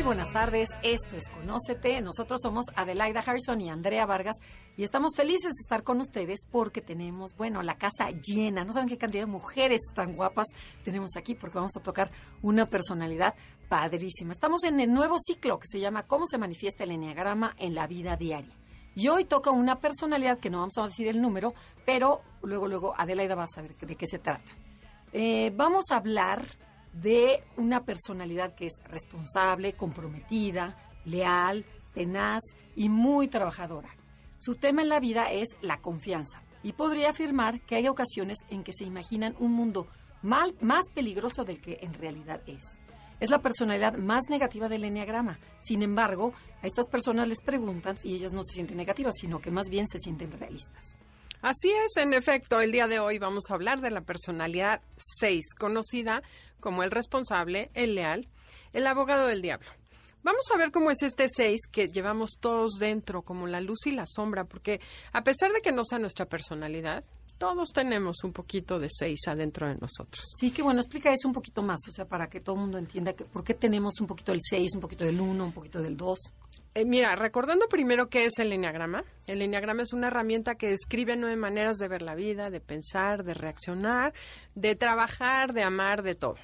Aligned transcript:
Muy 0.00 0.06
buenas 0.06 0.32
tardes, 0.32 0.70
esto 0.82 1.14
es 1.14 1.28
Conócete. 1.28 2.00
Nosotros 2.00 2.40
somos 2.42 2.64
Adelaida 2.74 3.20
Harrison 3.20 3.60
y 3.60 3.68
Andrea 3.68 4.06
Vargas 4.06 4.36
y 4.78 4.82
estamos 4.82 5.12
felices 5.14 5.52
de 5.52 5.60
estar 5.60 5.82
con 5.82 6.00
ustedes 6.00 6.46
porque 6.50 6.80
tenemos, 6.80 7.36
bueno, 7.36 7.62
la 7.62 7.76
casa 7.76 8.08
llena. 8.10 8.64
No 8.64 8.72
saben 8.72 8.88
qué 8.88 8.96
cantidad 8.96 9.24
de 9.24 9.30
mujeres 9.30 9.82
tan 9.94 10.14
guapas 10.14 10.46
tenemos 10.84 11.16
aquí 11.16 11.34
porque 11.34 11.58
vamos 11.58 11.76
a 11.76 11.82
tocar 11.82 12.10
una 12.40 12.64
personalidad 12.64 13.34
padrísima. 13.68 14.32
Estamos 14.32 14.64
en 14.64 14.80
el 14.80 14.90
nuevo 14.90 15.18
ciclo 15.18 15.58
que 15.58 15.66
se 15.68 15.80
llama 15.80 16.06
¿Cómo 16.06 16.24
se 16.24 16.38
manifiesta 16.38 16.84
el 16.84 16.92
enneagrama 16.92 17.54
en 17.58 17.74
la 17.74 17.86
vida 17.86 18.16
diaria? 18.16 18.56
Y 18.94 19.08
hoy 19.08 19.26
toca 19.26 19.50
una 19.50 19.80
personalidad 19.80 20.38
que 20.38 20.48
no 20.48 20.60
vamos 20.60 20.78
a 20.78 20.86
decir 20.86 21.08
el 21.08 21.20
número, 21.20 21.52
pero 21.84 22.22
luego, 22.40 22.68
luego 22.68 22.94
Adelaida 22.96 23.34
va 23.34 23.44
a 23.44 23.48
saber 23.48 23.76
de 23.76 23.96
qué 23.96 24.06
se 24.06 24.18
trata. 24.18 24.50
Eh, 25.12 25.52
vamos 25.54 25.90
a 25.90 25.96
hablar 25.96 26.42
de 26.92 27.42
una 27.56 27.84
personalidad 27.84 28.54
que 28.54 28.66
es 28.66 28.80
responsable, 28.84 29.72
comprometida, 29.74 30.76
leal, 31.04 31.64
tenaz 31.94 32.42
y 32.76 32.88
muy 32.88 33.28
trabajadora. 33.28 33.90
Su 34.38 34.54
tema 34.54 34.82
en 34.82 34.88
la 34.88 35.00
vida 35.00 35.30
es 35.32 35.56
la 35.60 35.78
confianza 35.80 36.42
y 36.62 36.72
podría 36.72 37.10
afirmar 37.10 37.60
que 37.62 37.76
hay 37.76 37.88
ocasiones 37.88 38.38
en 38.50 38.62
que 38.62 38.72
se 38.72 38.84
imaginan 38.84 39.34
un 39.38 39.52
mundo 39.52 39.86
mal- 40.22 40.54
más 40.60 40.86
peligroso 40.94 41.44
del 41.44 41.60
que 41.60 41.78
en 41.82 41.94
realidad 41.94 42.40
es. 42.46 42.64
Es 43.18 43.30
la 43.30 43.40
personalidad 43.40 43.98
más 43.98 44.30
negativa 44.30 44.68
del 44.68 44.84
enneagrama. 44.84 45.38
Sin 45.60 45.82
embargo, 45.82 46.32
a 46.62 46.66
estas 46.66 46.86
personas 46.88 47.28
les 47.28 47.42
preguntan 47.42 47.96
y 48.02 48.14
ellas 48.14 48.32
no 48.32 48.42
se 48.42 48.54
sienten 48.54 48.78
negativas, 48.78 49.14
sino 49.20 49.40
que 49.40 49.50
más 49.50 49.68
bien 49.68 49.86
se 49.86 49.98
sienten 49.98 50.32
realistas. 50.32 50.98
Así 51.42 51.70
es, 51.70 51.96
en 51.96 52.12
efecto, 52.12 52.60
el 52.60 52.70
día 52.70 52.86
de 52.86 52.98
hoy 52.98 53.18
vamos 53.18 53.44
a 53.48 53.54
hablar 53.54 53.80
de 53.80 53.90
la 53.90 54.02
personalidad 54.02 54.82
6, 55.20 55.54
conocida 55.58 56.22
como 56.60 56.82
el 56.82 56.90
responsable, 56.90 57.70
el 57.72 57.94
leal, 57.94 58.28
el 58.74 58.86
abogado 58.86 59.26
del 59.26 59.40
diablo. 59.40 59.70
Vamos 60.22 60.44
a 60.52 60.58
ver 60.58 60.70
cómo 60.70 60.90
es 60.90 61.00
este 61.02 61.28
6 61.34 61.60
que 61.72 61.88
llevamos 61.88 62.32
todos 62.40 62.72
dentro, 62.78 63.22
como 63.22 63.46
la 63.46 63.62
luz 63.62 63.86
y 63.86 63.92
la 63.92 64.04
sombra, 64.06 64.44
porque 64.44 64.82
a 65.12 65.24
pesar 65.24 65.50
de 65.52 65.62
que 65.62 65.72
no 65.72 65.82
sea 65.82 65.98
nuestra 65.98 66.26
personalidad, 66.26 67.04
todos 67.38 67.70
tenemos 67.72 68.22
un 68.22 68.34
poquito 68.34 68.78
de 68.78 68.88
6 68.90 69.28
adentro 69.28 69.66
de 69.66 69.76
nosotros. 69.76 70.26
Sí, 70.38 70.50
que 70.50 70.60
bueno, 70.60 70.80
explica 70.80 71.10
eso 71.10 71.26
un 71.26 71.32
poquito 71.32 71.62
más, 71.62 71.80
o 71.88 71.90
sea, 71.90 72.06
para 72.06 72.28
que 72.28 72.40
todo 72.40 72.56
el 72.56 72.60
mundo 72.60 72.76
entienda 72.76 73.14
que, 73.14 73.24
por 73.24 73.44
qué 73.44 73.54
tenemos 73.54 73.98
un 73.98 74.06
poquito 74.06 74.32
del 74.32 74.42
6, 74.46 74.74
un 74.74 74.80
poquito 74.82 75.06
del 75.06 75.18
1, 75.18 75.42
un 75.42 75.52
poquito 75.52 75.80
del 75.80 75.96
2. 75.96 76.18
Eh, 76.72 76.84
mira, 76.84 77.16
recordando 77.16 77.66
primero 77.68 78.08
qué 78.08 78.26
es 78.26 78.38
el 78.38 78.52
enneagrama. 78.52 79.04
El 79.26 79.42
enneagrama 79.42 79.82
es 79.82 79.92
una 79.92 80.06
herramienta 80.06 80.54
que 80.54 80.68
describe 80.68 81.16
nueve 81.16 81.36
maneras 81.36 81.78
de 81.78 81.88
ver 81.88 82.02
la 82.02 82.14
vida, 82.14 82.50
de 82.50 82.60
pensar, 82.60 83.24
de 83.24 83.34
reaccionar, 83.34 84.14
de 84.54 84.76
trabajar, 84.76 85.52
de 85.52 85.64
amar, 85.64 86.02
de 86.02 86.14
todo. 86.14 86.36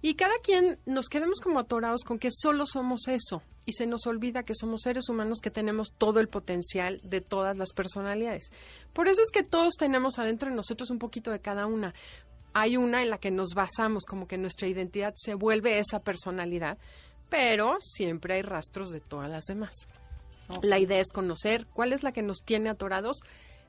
Y 0.00 0.14
cada 0.14 0.34
quien 0.42 0.78
nos 0.86 1.08
quedamos 1.08 1.40
como 1.40 1.58
atorados 1.58 2.04
con 2.04 2.18
que 2.18 2.28
solo 2.30 2.66
somos 2.66 3.08
eso 3.08 3.42
y 3.66 3.72
se 3.72 3.86
nos 3.86 4.06
olvida 4.06 4.42
que 4.42 4.54
somos 4.54 4.82
seres 4.82 5.08
humanos 5.08 5.40
que 5.40 5.50
tenemos 5.50 5.92
todo 5.96 6.20
el 6.20 6.28
potencial 6.28 7.00
de 7.02 7.20
todas 7.20 7.56
las 7.56 7.72
personalidades. 7.72 8.52
Por 8.92 9.08
eso 9.08 9.22
es 9.22 9.30
que 9.30 9.42
todos 9.42 9.74
tenemos 9.76 10.18
adentro 10.18 10.50
de 10.50 10.56
nosotros 10.56 10.90
un 10.90 10.98
poquito 10.98 11.30
de 11.30 11.40
cada 11.40 11.66
una. 11.66 11.94
Hay 12.52 12.76
una 12.76 13.02
en 13.02 13.10
la 13.10 13.18
que 13.18 13.32
nos 13.32 13.54
basamos, 13.54 14.04
como 14.04 14.28
que 14.28 14.38
nuestra 14.38 14.68
identidad 14.68 15.14
se 15.16 15.34
vuelve 15.34 15.78
esa 15.78 16.00
personalidad, 16.00 16.78
pero 17.28 17.76
siempre 17.80 18.34
hay 18.34 18.42
rastros 18.42 18.90
de 18.90 19.00
todas 19.00 19.30
las 19.30 19.44
demás. 19.46 19.86
La 20.62 20.78
idea 20.78 21.00
es 21.00 21.10
conocer 21.10 21.66
cuál 21.72 21.92
es 21.92 22.02
la 22.02 22.12
que 22.12 22.22
nos 22.22 22.42
tiene 22.44 22.68
atorados, 22.68 23.20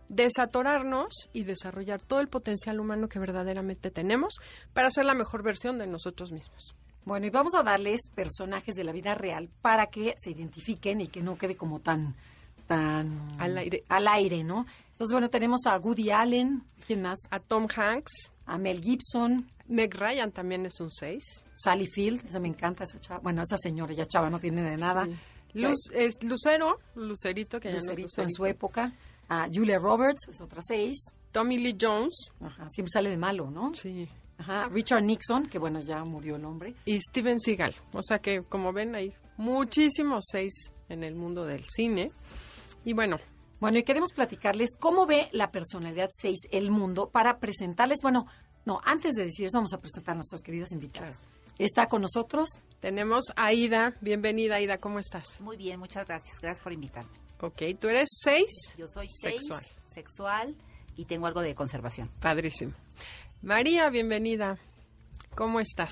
desatorarnos 0.09 1.29
y 1.33 1.43
desarrollar 1.43 2.01
todo 2.01 2.19
el 2.19 2.27
potencial 2.27 2.79
humano 2.79 3.07
que 3.09 3.19
verdaderamente 3.19 3.91
tenemos 3.91 4.35
para 4.73 4.91
ser 4.91 5.05
la 5.05 5.13
mejor 5.13 5.43
versión 5.43 5.77
de 5.77 5.87
nosotros 5.87 6.31
mismos. 6.31 6.75
Bueno, 7.05 7.27
y 7.27 7.29
vamos 7.29 7.53
a 7.55 7.63
darles 7.63 8.01
personajes 8.13 8.75
de 8.75 8.83
la 8.83 8.91
vida 8.91 9.13
real 9.13 9.49
para 9.61 9.87
que 9.87 10.15
se 10.17 10.31
identifiquen 10.31 11.01
y 11.01 11.07
que 11.07 11.21
no 11.21 11.37
quede 11.37 11.55
como 11.55 11.79
tan 11.79 12.15
tan 12.67 13.39
Al 13.39 13.57
aire. 13.59 13.83
al 13.89 14.07
aire, 14.07 14.43
¿no? 14.43 14.65
Entonces, 14.91 15.11
bueno, 15.11 15.29
tenemos 15.29 15.67
a 15.67 15.77
Woody 15.77 16.09
Allen, 16.09 16.63
¿quién 16.87 17.03
más? 17.03 17.19
A 17.29 17.39
Tom 17.39 17.67
Hanks, 17.75 18.31
A 18.47 18.57
Mel 18.57 18.81
Gibson, 18.81 19.51
Meg 19.67 19.95
Ryan 19.95 20.31
también 20.31 20.65
es 20.65 20.79
un 20.79 20.91
6. 20.91 21.43
Sally 21.55 21.87
Field, 21.87 22.25
esa 22.27 22.39
me 22.39 22.47
encanta, 22.47 22.83
esa 22.83 22.99
chava. 22.99 23.19
Bueno, 23.21 23.41
esa 23.41 23.57
señora 23.57 23.93
ya 23.93 24.05
chava, 24.05 24.29
no 24.29 24.39
tiene 24.39 24.61
de 24.61 24.77
nada. 24.77 25.07
Luz, 25.53 25.89
es 25.93 26.21
Lucero, 26.23 26.79
Lucerito, 26.95 27.59
que 27.59 27.69
ya 27.69 27.73
no 27.75 27.79
es 27.79 27.87
Lucerito 27.87 28.21
en 28.21 28.31
su 28.31 28.45
época. 28.45 28.93
A 29.29 29.47
Julia 29.51 29.79
Roberts, 29.79 30.27
es 30.29 30.39
otra 30.41 30.61
seis. 30.61 30.97
Tommy 31.31 31.57
Lee 31.57 31.75
Jones, 31.81 32.29
Ajá, 32.41 32.69
siempre 32.69 32.89
sale 32.91 33.09
de 33.09 33.17
malo, 33.17 33.49
¿no? 33.49 33.73
sí. 33.73 34.07
Ajá, 34.37 34.67
Richard 34.67 35.01
Nixon, 35.01 35.45
que 35.45 35.57
bueno, 35.59 35.79
ya 35.79 36.03
murió 36.03 36.35
el 36.35 36.43
hombre. 36.43 36.75
y 36.85 36.99
Steven 36.99 37.39
Seagal. 37.39 37.73
O 37.93 38.03
sea 38.03 38.19
que, 38.19 38.43
como 38.43 38.73
ven, 38.73 38.93
hay 38.93 39.13
muchísimos 39.37 40.25
seis 40.29 40.73
en 40.89 41.03
el 41.05 41.15
mundo 41.15 41.45
del 41.45 41.63
cine. 41.63 42.11
Y 42.83 42.91
bueno, 42.93 43.17
Bueno, 43.61 43.77
y 43.79 43.83
queremos 43.83 44.11
platicarles 44.11 44.71
cómo 44.77 45.05
ve 45.05 45.29
la 45.31 45.49
personalidad 45.51 46.09
6 46.11 46.49
el 46.51 46.69
mundo 46.69 47.09
para 47.09 47.39
presentarles, 47.39 47.99
bueno, 48.03 48.27
no, 48.65 48.81
antes 48.83 49.13
de 49.13 49.23
decir 49.25 49.45
eso 49.45 49.57
vamos 49.57 49.73
a 49.73 49.79
presentar 49.79 50.13
a 50.13 50.15
nuestras 50.15 50.41
queridas 50.41 50.71
invitadas. 50.71 51.21
Está 51.57 51.87
con 51.87 52.01
nosotros 52.01 52.49
tenemos 52.81 53.25
a 53.35 53.45
Aida. 53.45 53.95
Bienvenida, 54.01 54.55
Aida, 54.55 54.77
¿cómo 54.77 54.99
estás? 54.99 55.39
Muy 55.41 55.55
bien, 55.57 55.79
muchas 55.79 56.05
gracias. 56.05 56.37
Gracias 56.41 56.63
por 56.63 56.73
invitarme. 56.73 57.11
Ok, 57.41 57.61
tú 57.79 57.87
eres 57.87 58.09
seis. 58.23 58.49
Yo 58.77 58.87
soy 58.87 59.07
seis, 59.09 59.35
Sexual. 59.41 59.65
sexual 59.93 60.55
y 60.97 61.05
tengo 61.05 61.27
algo 61.27 61.41
de 61.41 61.55
conservación. 61.55 62.09
Padrísimo. 62.19 62.73
María, 63.41 63.89
bienvenida. 63.89 64.57
¿Cómo 65.35 65.59
estás? 65.59 65.91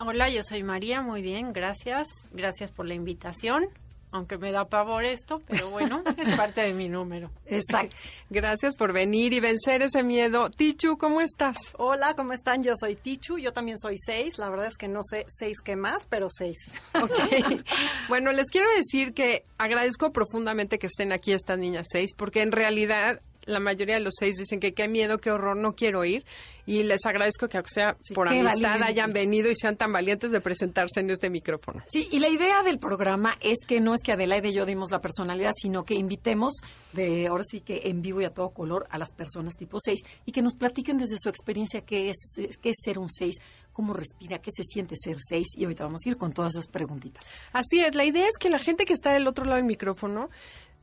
Hola, 0.00 0.30
yo 0.30 0.42
soy 0.44 0.62
María, 0.62 1.02
muy 1.02 1.22
bien, 1.22 1.52
gracias. 1.52 2.06
Gracias 2.32 2.70
por 2.70 2.86
la 2.86 2.94
invitación, 2.94 3.66
aunque 4.10 4.38
me 4.38 4.52
da 4.52 4.64
pavor 4.66 5.04
esto, 5.04 5.42
pero 5.46 5.70
bueno, 5.70 6.02
es 6.16 6.34
parte 6.36 6.62
de 6.62 6.72
mi 6.72 6.88
número. 6.88 7.30
Exacto. 7.46 7.96
Gracias 8.30 8.76
por 8.76 8.92
venir 8.92 9.32
y 9.32 9.40
vencer 9.40 9.82
ese 9.82 10.02
miedo. 10.02 10.50
Tichu, 10.50 10.98
¿cómo 10.98 11.20
estás? 11.20 11.56
Hola, 11.76 12.14
¿cómo 12.14 12.32
están? 12.32 12.62
Yo 12.62 12.74
soy 12.76 12.96
Tichu, 12.96 13.38
yo 13.38 13.52
también 13.52 13.78
soy 13.78 13.96
seis. 13.98 14.38
La 14.38 14.48
verdad 14.48 14.66
es 14.66 14.76
que 14.76 14.88
no 14.88 15.02
sé 15.02 15.24
seis 15.28 15.60
qué 15.62 15.76
más, 15.76 16.06
pero 16.06 16.28
seis. 16.30 16.56
Ok. 16.98 17.62
Bueno, 18.08 18.32
les 18.32 18.50
quiero 18.50 18.68
decir 18.76 19.14
que 19.14 19.44
agradezco 19.56 20.12
profundamente 20.12 20.78
que 20.78 20.88
estén 20.88 21.12
aquí 21.12 21.32
estas 21.32 21.58
niñas 21.58 21.86
seis, 21.90 22.12
porque 22.14 22.42
en 22.42 22.50
realidad 22.52 23.20
la 23.48 23.60
mayoría 23.60 23.94
de 23.94 24.00
los 24.00 24.14
seis 24.18 24.36
dicen 24.36 24.60
que 24.60 24.74
qué 24.74 24.88
miedo, 24.88 25.18
qué 25.18 25.30
horror, 25.30 25.56
no 25.56 25.74
quiero 25.74 26.04
ir. 26.04 26.24
Y 26.66 26.82
les 26.82 27.06
agradezco 27.06 27.48
que, 27.48 27.56
aunque 27.56 27.70
sea 27.72 27.96
Sí, 28.02 28.12
por 28.12 28.28
amistad, 28.28 28.50
valientes. 28.52 28.82
hayan 28.88 29.10
venido 29.12 29.50
y 29.50 29.56
sean 29.56 29.76
tan 29.76 29.90
valientes 29.90 30.30
de 30.30 30.40
presentarse 30.42 31.00
en 31.00 31.08
este 31.08 31.30
micrófono. 31.30 31.82
Sí, 31.88 32.06
y 32.12 32.18
la 32.18 32.28
idea 32.28 32.62
del 32.62 32.78
programa 32.78 33.38
es 33.40 33.60
que 33.66 33.80
no 33.80 33.94
es 33.94 34.02
que 34.04 34.12
Adelaide 34.12 34.50
y 34.50 34.52
yo 34.52 34.66
dimos 34.66 34.90
la 34.90 35.00
personalidad, 35.00 35.52
sino 35.58 35.84
que 35.84 35.94
invitemos 35.94 36.54
de 36.92 37.26
ahora 37.26 37.42
sí 37.44 37.60
que 37.62 37.82
en 37.84 38.02
vivo 38.02 38.20
y 38.20 38.24
a 38.26 38.30
todo 38.30 38.50
color 38.50 38.86
a 38.90 38.98
las 38.98 39.12
personas 39.12 39.54
tipo 39.56 39.78
6 39.80 39.98
y 40.26 40.32
que 40.32 40.42
nos 40.42 40.54
platiquen 40.56 40.98
desde 40.98 41.16
su 41.18 41.30
experiencia 41.30 41.80
qué 41.80 42.10
es, 42.10 42.16
qué 42.60 42.68
es 42.68 42.76
ser 42.84 42.98
un 42.98 43.08
6, 43.08 43.36
cómo 43.72 43.94
respira, 43.94 44.38
qué 44.38 44.50
se 44.50 44.62
siente 44.62 44.94
ser 44.96 45.16
6 45.26 45.46
y 45.56 45.64
ahorita 45.64 45.84
vamos 45.84 46.02
a 46.04 46.08
ir 46.10 46.16
con 46.18 46.32
todas 46.34 46.52
esas 46.54 46.66
preguntitas. 46.68 47.24
Así 47.52 47.80
es, 47.80 47.94
la 47.94 48.04
idea 48.04 48.26
es 48.28 48.36
que 48.38 48.50
la 48.50 48.58
gente 48.58 48.84
que 48.84 48.92
está 48.92 49.14
del 49.14 49.26
otro 49.26 49.44
lado 49.46 49.56
del 49.56 49.64
micrófono 49.64 50.28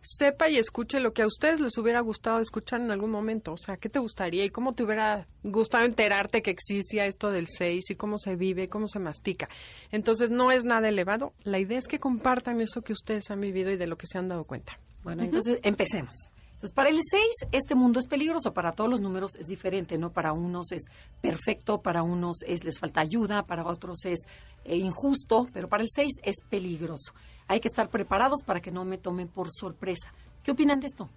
sepa 0.06 0.50
y 0.50 0.58
escuche 0.58 1.00
lo 1.00 1.14
que 1.14 1.24
a 1.24 1.28
ustedes 1.28 1.60
les 1.60 1.78
hubiera 1.78 2.00
gustado 2.00 2.40
escuchar 2.40 2.82
en 2.82 2.92
algún 2.92 3.12
momento. 3.12 3.54
O 3.54 3.58
sea, 3.58 3.78
¿qué 3.78 3.90
te 3.90 4.00
gustaría 4.00 4.46
y 4.46 4.50
cómo 4.50 4.74
te 4.74 4.84
hubiera 4.84 5.28
gustado 5.44 5.86
enterarte 5.86 6.42
que 6.42 6.52
existía 6.52 7.06
esto 7.06 7.32
del 7.32 7.48
6 7.48 7.90
y 7.90 7.96
cómo 7.96 8.18
se 8.18 8.36
vive, 8.36 8.70
cómo 8.70 8.88
se 8.88 9.00
mastica? 9.00 9.50
Entonces, 9.92 10.32
no 10.32 10.52
es 10.52 10.64
nada 10.64 10.90
elevado. 10.90 11.34
La 11.44 11.60
idea 11.60 11.80
es 11.80 11.88
que 11.88 12.00
compartan 12.00 12.62
eso 12.62 12.82
que 12.82 12.94
ustedes 12.94 13.32
han 13.32 13.42
vivido 13.42 13.72
y 13.72 13.78
de 13.78 13.88
lo 13.88 13.98
que 13.98 14.08
se 14.08 14.18
han 14.18 14.28
dado 14.28 14.44
cuenta. 14.44 14.80
Bueno, 15.04 15.24
entonces 15.24 15.60
empecemos. 15.64 16.32
Entonces, 16.56 16.74
para 16.74 16.90
el 16.90 17.00
6, 17.04 17.24
este 17.52 17.76
mundo 17.76 18.00
es 18.00 18.08
peligroso. 18.08 18.54
Para 18.54 18.72
todos 18.72 18.90
los 18.90 19.02
números 19.02 19.36
es 19.36 19.48
diferente, 19.48 19.98
¿no? 19.98 20.12
Para 20.12 20.32
unos 20.34 20.72
es 20.72 20.84
perfecto, 21.22 21.82
para 21.82 22.02
unos 22.02 22.38
es 22.48 22.64
les 22.64 22.80
falta 22.80 23.02
ayuda, 23.02 23.46
para 23.46 23.66
otros 23.66 24.06
es 24.06 24.22
eh, 24.64 24.78
injusto, 24.78 25.48
pero 25.52 25.68
para 25.68 25.84
el 25.84 25.90
6 25.94 26.22
es 26.24 26.36
peligroso. 26.50 27.14
Hay 27.48 27.60
que 27.60 27.68
estar 27.68 27.90
preparados 27.90 28.42
para 28.42 28.62
que 28.62 28.72
no 28.72 28.86
me 28.86 28.98
tomen 28.98 29.28
por 29.28 29.50
sorpresa. 29.52 30.14
¿Qué 30.44 30.52
opinan 30.52 30.80
de 30.80 30.88
esto? 30.88 31.10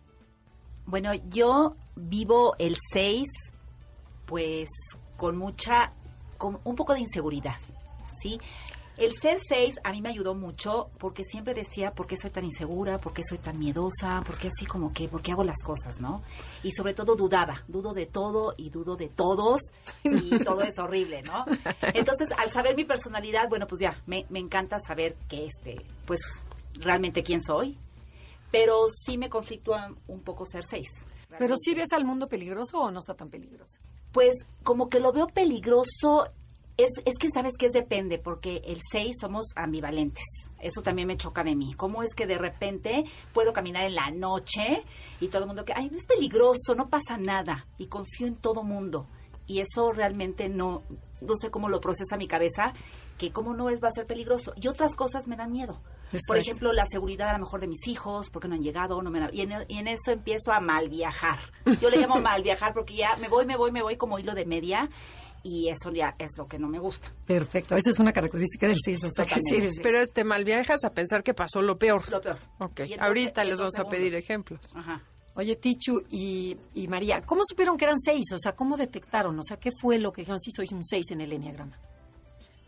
Bueno, 0.87 1.15
yo 1.15 1.77
vivo 1.95 2.55
el 2.59 2.77
6 2.93 3.25
pues 4.27 4.69
con 5.17 5.37
mucha, 5.39 5.93
con 6.37 6.61
un 6.65 6.75
poco 6.75 6.95
de 6.95 7.01
inseguridad, 7.01 7.57
¿sí? 8.21 8.39
El 8.99 9.13
ser 9.15 9.39
seis 9.49 9.77
a 9.85 9.93
mí 9.93 10.03
me 10.03 10.09
ayudó 10.09 10.35
mucho 10.35 10.91
porque 10.99 11.23
siempre 11.23 11.55
decía 11.55 11.93
por 11.93 12.09
qué 12.09 12.17
soy 12.17 12.31
tan 12.31 12.45
insegura, 12.45 12.99
por 12.99 13.13
qué 13.13 13.23
soy 13.23 13.39
tan 13.39 13.57
miedosa, 13.57 14.25
por 14.27 14.37
qué 14.37 14.49
así 14.49 14.67
como 14.67 14.93
que, 14.93 15.07
por 15.07 15.23
qué 15.23 15.31
hago 15.31 15.45
las 15.45 15.63
cosas, 15.63 16.01
¿no? 16.01 16.23
Y 16.65 16.73
sobre 16.73 16.95
todo 16.95 17.15
dudaba, 17.15 17.63
dudo 17.69 17.93
de 17.93 18.07
todo 18.07 18.55
y 18.57 18.71
dudo 18.71 18.97
de 18.97 19.09
todos 19.09 19.61
y 20.03 20.39
todo 20.45 20.63
es 20.63 20.81
horrible, 20.81 21.23
¿no? 21.23 21.45
Entonces, 21.95 22.29
al 22.37 22.51
saber 22.51 22.75
mi 22.75 22.85
personalidad, 22.85 23.49
bueno, 23.49 23.69
pues 23.69 23.81
ya, 23.81 24.03
me, 24.07 24.27
me 24.31 24.41
encanta 24.41 24.81
saber 24.81 25.15
que 25.29 25.47
este, 25.47 25.77
pues 26.05 26.19
realmente 26.75 27.23
quién 27.23 27.41
soy, 27.41 27.79
pero 28.51 28.89
sí 28.89 29.17
me 29.17 29.29
conflictúa 29.29 29.95
un 30.09 30.23
poco 30.23 30.45
ser 30.45 30.65
seis. 30.65 30.89
Pero 31.39 31.57
si 31.57 31.73
ves 31.75 31.93
al 31.93 32.05
mundo 32.05 32.29
peligroso 32.29 32.79
o 32.79 32.91
no 32.91 32.99
está 32.99 33.15
tan 33.15 33.29
peligroso. 33.29 33.79
Pues 34.11 34.35
como 34.65 34.89
que 34.89 34.99
lo 34.99 35.13
veo 35.13 35.29
peligroso, 35.29 36.29
es, 36.79 36.91
es 37.05 37.15
que 37.19 37.29
sabes 37.29 37.57
que 37.59 37.67
es 37.67 37.73
depende, 37.73 38.19
porque 38.19 38.63
el 38.65 38.81
6 38.91 39.17
somos 39.21 39.47
ambivalentes. 39.57 40.25
Eso 40.61 40.83
también 40.83 41.07
me 41.07 41.17
choca 41.17 41.45
de 41.45 41.55
mí. 41.55 41.75
¿Cómo 41.75 42.03
es 42.03 42.15
que 42.15 42.27
de 42.27 42.39
repente 42.39 43.05
puedo 43.33 43.53
caminar 43.53 43.85
en 43.85 43.95
la 43.95 44.11
noche 44.11 44.83
y 45.21 45.29
todo 45.29 45.43
el 45.43 45.47
mundo 45.47 45.65
que, 45.65 45.73
ay, 45.75 45.89
no 45.91 45.97
es 45.99 46.07
peligroso, 46.07 46.75
no 46.77 46.89
pasa 46.89 47.17
nada 47.19 47.67
y 47.79 47.87
confío 47.87 48.27
en 48.27 48.37
todo 48.37 48.63
mundo? 48.63 49.07
Y 49.47 49.61
eso 49.61 49.93
realmente 49.93 50.49
no, 50.49 50.83
no 51.21 51.37
sé 51.37 51.51
cómo 51.51 51.69
lo 51.69 51.81
procesa 51.81 52.17
mi 52.17 52.27
cabeza, 52.27 52.73
que 53.19 53.33
cómo 53.33 53.55
no 53.55 53.71
es 53.71 53.83
va 53.83 53.89
a 53.89 53.93
ser 53.93 54.07
peligroso. 54.07 54.53
Y 54.61 54.67
otras 54.69 54.95
cosas 54.97 55.27
me 55.27 55.37
dan 55.37 55.53
miedo. 55.53 55.81
Por 56.27 56.37
ejemplo, 56.39 56.73
la 56.73 56.87
seguridad 56.87 57.29
a 57.29 57.33
lo 57.35 57.41
mejor 57.45 57.61
de 57.61 57.67
mis 57.69 57.87
hijos, 57.87 58.31
porque 58.31 58.49
no 58.49 58.55
han 58.55 58.63
llegado, 58.63 59.01
no 59.03 59.11
me 59.11 59.21
han- 59.21 59.31
y, 59.35 59.43
en, 59.43 59.53
y 59.69 59.79
en 59.79 59.89
eso 59.89 60.11
empiezo 60.11 60.53
a 60.53 60.61
mal 60.61 60.89
viajar. 60.89 61.39
Yo 61.81 61.91
le 61.91 61.99
llamo 61.99 62.17
mal 62.21 62.43
viajar 62.43 62.73
porque 62.75 62.95
ya 62.97 63.17
me 63.17 63.29
voy, 63.29 63.47
me 63.47 63.57
voy, 63.57 63.73
me 63.73 63.83
voy 63.83 63.97
como 63.97 64.19
hilo 64.19 64.35
de 64.35 64.45
media 64.47 64.89
y 65.43 65.69
eso 65.69 65.91
ya 65.93 66.15
es 66.19 66.31
lo 66.37 66.47
que 66.47 66.59
no 66.59 66.69
me 66.69 66.79
gusta. 66.79 67.13
Perfecto, 67.27 67.77
esa 67.77 67.91
es 67.91 67.99
una 67.99 68.13
característica 68.13 68.67
del 68.67 68.79
6. 68.83 69.05
O 69.05 69.11
sea, 69.11 69.25
que 69.25 69.35
sí, 69.35 69.41
Totalmente. 69.41 69.69
sí, 69.71 69.77
sí. 69.77 69.81
Pero 69.83 70.01
este 70.01 70.25
mal 70.25 70.45
viajas 70.45 70.85
a 70.85 70.93
pensar 70.93 71.23
que 71.23 71.35
pasó 71.35 71.63
lo 71.63 71.79
peor. 71.79 72.09
Lo 72.11 72.21
peor. 72.21 72.39
Ok, 72.59 72.81
entonces, 72.81 73.01
ahorita 73.01 73.45
les 73.45 73.59
vamos 73.59 73.79
a 73.79 73.89
pedir 73.89 74.15
ejemplos. 74.15 74.61
Ajá. 74.75 75.03
Oye, 75.35 75.55
Tichu 75.55 76.03
y, 76.11 76.57
y 76.75 76.89
María, 76.89 77.23
¿cómo 77.23 77.43
supieron 77.49 77.77
que 77.77 77.85
eran 77.85 77.99
6? 77.99 78.33
O 78.33 78.39
sea, 78.39 78.57
¿cómo 78.57 78.77
detectaron? 78.77 79.39
O 79.39 79.43
sea, 79.45 79.57
¿qué 79.57 79.71
fue 79.81 79.99
lo 79.99 80.11
que 80.11 80.23
dijeron? 80.23 80.41
Sí, 80.41 80.51
soy 80.51 80.67
un 80.73 80.83
6 80.83 81.13
en 81.13 81.21
el 81.21 81.33
enneagrama. 81.33 81.79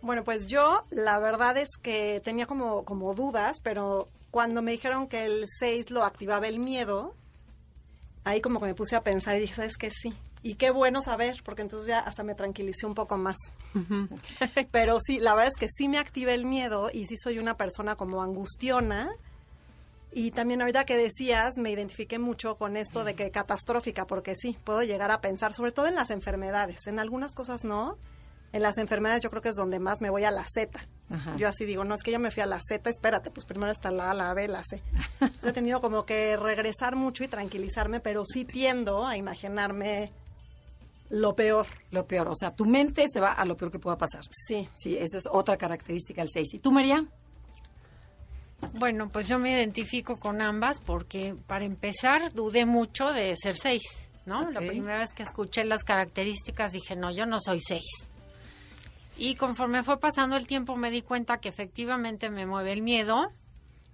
Bueno, 0.03 0.23
pues 0.25 0.47
yo 0.47 0.85
la 0.91 1.19
verdad 1.19 1.59
es 1.59 1.71
que 1.83 2.21
tenía 2.25 2.47
como, 2.47 2.85
como 2.85 3.13
dudas, 3.15 3.59
pero 3.63 4.09
cuando 4.31 4.63
me 4.63 4.71
dijeron 4.71 5.09
que 5.09 5.25
el 5.25 5.45
6 5.59 5.91
lo 5.91 6.05
activaba 6.05 6.47
el 6.47 6.61
miedo, 6.61 7.15
ahí 8.25 8.41
como 8.41 8.61
que 8.61 8.67
me 8.67 8.75
puse 8.75 8.95
a 8.97 9.03
pensar 9.03 9.37
y 9.37 9.41
dije, 9.41 9.55
¿sabes 9.55 9.77
qué? 9.77 9.91
Sí. 9.91 10.15
Y 10.43 10.55
qué 10.55 10.71
bueno 10.71 11.03
saber, 11.03 11.43
porque 11.45 11.63
entonces 11.63 11.89
ya 11.89 11.99
hasta 11.99 12.23
me 12.23 12.35
tranquilicé 12.35 12.87
un 12.87 12.95
poco 12.95 13.19
más. 13.19 13.37
pero 14.71 14.99
sí, 15.01 15.19
la 15.19 15.35
verdad 15.35 15.53
es 15.55 15.61
que 15.61 15.69
sí 15.69 15.89
me 15.89 15.99
activa 15.99 16.33
el 16.33 16.47
miedo 16.47 16.91
y 16.93 17.05
sí 17.05 17.17
soy 17.17 17.39
una 17.39 17.57
persona 17.57 17.97
como 17.97 18.23
angustiona. 18.23 19.11
Y 20.13 20.33
también 20.33 20.61
ahorita 20.61 20.85
que 20.85 20.97
decías, 20.97 21.59
me 21.59 21.71
identifiqué 21.71 22.19
mucho 22.19 22.57
con 22.57 22.77
esto 22.77 23.05
de 23.05 23.15
que 23.15 23.31
catastrófica, 23.31 24.07
porque 24.07 24.35
sí, 24.35 24.59
puedo 24.65 24.83
llegar 24.83 25.11
a 25.11 25.21
pensar, 25.21 25.53
sobre 25.55 25.73
todo 25.73 25.87
en 25.87 25.95
las 25.95 26.11
enfermedades. 26.11 26.87
En 26.87 26.99
algunas 26.99 27.35
cosas 27.35 27.65
no. 27.65 27.97
En 28.53 28.63
las 28.63 28.79
enfermedades 28.79 29.23
yo 29.23 29.31
creo 29.31 29.43
que 29.43 29.51
es 29.51 29.57
donde 29.57 29.79
más 29.79 30.01
me 30.01 30.11
voy 30.11 30.25
a 30.25 30.33
la 30.33 30.45
Z. 30.45 30.81
Ajá. 31.11 31.37
Yo 31.37 31.49
así 31.49 31.65
digo, 31.67 31.85
no, 31.85 31.95
es 31.95 32.03
que 32.03 32.11
ya 32.11 32.19
me 32.19 32.33
fui 32.33 32.43
a 32.43 32.47
la 32.47 32.59
Z, 32.61 32.89
espérate, 32.91 33.31
pues 33.31 33.47
primero 33.47 33.71
está 33.71 33.93
la 33.93 34.11
A, 34.11 34.15
la 34.15 34.35
B, 34.35 34.49
la 34.49 34.65
C. 34.65 34.83
Entonces, 35.21 35.45
he 35.51 35.53
tenido 35.53 35.81
como 35.81 36.05
que 36.05 36.37
regresar 36.37 36.97
mucho 36.97 37.23
y 37.23 37.29
tranquilizarme, 37.29 38.01
pero 38.01 38.25
sí 38.25 38.45
tiendo 38.45 39.07
a 39.07 39.17
imaginarme 39.17 40.13
lo 41.11 41.35
peor. 41.37 41.67
Lo 41.91 42.07
peor, 42.07 42.29
o 42.29 42.35
sea, 42.35 42.55
tu 42.55 42.65
mente 42.65 43.05
se 43.07 43.21
va 43.21 43.33
a 43.33 43.45
lo 43.45 43.57
peor 43.57 43.71
que 43.71 43.79
pueda 43.79 43.99
pasar. 43.99 44.23
Sí. 44.31 44.69
Sí, 44.75 44.97
esa 44.97 45.19
es 45.19 45.29
otra 45.31 45.57
característica 45.57 46.23
del 46.23 46.31
6. 46.31 46.55
¿Y 46.55 46.59
tú, 46.61 46.73
María? 46.73 47.05
Bueno, 48.75 49.09
pues 49.09 49.27
yo 49.27 49.39
me 49.39 49.53
identifico 49.53 50.17
con 50.17 50.41
ambas 50.41 50.81
porque 50.81 51.35
para 51.47 51.65
empezar 51.65 52.33
dudé 52.33 52.67
mucho 52.67 53.07
de 53.12 53.35
ser 53.35 53.57
seis, 53.57 54.11
¿no? 54.27 54.41
Ok. 54.41 54.53
La 54.53 54.61
primera 54.61 54.99
vez 54.99 55.12
que 55.15 55.23
escuché 55.23 55.65
las 55.65 55.83
características 55.83 56.73
dije, 56.73 56.95
no, 56.95 57.11
yo 57.11 57.27
no 57.27 57.41
soy 57.41 57.61
seis. 57.61 58.11
Y 59.17 59.35
conforme 59.35 59.83
fue 59.83 59.99
pasando 59.99 60.37
el 60.37 60.47
tiempo 60.47 60.77
me 60.77 60.91
di 60.91 61.03
cuenta 61.03 61.39
que 61.39 61.49
efectivamente 61.49 62.31
me 62.31 62.47
mueve 62.47 62.73
el 62.73 62.83
miedo, 62.83 63.33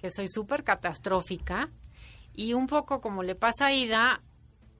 que 0.00 0.10
soy 0.10 0.28
súper 0.28 0.62
catastrófica 0.62 1.70
y 2.34 2.52
un 2.52 2.66
poco 2.66 3.00
como 3.00 3.22
le 3.22 3.34
pasa 3.34 3.66
a 3.66 3.72
Ida, 3.72 4.20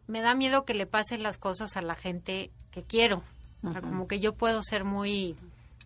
me 0.07 0.21
da 0.21 0.35
miedo 0.35 0.65
que 0.65 0.75
le 0.75 0.87
pasen 0.87 1.23
las 1.23 1.39
cosas 1.39 1.77
a 1.77 1.83
la 1.83 1.95
gente 1.95 2.51
que 2.71 2.83
quiero. 2.83 3.23
O 3.63 3.73
sea, 3.73 3.81
como 3.81 4.07
que 4.07 4.21
yo 4.21 4.35
puedo 4.35 4.63
ser 4.63 4.85
muy, 4.85 5.37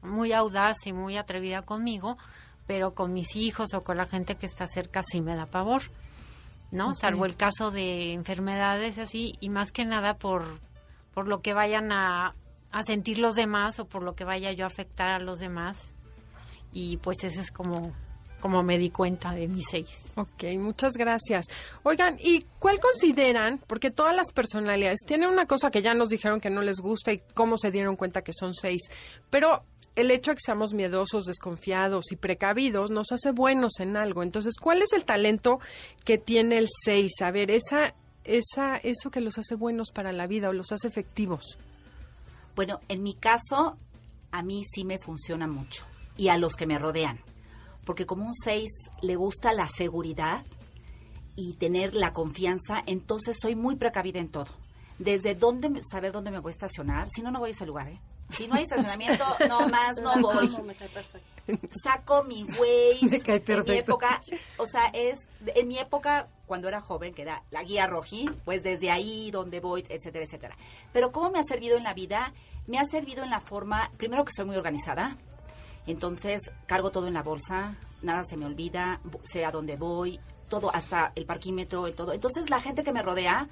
muy 0.02 0.32
audaz 0.32 0.86
y 0.86 0.92
muy 0.92 1.16
atrevida 1.16 1.62
conmigo, 1.62 2.18
pero 2.66 2.94
con 2.94 3.12
mis 3.12 3.36
hijos 3.36 3.74
o 3.74 3.82
con 3.82 3.96
la 3.96 4.06
gente 4.06 4.34
que 4.34 4.46
está 4.46 4.66
cerca 4.66 5.02
sí 5.02 5.20
me 5.20 5.34
da 5.34 5.46
pavor, 5.46 5.82
¿no? 6.70 6.94
Salvo 6.94 7.24
el 7.24 7.36
caso 7.36 7.70
de 7.70 8.12
enfermedades 8.12 8.98
así 8.98 9.34
y 9.40 9.48
más 9.48 9.72
que 9.72 9.84
nada 9.84 10.14
por, 10.14 10.44
por 11.14 11.26
lo 11.26 11.40
que 11.40 11.54
vayan 11.54 11.90
a, 11.90 12.34
a 12.70 12.82
sentir 12.82 13.18
los 13.18 13.34
demás 13.34 13.78
o 13.80 13.86
por 13.86 14.02
lo 14.02 14.14
que 14.14 14.24
vaya 14.24 14.52
yo 14.52 14.64
a 14.64 14.68
afectar 14.68 15.08
a 15.08 15.18
los 15.18 15.38
demás. 15.38 15.94
Y 16.72 16.98
pues 16.98 17.24
ese 17.24 17.40
es 17.40 17.50
como, 17.50 17.92
como 18.40 18.62
me 18.62 18.78
di 18.78 18.90
cuenta 18.90 19.32
de 19.32 19.46
mis 19.46 19.66
seis. 19.70 19.88
Ok, 20.16 20.44
muchas 20.58 20.94
gracias. 20.94 21.46
Oigan, 21.82 22.16
¿y 22.18 22.44
cuál 22.58 22.80
consideran? 22.80 23.58
Porque 23.66 23.90
todas 23.90 24.14
las 24.14 24.32
personalidades 24.32 25.00
tienen 25.06 25.28
una 25.28 25.46
cosa 25.46 25.70
que 25.70 25.82
ya 25.82 25.94
nos 25.94 26.08
dijeron 26.08 26.40
que 26.40 26.50
no 26.50 26.62
les 26.62 26.78
gusta 26.80 27.12
y 27.12 27.22
cómo 27.34 27.56
se 27.56 27.70
dieron 27.70 27.96
cuenta 27.96 28.22
que 28.22 28.32
son 28.32 28.54
seis. 28.54 28.82
Pero 29.30 29.64
el 29.96 30.10
hecho 30.10 30.30
de 30.30 30.36
que 30.36 30.42
seamos 30.44 30.74
miedosos, 30.74 31.24
desconfiados 31.24 32.12
y 32.12 32.16
precavidos 32.16 32.90
nos 32.90 33.12
hace 33.12 33.32
buenos 33.32 33.80
en 33.80 33.96
algo. 33.96 34.22
Entonces, 34.22 34.54
¿cuál 34.60 34.82
es 34.82 34.92
el 34.92 35.04
talento 35.04 35.60
que 36.04 36.18
tiene 36.18 36.58
el 36.58 36.68
seis? 36.84 37.12
A 37.20 37.30
ver, 37.30 37.50
esa, 37.50 37.94
esa, 38.24 38.76
eso 38.78 39.10
que 39.10 39.20
los 39.20 39.38
hace 39.38 39.54
buenos 39.54 39.90
para 39.92 40.12
la 40.12 40.26
vida 40.26 40.48
o 40.48 40.52
los 40.52 40.72
hace 40.72 40.88
efectivos. 40.88 41.58
Bueno, 42.56 42.80
en 42.88 43.02
mi 43.02 43.14
caso, 43.14 43.76
a 44.30 44.42
mí 44.42 44.64
sí 44.72 44.84
me 44.84 44.98
funciona 44.98 45.46
mucho. 45.46 45.84
Y 46.16 46.28
a 46.28 46.36
los 46.36 46.54
que 46.54 46.66
me 46.66 46.78
rodean. 46.78 47.20
Porque 47.90 48.06
como 48.06 48.24
un 48.24 48.34
6 48.34 48.70
le 49.02 49.16
gusta 49.16 49.52
la 49.52 49.66
seguridad 49.66 50.46
y 51.34 51.54
tener 51.54 51.92
la 51.92 52.12
confianza, 52.12 52.84
entonces 52.86 53.36
soy 53.42 53.56
muy 53.56 53.74
precavida 53.74 54.20
en 54.20 54.28
todo. 54.28 54.46
Desde 55.00 55.34
dónde, 55.34 55.82
saber 55.90 56.12
dónde 56.12 56.30
me 56.30 56.38
voy 56.38 56.50
a 56.50 56.52
estacionar. 56.52 57.08
Si 57.10 57.20
no, 57.20 57.32
no 57.32 57.40
voy 57.40 57.48
a 57.48 57.52
ese 57.52 57.66
lugar, 57.66 57.88
¿eh? 57.88 58.00
Si 58.28 58.46
no 58.46 58.54
hay 58.54 58.62
estacionamiento, 58.62 59.24
no 59.48 59.66
más, 59.66 59.96
no 59.96 60.20
voy. 60.20 60.46
Amo, 60.46 60.62
me 60.62 60.74
cae 60.76 60.88
perfecto. 60.88 61.68
Saco 61.82 62.22
mi. 62.22 62.44
Me 63.10 63.18
cae 63.18 63.42
En 63.44 63.64
mi 63.64 63.78
época, 63.78 64.20
o 64.58 64.66
sea, 64.66 64.84
es 64.92 65.18
en 65.56 65.66
mi 65.66 65.80
época 65.80 66.28
cuando 66.46 66.68
era 66.68 66.80
joven, 66.80 67.12
que 67.12 67.22
era 67.22 67.42
la 67.50 67.64
guía 67.64 67.88
rojí, 67.88 68.30
pues 68.44 68.62
desde 68.62 68.92
ahí 68.92 69.32
donde 69.32 69.58
voy, 69.58 69.84
etcétera, 69.88 70.24
etcétera. 70.26 70.56
Pero 70.92 71.10
cómo 71.10 71.30
me 71.30 71.40
ha 71.40 71.42
servido 71.42 71.76
en 71.76 71.82
la 71.82 71.94
vida? 71.94 72.32
Me 72.68 72.78
ha 72.78 72.84
servido 72.84 73.24
en 73.24 73.30
la 73.30 73.40
forma, 73.40 73.90
primero 73.96 74.24
que 74.24 74.30
soy 74.32 74.44
muy 74.44 74.54
organizada, 74.54 75.16
entonces 75.90 76.40
cargo 76.66 76.90
todo 76.90 77.06
en 77.06 77.14
la 77.14 77.22
bolsa, 77.22 77.76
nada 78.02 78.24
se 78.24 78.36
me 78.36 78.46
olvida, 78.46 79.00
sé 79.24 79.44
a 79.44 79.50
dónde 79.50 79.76
voy, 79.76 80.20
todo, 80.48 80.74
hasta 80.74 81.12
el 81.14 81.26
parquímetro 81.26 81.86
y 81.88 81.92
todo. 81.92 82.12
Entonces 82.12 82.50
la 82.50 82.60
gente 82.60 82.82
que 82.82 82.92
me 82.92 83.02
rodea, 83.02 83.48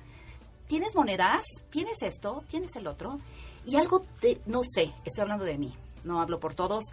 ¿tienes 0.67 0.95
monedas? 0.97 1.45
¿Tienes 1.71 2.03
esto? 2.03 2.45
¿Tienes 2.49 2.75
el 2.77 2.87
otro? 2.87 3.19
Y 3.67 3.77
algo, 3.77 4.05
te- 4.21 4.41
no 4.47 4.63
sé, 4.65 4.93
estoy 5.05 5.23
hablando 5.23 5.45
de 5.45 5.59
mí, 5.59 5.75
no 6.05 6.21
hablo 6.21 6.41
por 6.41 6.55
todos, 6.55 6.85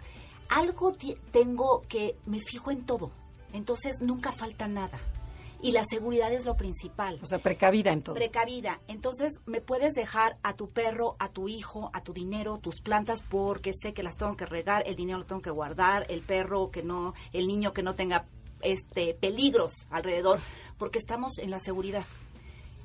algo 0.48 0.92
tengo 1.32 1.82
que 1.88 2.16
me 2.26 2.40
fijo 2.40 2.70
en 2.70 2.84
todo, 2.84 3.10
entonces 3.52 3.96
nunca 4.00 4.30
falta 4.32 4.68
nada. 4.68 4.98
Y 5.62 5.72
la 5.72 5.82
seguridad 5.84 6.32
es 6.32 6.44
lo 6.44 6.56
principal. 6.56 7.18
O 7.22 7.26
sea, 7.26 7.38
precavida 7.38 7.92
en 7.92 8.02
todo. 8.02 8.14
Precavida. 8.14 8.80
Entonces, 8.88 9.32
me 9.46 9.60
puedes 9.60 9.94
dejar 9.94 10.36
a 10.42 10.54
tu 10.54 10.70
perro, 10.70 11.16
a 11.18 11.30
tu 11.30 11.48
hijo, 11.48 11.90
a 11.92 12.02
tu 12.02 12.12
dinero, 12.12 12.58
tus 12.58 12.80
plantas, 12.80 13.22
porque 13.22 13.72
sé 13.72 13.92
que 13.92 14.02
las 14.02 14.16
tengo 14.16 14.36
que 14.36 14.46
regar, 14.46 14.82
el 14.86 14.96
dinero 14.96 15.18
lo 15.18 15.26
tengo 15.26 15.42
que 15.42 15.50
guardar, 15.50 16.06
el 16.08 16.20
perro 16.20 16.70
que 16.70 16.82
no, 16.82 17.14
el 17.32 17.46
niño 17.46 17.72
que 17.72 17.82
no 17.82 17.94
tenga 17.94 18.26
este 18.62 19.14
peligros 19.14 19.72
alrededor, 19.90 20.40
porque 20.78 20.98
estamos 20.98 21.38
en 21.38 21.50
la 21.50 21.60
seguridad. 21.60 22.04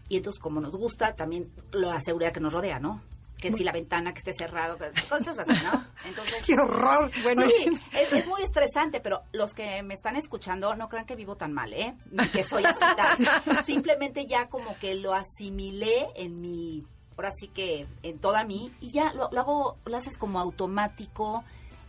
Y 0.10 0.18
entonces, 0.18 0.42
como 0.42 0.60
nos 0.60 0.75
gusta, 0.75 1.16
también 1.16 1.51
la 1.72 2.00
seguridad 2.01 2.34
que 2.34 2.42
nos 2.42 2.54
rodea, 2.54 2.80
¿no? 2.80 3.01
Que 3.42 3.52
si 3.52 3.64
la 3.64 3.74
ventana 3.74 4.14
que 4.14 4.20
esté 4.20 4.34
cerrado, 4.34 4.78
cosas 5.10 5.38
así, 5.40 5.66
¿no? 5.66 5.84
Entonces, 6.06 6.42
¡Qué 6.46 6.54
horror! 6.58 7.12
Bueno, 7.24 7.44
Sí, 7.48 7.74
es, 7.94 8.14
es 8.14 8.28
muy 8.28 8.42
estresante, 8.44 9.02
pero 9.02 9.24
los 9.34 9.54
que 9.54 9.84
me 9.84 9.96
están 9.96 10.16
escuchando 10.16 10.74
no 10.76 10.88
crean 10.88 11.06
que 11.06 11.16
vivo 11.16 11.36
tan 11.36 11.52
mal, 11.52 11.74
¿eh? 11.74 11.96
Ni 12.12 12.28
que 12.30 12.44
soy 12.44 12.64
así. 12.64 13.26
Simplemente 13.66 14.28
ya 14.28 14.48
como 14.48 14.78
que 14.80 14.96
lo 14.96 15.14
asimilé 15.14 16.08
en 16.16 16.40
mi... 16.40 16.86
Ahora 17.18 17.32
sí 17.38 17.50
que 17.50 17.86
en 18.02 18.18
toda 18.20 18.44
mí 18.46 18.72
y 18.80 18.92
ya 18.92 19.14
lo, 19.14 19.30
lo 19.32 19.42
hago, 19.42 19.78
lo 19.86 19.98
haces 19.98 20.18
como 20.18 20.40
automático 20.40 21.44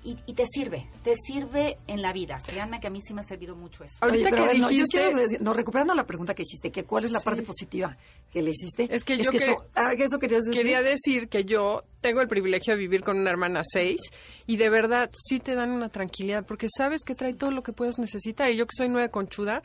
y, 0.05 0.17
y 0.27 0.35
te 0.35 0.45
sirve, 0.47 0.89
te 1.05 1.15
sirve 1.17 1.79
en 1.87 2.03
la 2.03 2.13
vida. 2.13 2.41
Créanme 2.45 2.81
que 2.81 2.89
a 2.89 2.91
mí 2.91 3.01
sí 3.07 3.15
me 3.15 3.21
ha 3.21 3.25
servido 3.25 3.55
mucho 3.57 3.85
eso. 3.85 3.97
Ahorita 4.01 4.29
Oye, 4.29 4.31
pero 4.37 4.49
que 4.51 4.59
no, 4.59 4.65
yo 4.65 4.69
dijiste- 4.69 4.99
quiero 4.99 5.17
decir- 5.19 5.41
no, 5.41 5.53
recuperando 5.55 5.95
la 5.95 6.05
pregunta 6.05 6.35
que 6.35 6.43
hiciste, 6.43 6.71
que 6.73 6.85
cuál 6.85 7.05
es 7.05 7.13
la 7.13 7.21
Sí. 7.21 7.25
parte 7.25 7.43
positiva 7.43 7.97
que 8.33 8.43
le 8.43 8.51
hiciste. 8.51 8.89
Es 8.95 9.05
que 9.05 9.17
yo 9.19 9.31
que- 9.31 9.37
eso, 9.37 9.65
ah, 9.75 9.95
que 9.97 10.05
eso 10.05 10.19
querías 10.19 10.43
decir. 10.43 10.61
Quería 10.63 10.83
decir 10.83 11.29
que 11.29 11.45
yo 11.45 11.85
tengo 12.01 12.21
el 12.21 12.29
privilegio 12.29 12.75
de 12.75 12.81
vivir 12.81 13.03
con 13.05 13.19
una 13.19 13.31
hermana 13.31 13.63
seis 13.65 14.01
y 14.47 14.57
de 14.57 14.71
verdad 14.71 15.11
sí 15.13 15.39
te 15.39 15.55
dan 15.55 15.71
una 15.71 15.89
tranquilidad 15.89 16.45
porque 16.47 16.67
sabes 16.77 17.03
que 17.05 17.15
trae 17.15 17.35
todo 17.35 17.51
lo 17.51 17.63
que 17.63 17.73
puedes 17.73 17.99
necesitar. 17.99 18.51
Y 18.51 18.57
yo 18.57 18.67
que 18.67 18.75
soy 18.77 18.89
nueve 18.89 19.11
conchuda, 19.11 19.63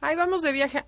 ahí 0.00 0.16
vamos 0.16 0.42
de 0.42 0.52
viaje. 0.52 0.84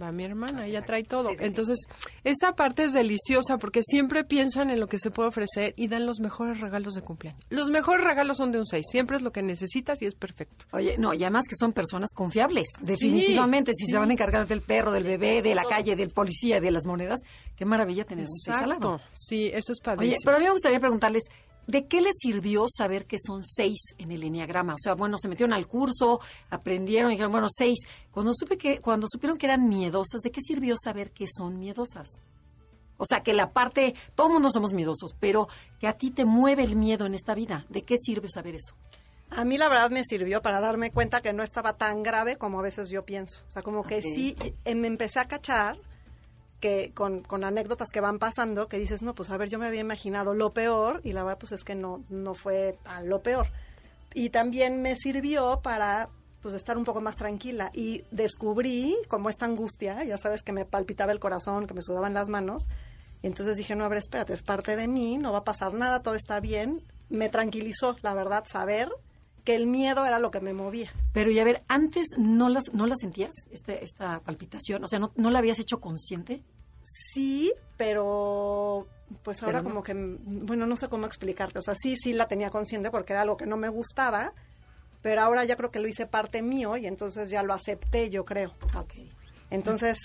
Va 0.00 0.12
mi 0.12 0.24
hermana, 0.24 0.66
ella 0.66 0.82
trae 0.82 1.04
todo. 1.04 1.28
Sí, 1.28 1.34
sí, 1.34 1.40
sí. 1.40 1.46
Entonces, 1.46 1.78
esa 2.24 2.54
parte 2.54 2.84
es 2.84 2.92
deliciosa 2.92 3.58
porque 3.58 3.82
siempre 3.82 4.24
piensan 4.24 4.70
en 4.70 4.80
lo 4.80 4.86
que 4.86 4.98
se 4.98 5.10
puede 5.10 5.28
ofrecer 5.28 5.74
y 5.76 5.88
dan 5.88 6.06
los 6.06 6.20
mejores 6.20 6.60
regalos 6.60 6.94
de 6.94 7.02
cumpleaños. 7.02 7.42
Los 7.50 7.68
mejores 7.68 8.04
regalos 8.04 8.38
son 8.38 8.50
de 8.52 8.58
un 8.58 8.66
seis, 8.66 8.86
siempre 8.90 9.16
es 9.16 9.22
lo 9.22 9.32
que 9.32 9.42
necesitas 9.42 10.00
y 10.00 10.06
es 10.06 10.14
perfecto. 10.14 10.64
Oye, 10.72 10.96
no, 10.98 11.12
y 11.12 11.22
además 11.22 11.44
que 11.48 11.56
son 11.56 11.72
personas 11.72 12.10
confiables, 12.14 12.68
definitivamente. 12.80 13.72
si 13.74 13.86
se 13.86 13.98
van 13.98 14.10
a 14.10 14.12
encargar 14.12 14.46
del 14.46 14.62
perro, 14.62 14.92
del 14.92 15.04
bebé, 15.04 15.42
de 15.42 15.54
la 15.54 15.64
calle, 15.64 15.96
del 15.96 16.10
policía, 16.10 16.60
de 16.60 16.70
las 16.70 16.86
monedas, 16.86 17.20
qué 17.56 17.64
maravilla 17.64 18.04
tener 18.04 18.24
un 18.24 18.36
seis 18.38 18.56
al 18.56 18.68
lado. 18.70 18.94
Exacto. 18.94 19.14
Sí, 19.14 19.46
eso 19.52 19.72
es 19.72 19.78
Oye, 19.80 19.84
padrísimo. 19.96 20.20
pero 20.24 20.36
a 20.36 20.40
mí 20.40 20.46
me 20.46 20.52
gustaría 20.52 20.80
preguntarles, 20.80 21.24
¿de 21.70 21.86
qué 21.86 22.00
les 22.00 22.18
sirvió 22.18 22.66
saber 22.68 23.06
que 23.06 23.16
son 23.18 23.42
seis 23.42 23.94
en 23.98 24.10
el 24.10 24.22
enneagrama? 24.22 24.74
O 24.74 24.78
sea, 24.78 24.94
bueno, 24.94 25.18
se 25.18 25.28
metieron 25.28 25.52
al 25.52 25.66
curso, 25.66 26.20
aprendieron 26.50 27.10
y 27.10 27.14
dijeron, 27.14 27.32
bueno, 27.32 27.46
seis. 27.50 27.80
Cuando 28.10 28.32
supe 28.34 28.58
que, 28.58 28.80
cuando 28.80 29.06
supieron 29.08 29.38
que 29.38 29.46
eran 29.46 29.68
miedosas, 29.68 30.20
¿de 30.22 30.30
qué 30.30 30.40
sirvió 30.40 30.74
saber 30.76 31.12
que 31.12 31.26
son 31.26 31.58
miedosas? 31.58 32.20
O 32.96 33.06
sea, 33.06 33.22
que 33.22 33.32
la 33.32 33.52
parte, 33.52 33.94
todo 34.14 34.26
el 34.26 34.34
mundo 34.34 34.50
somos 34.50 34.74
miedosos, 34.74 35.14
pero 35.18 35.48
que 35.78 35.88
a 35.88 35.94
ti 35.94 36.10
te 36.10 36.26
mueve 36.26 36.62
el 36.62 36.76
miedo 36.76 37.06
en 37.06 37.14
esta 37.14 37.34
vida. 37.34 37.64
¿De 37.70 37.82
qué 37.82 37.96
sirve 37.96 38.28
saber 38.28 38.56
eso? 38.56 38.74
A 39.30 39.44
mí 39.44 39.56
la 39.56 39.68
verdad 39.68 39.90
me 39.90 40.04
sirvió 40.04 40.42
para 40.42 40.60
darme 40.60 40.90
cuenta 40.90 41.22
que 41.22 41.32
no 41.32 41.42
estaba 41.42 41.78
tan 41.78 42.02
grave 42.02 42.36
como 42.36 42.58
a 42.58 42.62
veces 42.62 42.90
yo 42.90 43.04
pienso. 43.04 43.42
O 43.48 43.50
sea, 43.50 43.62
como 43.62 43.84
que 43.84 44.02
sí, 44.02 44.34
eh, 44.64 44.74
me 44.74 44.88
empecé 44.88 45.20
a 45.20 45.28
cachar 45.28 45.78
que 46.60 46.92
con, 46.94 47.22
con 47.22 47.44
anécdotas 47.44 47.88
que 47.90 48.00
van 48.00 48.18
pasando, 48.18 48.68
que 48.68 48.78
dices, 48.78 49.02
no, 49.02 49.14
pues 49.14 49.30
a 49.30 49.36
ver, 49.36 49.48
yo 49.48 49.58
me 49.58 49.66
había 49.66 49.80
imaginado 49.80 50.34
lo 50.34 50.50
peor 50.50 51.00
y 51.04 51.12
la 51.12 51.24
verdad 51.24 51.38
pues 51.38 51.52
es 51.52 51.64
que 51.64 51.74
no, 51.74 52.04
no 52.08 52.34
fue 52.34 52.78
a 52.84 53.02
lo 53.02 53.22
peor. 53.22 53.48
Y 54.14 54.30
también 54.30 54.82
me 54.82 54.96
sirvió 54.96 55.60
para 55.62 56.08
pues 56.42 56.54
estar 56.54 56.78
un 56.78 56.84
poco 56.84 57.00
más 57.00 57.16
tranquila 57.16 57.70
y 57.74 58.04
descubrí 58.10 58.96
como 59.08 59.28
esta 59.28 59.46
angustia, 59.46 60.04
ya 60.04 60.16
sabes 60.18 60.42
que 60.42 60.52
me 60.52 60.64
palpitaba 60.64 61.12
el 61.12 61.20
corazón, 61.20 61.66
que 61.66 61.74
me 61.74 61.82
sudaban 61.82 62.14
las 62.14 62.28
manos, 62.28 62.68
y 63.22 63.26
entonces 63.26 63.56
dije, 63.56 63.76
no, 63.76 63.84
a 63.84 63.88
ver, 63.88 63.98
espérate, 63.98 64.32
es 64.32 64.42
parte 64.42 64.76
de 64.76 64.88
mí, 64.88 65.18
no 65.18 65.32
va 65.32 65.38
a 65.38 65.44
pasar 65.44 65.74
nada, 65.74 66.02
todo 66.02 66.14
está 66.14 66.40
bien. 66.40 66.82
Me 67.10 67.28
tranquilizó, 67.28 67.96
la 68.02 68.14
verdad, 68.14 68.44
saber 68.46 68.90
que 69.44 69.54
el 69.54 69.66
miedo 69.66 70.04
era 70.06 70.18
lo 70.18 70.30
que 70.30 70.40
me 70.40 70.52
movía. 70.52 70.92
Pero 71.12 71.30
y 71.30 71.38
a 71.38 71.44
ver, 71.44 71.62
antes 71.68 72.06
no 72.18 72.48
las, 72.48 72.72
no 72.72 72.86
la 72.86 72.94
sentías, 72.96 73.30
este, 73.50 73.84
esta 73.84 74.20
palpitación, 74.20 74.84
o 74.84 74.88
sea, 74.88 74.98
no, 74.98 75.12
no 75.16 75.30
la 75.30 75.38
habías 75.40 75.58
hecho 75.58 75.80
consciente. 75.80 76.42
Sí, 77.12 77.52
pero 77.76 78.86
pues 79.22 79.42
ahora 79.42 79.58
Pero 79.58 79.62
no. 79.64 79.70
como 79.70 79.82
que, 79.82 79.92
bueno, 79.94 80.66
no 80.66 80.76
sé 80.76 80.88
cómo 80.88 81.06
explicarte. 81.06 81.58
O 81.58 81.62
sea, 81.62 81.74
sí, 81.74 81.96
sí 81.96 82.12
la 82.12 82.28
tenía 82.28 82.50
consciente 82.50 82.90
porque 82.90 83.12
era 83.12 83.22
algo 83.22 83.36
que 83.36 83.46
no 83.46 83.56
me 83.56 83.68
gustaba, 83.68 84.32
pero 85.02 85.20
ahora 85.22 85.44
ya 85.44 85.56
creo 85.56 85.70
que 85.70 85.80
lo 85.80 85.88
hice 85.88 86.06
parte 86.06 86.42
mío 86.42 86.76
y 86.76 86.86
entonces 86.86 87.30
ya 87.30 87.42
lo 87.42 87.52
acepté, 87.52 88.10
yo 88.10 88.24
creo. 88.24 88.54
Ok, 88.76 88.94
Entonces, 89.50 89.98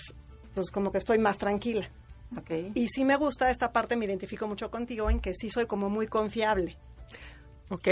pues 0.54 0.70
como 0.70 0.90
que 0.92 0.98
estoy 0.98 1.18
más 1.18 1.38
tranquila. 1.38 1.88
ok. 2.36 2.50
Y 2.74 2.88
sí 2.88 3.04
me 3.04 3.16
gusta 3.16 3.50
esta 3.50 3.72
parte, 3.72 3.96
me 3.96 4.06
identifico 4.06 4.46
mucho 4.48 4.70
contigo 4.70 5.08
en 5.10 5.20
que 5.20 5.34
sí 5.34 5.50
soy 5.50 5.66
como 5.66 5.88
muy 5.88 6.06
confiable. 6.08 6.76
Ok, 7.68 7.88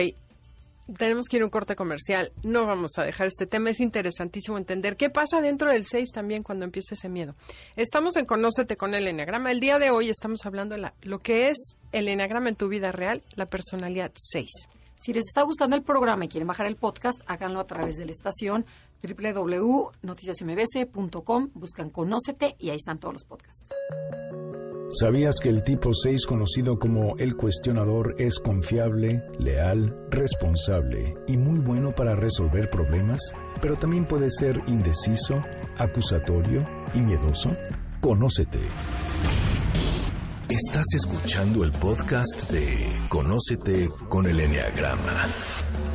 tenemos 0.96 1.26
que 1.28 1.36
ir 1.36 1.42
a 1.42 1.46
un 1.46 1.50
corte 1.50 1.76
comercial. 1.76 2.32
No 2.42 2.66
vamos 2.66 2.92
a 2.98 3.04
dejar 3.04 3.26
este 3.26 3.46
tema. 3.46 3.70
Es 3.70 3.80
interesantísimo 3.80 4.58
entender 4.58 4.96
qué 4.96 5.10
pasa 5.10 5.40
dentro 5.40 5.70
del 5.70 5.84
6 5.84 6.10
también 6.12 6.42
cuando 6.42 6.64
empieza 6.64 6.94
ese 6.94 7.08
miedo. 7.08 7.34
Estamos 7.76 8.16
en 8.16 8.26
Conócete 8.26 8.76
con 8.76 8.94
el 8.94 9.06
Enneagrama. 9.06 9.50
El 9.50 9.60
día 9.60 9.78
de 9.78 9.90
hoy 9.90 10.10
estamos 10.10 10.44
hablando 10.44 10.76
de 10.76 10.90
lo 11.02 11.18
que 11.18 11.48
es 11.48 11.76
el 11.92 12.08
Enneagrama 12.08 12.48
en 12.48 12.54
tu 12.54 12.68
vida 12.68 12.92
real, 12.92 13.22
la 13.34 13.46
personalidad 13.46 14.12
6. 14.14 14.50
Si 15.00 15.12
les 15.12 15.24
está 15.26 15.42
gustando 15.42 15.76
el 15.76 15.82
programa 15.82 16.24
y 16.24 16.28
quieren 16.28 16.48
bajar 16.48 16.66
el 16.66 16.76
podcast, 16.76 17.20
háganlo 17.26 17.60
a 17.60 17.66
través 17.66 17.96
de 17.96 18.06
la 18.06 18.12
estación 18.12 18.64
www.noticiasmbc.com, 19.02 21.50
buscan 21.52 21.90
Conócete 21.90 22.56
y 22.58 22.70
ahí 22.70 22.76
están 22.76 22.98
todos 22.98 23.12
los 23.12 23.24
podcasts. 23.24 23.74
¿Sabías 25.00 25.40
que 25.42 25.48
el 25.48 25.64
tipo 25.64 25.92
6, 25.92 26.24
conocido 26.24 26.78
como 26.78 27.16
el 27.18 27.34
cuestionador, 27.34 28.14
es 28.16 28.38
confiable, 28.38 29.24
leal, 29.40 29.92
responsable 30.08 31.12
y 31.26 31.36
muy 31.36 31.58
bueno 31.58 31.92
para 31.92 32.14
resolver 32.14 32.70
problemas, 32.70 33.20
pero 33.60 33.74
también 33.74 34.04
puede 34.04 34.30
ser 34.30 34.62
indeciso, 34.68 35.42
acusatorio 35.78 36.64
y 36.94 37.00
miedoso? 37.00 37.50
Conócete. 38.00 38.60
Estás 40.48 40.86
escuchando 40.94 41.64
el 41.64 41.72
podcast 41.72 42.48
de 42.52 43.02
Conócete 43.08 43.88
con 44.08 44.26
el 44.26 44.38
Enneagrama, 44.38 45.26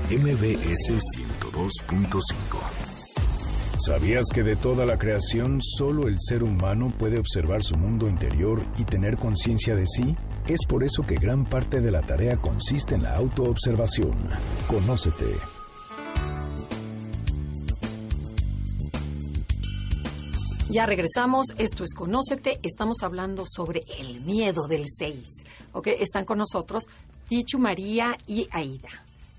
MBS 0.10 0.91
102.5. 0.91 2.78
¿Sabías 3.79 4.25
que 4.33 4.43
de 4.43 4.57
toda 4.57 4.86
la 4.86 4.98
creación 4.98 5.62
solo 5.62 6.09
el 6.09 6.17
ser 6.19 6.43
humano 6.43 6.91
puede 7.00 7.17
observar 7.17 7.63
su 7.63 7.75
mundo 7.75 8.09
interior 8.09 8.67
y 8.77 8.83
tener 8.83 9.15
conciencia 9.15 9.74
de 9.74 9.86
sí? 9.88 10.17
Es 10.50 10.65
por 10.67 10.83
eso 10.83 11.03
que 11.03 11.15
gran 11.15 11.45
parte 11.45 11.79
de 11.79 11.89
la 11.89 12.01
tarea 12.01 12.36
consiste 12.36 12.95
en 12.95 13.03
la 13.03 13.15
autoobservación. 13.15 14.17
Conócete. 14.67 15.27
Ya 20.69 20.86
regresamos, 20.86 21.48
esto 21.57 21.86
es 21.86 21.93
Conócete, 21.93 22.59
estamos 22.63 22.98
hablando 23.01 23.45
sobre 23.48 23.86
el 23.98 24.19
miedo 24.19 24.67
del 24.67 24.83
6. 24.88 25.24
¿ok? 25.71 25.88
Están 26.00 26.25
con 26.25 26.38
nosotros 26.38 26.83
Pichu, 27.29 27.59
María 27.59 28.17
y 28.27 28.50
Aida, 28.51 28.89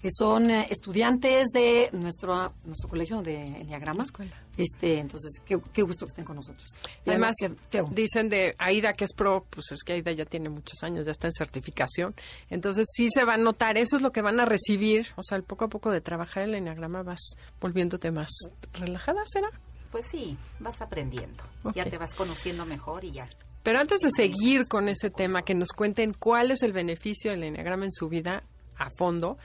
que 0.00 0.08
son 0.10 0.50
eh, 0.50 0.66
estudiantes 0.70 1.48
de 1.52 1.90
nuestro, 1.92 2.54
nuestro 2.64 2.88
colegio 2.88 3.20
de 3.22 3.36
Enneagramas. 3.60 4.06
Escuela. 4.06 4.34
Este, 4.56 4.98
entonces, 4.98 5.40
qué, 5.44 5.58
qué 5.72 5.82
gusto 5.82 6.06
que 6.06 6.10
estén 6.10 6.24
con 6.24 6.36
nosotros. 6.36 6.64
Y 7.04 7.10
Además, 7.10 7.34
que- 7.70 7.82
dicen 7.90 8.28
de 8.28 8.54
Aida 8.58 8.92
que 8.94 9.04
es 9.04 9.12
pro, 9.12 9.46
pues 9.50 9.72
es 9.72 9.82
que 9.82 9.92
Aida 9.94 10.12
ya 10.12 10.24
tiene 10.24 10.48
muchos 10.48 10.82
años, 10.82 11.04
ya 11.06 11.12
está 11.12 11.26
en 11.28 11.32
certificación. 11.32 12.14
Entonces 12.48 12.86
sí 12.92 13.08
se 13.12 13.24
va 13.24 13.34
a 13.34 13.38
notar, 13.38 13.76
eso 13.78 13.96
es 13.96 14.02
lo 14.02 14.10
que 14.12 14.22
van 14.22 14.40
a 14.40 14.44
recibir. 14.46 15.06
O 15.16 15.22
sea, 15.22 15.36
el 15.36 15.44
poco 15.44 15.66
a 15.66 15.68
poco 15.68 15.90
de 15.90 16.00
trabajar 16.00 16.44
el 16.44 16.54
Enneagrama 16.54 17.02
vas 17.02 17.34
volviéndote 17.60 18.10
más 18.10 18.30
relajada, 18.72 19.22
¿será? 19.26 19.50
Pues 19.92 20.06
sí, 20.10 20.38
vas 20.60 20.80
aprendiendo. 20.80 21.42
Ya 21.74 21.84
te 21.84 21.98
vas 21.98 22.14
conociendo 22.14 22.64
mejor 22.64 23.04
y 23.04 23.10
ya. 23.12 23.28
Pero 23.62 23.78
antes 23.80 24.00
de 24.00 24.10
seguir 24.10 24.66
con 24.68 24.88
ese 24.88 25.10
tema, 25.10 25.42
que 25.42 25.54
nos 25.54 25.68
cuenten 25.72 26.14
cuál 26.14 26.50
es 26.52 26.62
el 26.62 26.72
beneficio 26.72 27.30
del 27.32 27.42
enneagrama 27.44 27.84
en 27.84 27.92
su 27.92 28.08
vida 28.08 28.44
a 28.78 28.88
fondo, 28.96 29.36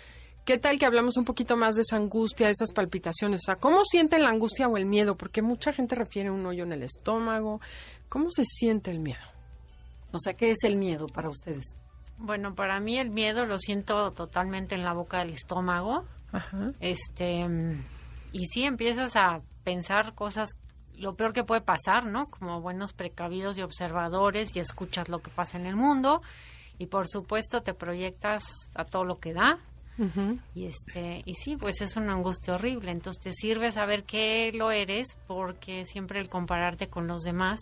¿qué 0.45 0.57
tal 0.57 0.79
que 0.79 0.85
hablamos 0.85 1.17
un 1.17 1.25
poquito 1.25 1.57
más 1.57 1.75
de 1.75 1.81
esa 1.81 1.97
angustia, 1.97 2.47
de 2.47 2.53
esas 2.53 2.71
palpitaciones? 2.71 3.41
O 3.43 3.45
sea, 3.45 3.55
¿cómo 3.55 3.83
sienten 3.83 4.23
la 4.23 4.29
angustia 4.29 4.67
o 4.67 4.77
el 4.77 4.85
miedo? 4.85 5.17
Porque 5.17 5.41
mucha 5.41 5.73
gente 5.73 5.95
refiere 5.95 6.29
a 6.29 6.31
un 6.31 6.45
hoyo 6.45 6.63
en 6.63 6.71
el 6.71 6.83
estómago. 6.83 7.59
¿Cómo 8.07 8.31
se 8.31 8.45
siente 8.45 8.91
el 8.91 8.99
miedo? 8.99 9.35
o 10.11 10.19
sea, 10.19 10.33
¿qué 10.33 10.51
es 10.51 10.63
el 10.63 10.77
miedo 10.77 11.07
para 11.07 11.27
ustedes? 11.27 11.75
Bueno, 12.17 12.55
para 12.55 12.79
mí 12.79 12.97
el 12.97 13.09
miedo 13.09 13.45
lo 13.45 13.59
siento 13.59 14.11
totalmente 14.11 14.75
en 14.75 14.85
la 14.85 14.93
boca 14.93 15.19
del 15.19 15.33
estómago. 15.33 16.05
Ajá. 16.31 16.67
Este, 16.79 17.45
y 18.31 18.45
sí 18.47 18.63
empiezas 18.63 19.17
a 19.17 19.41
pensar 19.65 20.15
cosas, 20.15 20.55
lo 20.95 21.15
peor 21.15 21.33
que 21.33 21.43
puede 21.43 21.59
pasar, 21.59 22.05
¿no? 22.05 22.27
Como 22.27 22.61
buenos 22.61 22.93
precavidos 22.93 23.57
y 23.57 23.63
observadores 23.63 24.55
y 24.55 24.59
escuchas 24.59 25.09
lo 25.09 25.19
que 25.19 25.31
pasa 25.31 25.57
en 25.57 25.65
el 25.65 25.75
mundo 25.75 26.21
y 26.77 26.87
por 26.87 27.07
supuesto 27.07 27.61
te 27.61 27.73
proyectas 27.73 28.45
a 28.73 28.85
todo 28.85 29.03
lo 29.03 29.19
que 29.19 29.33
da. 29.33 29.59
Y 30.53 30.65
este, 30.65 31.21
y 31.25 31.35
sí, 31.35 31.55
pues 31.55 31.81
es 31.81 31.95
una 31.95 32.13
angustia 32.13 32.55
horrible. 32.55 32.91
Entonces 32.91 33.23
te 33.23 33.31
sirve 33.31 33.71
saber 33.71 34.03
que 34.03 34.51
lo 34.53 34.71
eres 34.71 35.17
porque 35.27 35.85
siempre 35.85 36.19
el 36.19 36.29
compararte 36.29 36.87
con 36.87 37.07
los 37.07 37.21
demás 37.21 37.59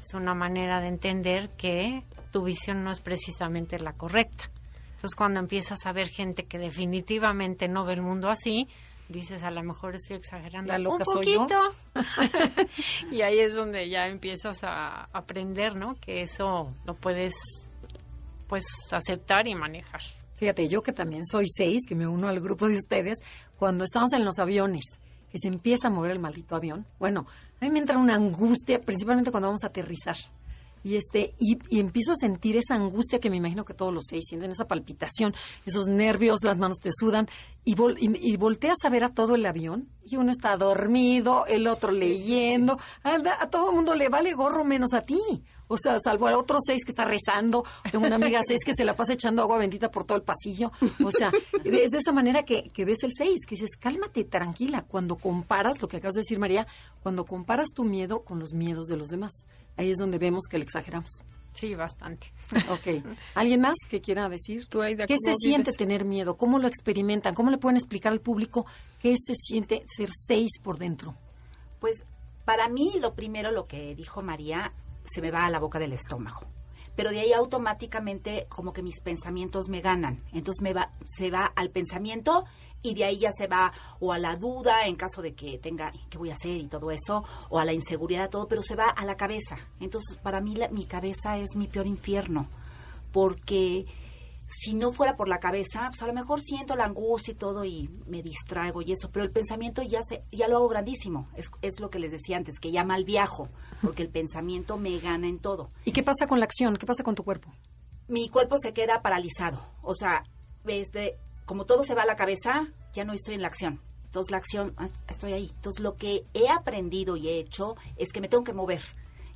es 0.00 0.14
una 0.14 0.34
manera 0.34 0.80
de 0.80 0.88
entender 0.88 1.50
que 1.50 2.02
tu 2.32 2.44
visión 2.44 2.84
no 2.84 2.90
es 2.90 3.00
precisamente 3.00 3.78
la 3.78 3.92
correcta. 3.92 4.50
Entonces 4.86 5.14
cuando 5.14 5.40
empiezas 5.40 5.84
a 5.84 5.92
ver 5.92 6.08
gente 6.08 6.44
que 6.44 6.58
definitivamente 6.58 7.68
no 7.68 7.84
ve 7.84 7.94
el 7.94 8.02
mundo 8.02 8.30
así, 8.30 8.68
dices 9.08 9.42
a 9.42 9.50
lo 9.50 9.62
mejor 9.62 9.94
estoy 9.96 10.16
exagerando 10.16 10.72
La 10.72 10.78
loca 10.78 11.04
un 11.06 11.12
soy 11.12 11.34
yo. 11.34 11.46
poquito. 11.46 11.60
y 13.10 13.20
ahí 13.20 13.38
es 13.38 13.54
donde 13.54 13.88
ya 13.88 14.08
empiezas 14.08 14.64
a 14.64 15.04
aprender, 15.12 15.76
¿no? 15.76 15.96
Que 16.00 16.22
eso 16.22 16.72
lo 16.84 16.94
puedes 16.94 17.34
pues 18.48 18.64
aceptar 18.92 19.46
y 19.48 19.54
manejar. 19.54 20.00
Fíjate, 20.36 20.68
yo 20.68 20.82
que 20.82 20.92
también 20.92 21.24
soy 21.26 21.46
seis, 21.48 21.82
que 21.88 21.94
me 21.94 22.06
uno 22.06 22.28
al 22.28 22.40
grupo 22.40 22.68
de 22.68 22.76
ustedes, 22.76 23.18
cuando 23.58 23.84
estamos 23.84 24.12
en 24.12 24.24
los 24.24 24.38
aviones, 24.38 24.84
que 25.30 25.38
se 25.38 25.48
empieza 25.48 25.88
a 25.88 25.90
mover 25.90 26.12
el 26.12 26.18
maldito 26.18 26.54
avión, 26.56 26.86
bueno, 26.98 27.26
a 27.60 27.64
mí 27.64 27.70
me 27.70 27.78
entra 27.78 27.96
una 27.98 28.14
angustia, 28.14 28.80
principalmente 28.80 29.30
cuando 29.30 29.48
vamos 29.48 29.64
a 29.64 29.68
aterrizar. 29.68 30.16
y 30.84 30.94
este 30.96 31.34
y, 31.40 31.58
y 31.68 31.80
empiezo 31.80 32.12
a 32.12 32.16
sentir 32.16 32.56
esa 32.56 32.74
angustia 32.76 33.18
que 33.18 33.28
me 33.28 33.36
imagino 33.38 33.64
que 33.64 33.74
todos 33.74 33.92
los 33.92 34.04
seis 34.08 34.24
sienten, 34.28 34.50
esa 34.52 34.66
palpitación, 34.68 35.34
esos 35.64 35.88
nervios, 35.88 36.44
las 36.44 36.58
manos 36.58 36.78
te 36.78 36.90
sudan 36.92 37.26
y, 37.64 37.74
vol- 37.74 37.96
y, 37.98 38.32
y 38.32 38.36
volteas 38.36 38.76
a 38.84 38.88
ver 38.90 39.02
a 39.02 39.08
todo 39.08 39.34
el 39.34 39.44
avión 39.46 39.88
y 40.04 40.16
uno 40.16 40.30
está 40.30 40.56
dormido, 40.56 41.44
el 41.46 41.66
otro 41.66 41.90
leyendo, 41.90 42.78
a, 43.02 43.16
a 43.40 43.50
todo 43.50 43.70
el 43.70 43.74
mundo 43.74 43.94
le 43.96 44.08
vale 44.08 44.32
gorro 44.34 44.64
menos 44.64 44.92
a 44.94 45.00
ti. 45.00 45.18
O 45.68 45.76
sea, 45.78 45.98
salvo 45.98 46.26
al 46.26 46.34
otro 46.34 46.58
seis 46.60 46.84
que 46.84 46.90
está 46.90 47.04
rezando, 47.04 47.64
tengo 47.90 48.06
una 48.06 48.16
amiga 48.16 48.40
seis 48.46 48.60
que 48.64 48.74
se 48.74 48.84
la 48.84 48.94
pasa 48.94 49.14
echando 49.14 49.42
agua 49.42 49.58
bendita 49.58 49.90
por 49.90 50.04
todo 50.04 50.16
el 50.16 50.24
pasillo. 50.24 50.72
O 51.04 51.10
sea, 51.10 51.32
es 51.64 51.90
de 51.90 51.98
esa 51.98 52.12
manera 52.12 52.44
que, 52.44 52.70
que 52.70 52.84
ves 52.84 53.02
el 53.02 53.12
seis, 53.16 53.40
que 53.46 53.56
dices, 53.56 53.76
cálmate, 53.76 54.24
tranquila. 54.24 54.82
Cuando 54.82 55.16
comparas, 55.16 55.82
lo 55.82 55.88
que 55.88 55.96
acabas 55.96 56.14
de 56.14 56.20
decir, 56.20 56.38
María, 56.38 56.66
cuando 57.02 57.24
comparas 57.24 57.68
tu 57.74 57.84
miedo 57.84 58.22
con 58.22 58.38
los 58.38 58.52
miedos 58.52 58.86
de 58.86 58.96
los 58.96 59.08
demás, 59.08 59.46
ahí 59.76 59.90
es 59.90 59.98
donde 59.98 60.18
vemos 60.18 60.44
que 60.48 60.58
le 60.58 60.64
exageramos. 60.64 61.24
Sí, 61.52 61.74
bastante. 61.74 62.32
Ok. 62.70 63.02
¿Alguien 63.34 63.62
más 63.62 63.76
que 63.88 64.02
quiera 64.02 64.28
decir? 64.28 64.66
Tú, 64.66 64.82
Aida, 64.82 65.06
¿Qué 65.06 65.16
¿cómo 65.16 65.32
se 65.32 65.38
siente 65.38 65.72
tener 65.72 66.04
miedo? 66.04 66.36
¿Cómo 66.36 66.58
lo 66.58 66.68
experimentan? 66.68 67.34
¿Cómo 67.34 67.50
le 67.50 67.56
pueden 67.56 67.76
explicar 67.76 68.12
al 68.12 68.20
público 68.20 68.66
qué 69.00 69.14
se 69.16 69.34
siente 69.34 69.84
ser 69.88 70.10
seis 70.14 70.58
por 70.62 70.78
dentro? 70.78 71.14
Pues 71.80 72.04
para 72.44 72.68
mí 72.68 72.92
lo 73.00 73.14
primero, 73.14 73.52
lo 73.52 73.66
que 73.66 73.94
dijo 73.94 74.20
María, 74.22 74.72
se 75.12 75.20
me 75.22 75.30
va 75.30 75.46
a 75.46 75.50
la 75.50 75.58
boca 75.58 75.78
del 75.78 75.92
estómago. 75.92 76.42
Pero 76.94 77.10
de 77.10 77.20
ahí 77.20 77.32
automáticamente 77.32 78.46
como 78.48 78.72
que 78.72 78.82
mis 78.82 79.00
pensamientos 79.00 79.68
me 79.68 79.80
ganan. 79.82 80.22
Entonces 80.32 80.62
me 80.62 80.72
va, 80.72 80.92
se 81.04 81.30
va 81.30 81.44
al 81.54 81.70
pensamiento 81.70 82.44
y 82.82 82.94
de 82.94 83.04
ahí 83.04 83.18
ya 83.18 83.30
se 83.36 83.48
va 83.48 83.72
o 84.00 84.12
a 84.12 84.18
la 84.18 84.36
duda 84.36 84.86
en 84.86 84.96
caso 84.96 85.20
de 85.20 85.34
que 85.34 85.58
tenga 85.58 85.92
qué 86.08 86.16
voy 86.18 86.30
a 86.30 86.34
hacer 86.34 86.52
y 86.56 86.68
todo 86.68 86.90
eso, 86.90 87.24
o 87.50 87.58
a 87.58 87.64
la 87.64 87.72
inseguridad, 87.72 88.30
todo, 88.30 88.48
pero 88.48 88.62
se 88.62 88.76
va 88.76 88.86
a 88.88 89.04
la 89.04 89.16
cabeza. 89.16 89.56
Entonces 89.80 90.16
para 90.16 90.40
mí 90.40 90.54
la- 90.56 90.68
mi 90.68 90.86
cabeza 90.86 91.36
es 91.36 91.54
mi 91.56 91.66
peor 91.66 91.86
infierno, 91.86 92.48
porque 93.12 93.86
si 94.48 94.74
no 94.74 94.92
fuera 94.92 95.16
por 95.16 95.28
la 95.28 95.38
cabeza, 95.38 95.88
pues 95.88 96.02
a 96.02 96.06
lo 96.06 96.12
mejor 96.12 96.40
siento 96.40 96.76
la 96.76 96.84
angustia 96.84 97.32
y 97.32 97.36
todo 97.36 97.64
y 97.64 97.88
me 98.06 98.22
distraigo 98.22 98.82
y 98.82 98.92
eso, 98.92 99.10
pero 99.10 99.24
el 99.24 99.30
pensamiento 99.30 99.82
ya 99.82 100.02
se, 100.02 100.24
ya 100.30 100.48
lo 100.48 100.56
hago 100.56 100.68
grandísimo. 100.68 101.28
Es, 101.34 101.50
es 101.62 101.80
lo 101.80 101.90
que 101.90 101.98
les 101.98 102.12
decía 102.12 102.36
antes, 102.36 102.60
que 102.60 102.70
ya 102.70 102.84
mal 102.84 103.04
viajo, 103.04 103.48
porque 103.82 104.02
el 104.02 104.08
pensamiento 104.08 104.76
me 104.76 104.98
gana 104.98 105.28
en 105.28 105.38
todo. 105.38 105.70
¿Y 105.84 105.92
qué 105.92 106.02
pasa 106.02 106.26
con 106.26 106.38
la 106.38 106.44
acción? 106.44 106.76
¿Qué 106.76 106.86
pasa 106.86 107.02
con 107.02 107.14
tu 107.14 107.24
cuerpo? 107.24 107.52
Mi 108.08 108.28
cuerpo 108.28 108.56
se 108.58 108.72
queda 108.72 109.02
paralizado. 109.02 109.60
O 109.82 109.94
sea, 109.94 110.24
desde, 110.64 111.18
como 111.44 111.66
todo 111.66 111.84
se 111.84 111.94
va 111.94 112.02
a 112.02 112.06
la 112.06 112.16
cabeza, 112.16 112.68
ya 112.92 113.04
no 113.04 113.12
estoy 113.12 113.34
en 113.34 113.42
la 113.42 113.48
acción. 113.48 113.80
Entonces 114.04 114.30
la 114.30 114.38
acción, 114.38 114.74
ah, 114.76 114.88
estoy 115.08 115.32
ahí. 115.32 115.50
Entonces 115.56 115.80
lo 115.82 115.96
que 115.96 116.24
he 116.32 116.48
aprendido 116.48 117.16
y 117.16 117.28
he 117.28 117.38
hecho 117.38 117.76
es 117.96 118.12
que 118.12 118.20
me 118.20 118.28
tengo 118.28 118.44
que 118.44 118.52
mover. 118.52 118.82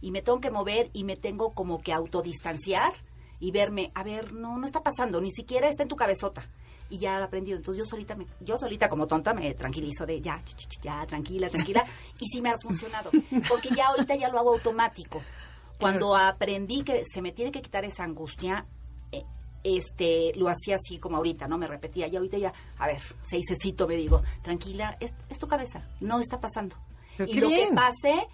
Y 0.00 0.12
me 0.12 0.22
tengo 0.22 0.40
que 0.40 0.50
mover 0.50 0.88
y 0.92 1.04
me 1.04 1.16
tengo 1.16 1.50
como 1.50 1.82
que 1.82 1.92
autodistanciar 1.92 2.92
y 3.40 3.50
verme, 3.50 3.90
a 3.94 4.04
ver, 4.04 4.32
no, 4.32 4.58
no 4.58 4.66
está 4.66 4.82
pasando, 4.82 5.20
ni 5.20 5.30
siquiera 5.30 5.68
está 5.68 5.82
en 5.82 5.88
tu 5.88 5.96
cabezota. 5.96 6.44
Y 6.90 6.98
ya 6.98 7.18
he 7.18 7.22
aprendido. 7.22 7.56
Entonces 7.56 7.78
yo 7.78 7.84
solita, 7.84 8.14
me, 8.16 8.26
yo 8.40 8.58
solita 8.58 8.88
como 8.88 9.06
tonta 9.06 9.32
me 9.32 9.54
tranquilizo 9.54 10.04
de 10.04 10.20
ya, 10.20 10.42
ya, 10.82 11.06
tranquila, 11.06 11.48
tranquila. 11.48 11.84
y 12.20 12.26
sí 12.26 12.42
me 12.42 12.50
ha 12.50 12.58
funcionado. 12.58 13.10
Porque 13.48 13.70
ya 13.74 13.88
ahorita 13.88 14.16
ya 14.16 14.28
lo 14.28 14.38
hago 14.38 14.52
automático. 14.54 15.22
Cuando 15.78 16.14
aprendí 16.14 16.82
que 16.82 17.04
se 17.10 17.22
me 17.22 17.32
tiene 17.32 17.50
que 17.52 17.62
quitar 17.62 17.84
esa 17.84 18.04
angustia, 18.04 18.66
eh, 19.12 19.24
este, 19.64 20.32
lo 20.34 20.48
hacía 20.48 20.76
así 20.76 20.98
como 20.98 21.16
ahorita, 21.16 21.46
¿no? 21.48 21.56
Me 21.56 21.68
repetía. 21.68 22.08
Y 22.08 22.16
ahorita 22.16 22.36
ya, 22.38 22.52
a 22.78 22.86
ver, 22.86 23.00
seisecito 23.22 23.86
me 23.88 23.96
digo, 23.96 24.22
tranquila, 24.42 24.96
es, 25.00 25.14
es 25.30 25.38
tu 25.38 25.46
cabeza, 25.46 25.82
no 26.00 26.20
está 26.20 26.40
pasando. 26.40 26.76
Pero 27.16 27.30
y 27.30 27.34
lo 27.40 27.48
bien. 27.48 27.68
que 27.68 27.74
pase 27.74 28.28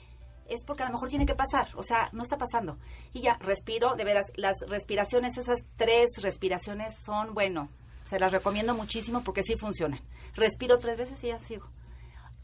es 0.48 0.64
porque 0.64 0.82
a 0.82 0.86
lo 0.86 0.92
mejor 0.92 1.08
tiene 1.08 1.26
que 1.26 1.34
pasar, 1.34 1.68
o 1.74 1.82
sea, 1.82 2.08
no 2.12 2.22
está 2.22 2.38
pasando. 2.38 2.78
Y 3.12 3.20
ya, 3.20 3.38
respiro, 3.38 3.96
de 3.96 4.04
veras, 4.04 4.26
las 4.36 4.56
respiraciones, 4.68 5.38
esas 5.38 5.64
tres 5.76 6.08
respiraciones 6.22 6.94
son, 7.04 7.34
bueno, 7.34 7.68
se 8.04 8.18
las 8.18 8.32
recomiendo 8.32 8.74
muchísimo 8.74 9.22
porque 9.22 9.42
sí 9.42 9.56
funcionan. 9.56 10.00
Respiro 10.34 10.78
tres 10.78 10.96
veces 10.96 11.22
y 11.24 11.28
ya 11.28 11.40
sigo. 11.40 11.66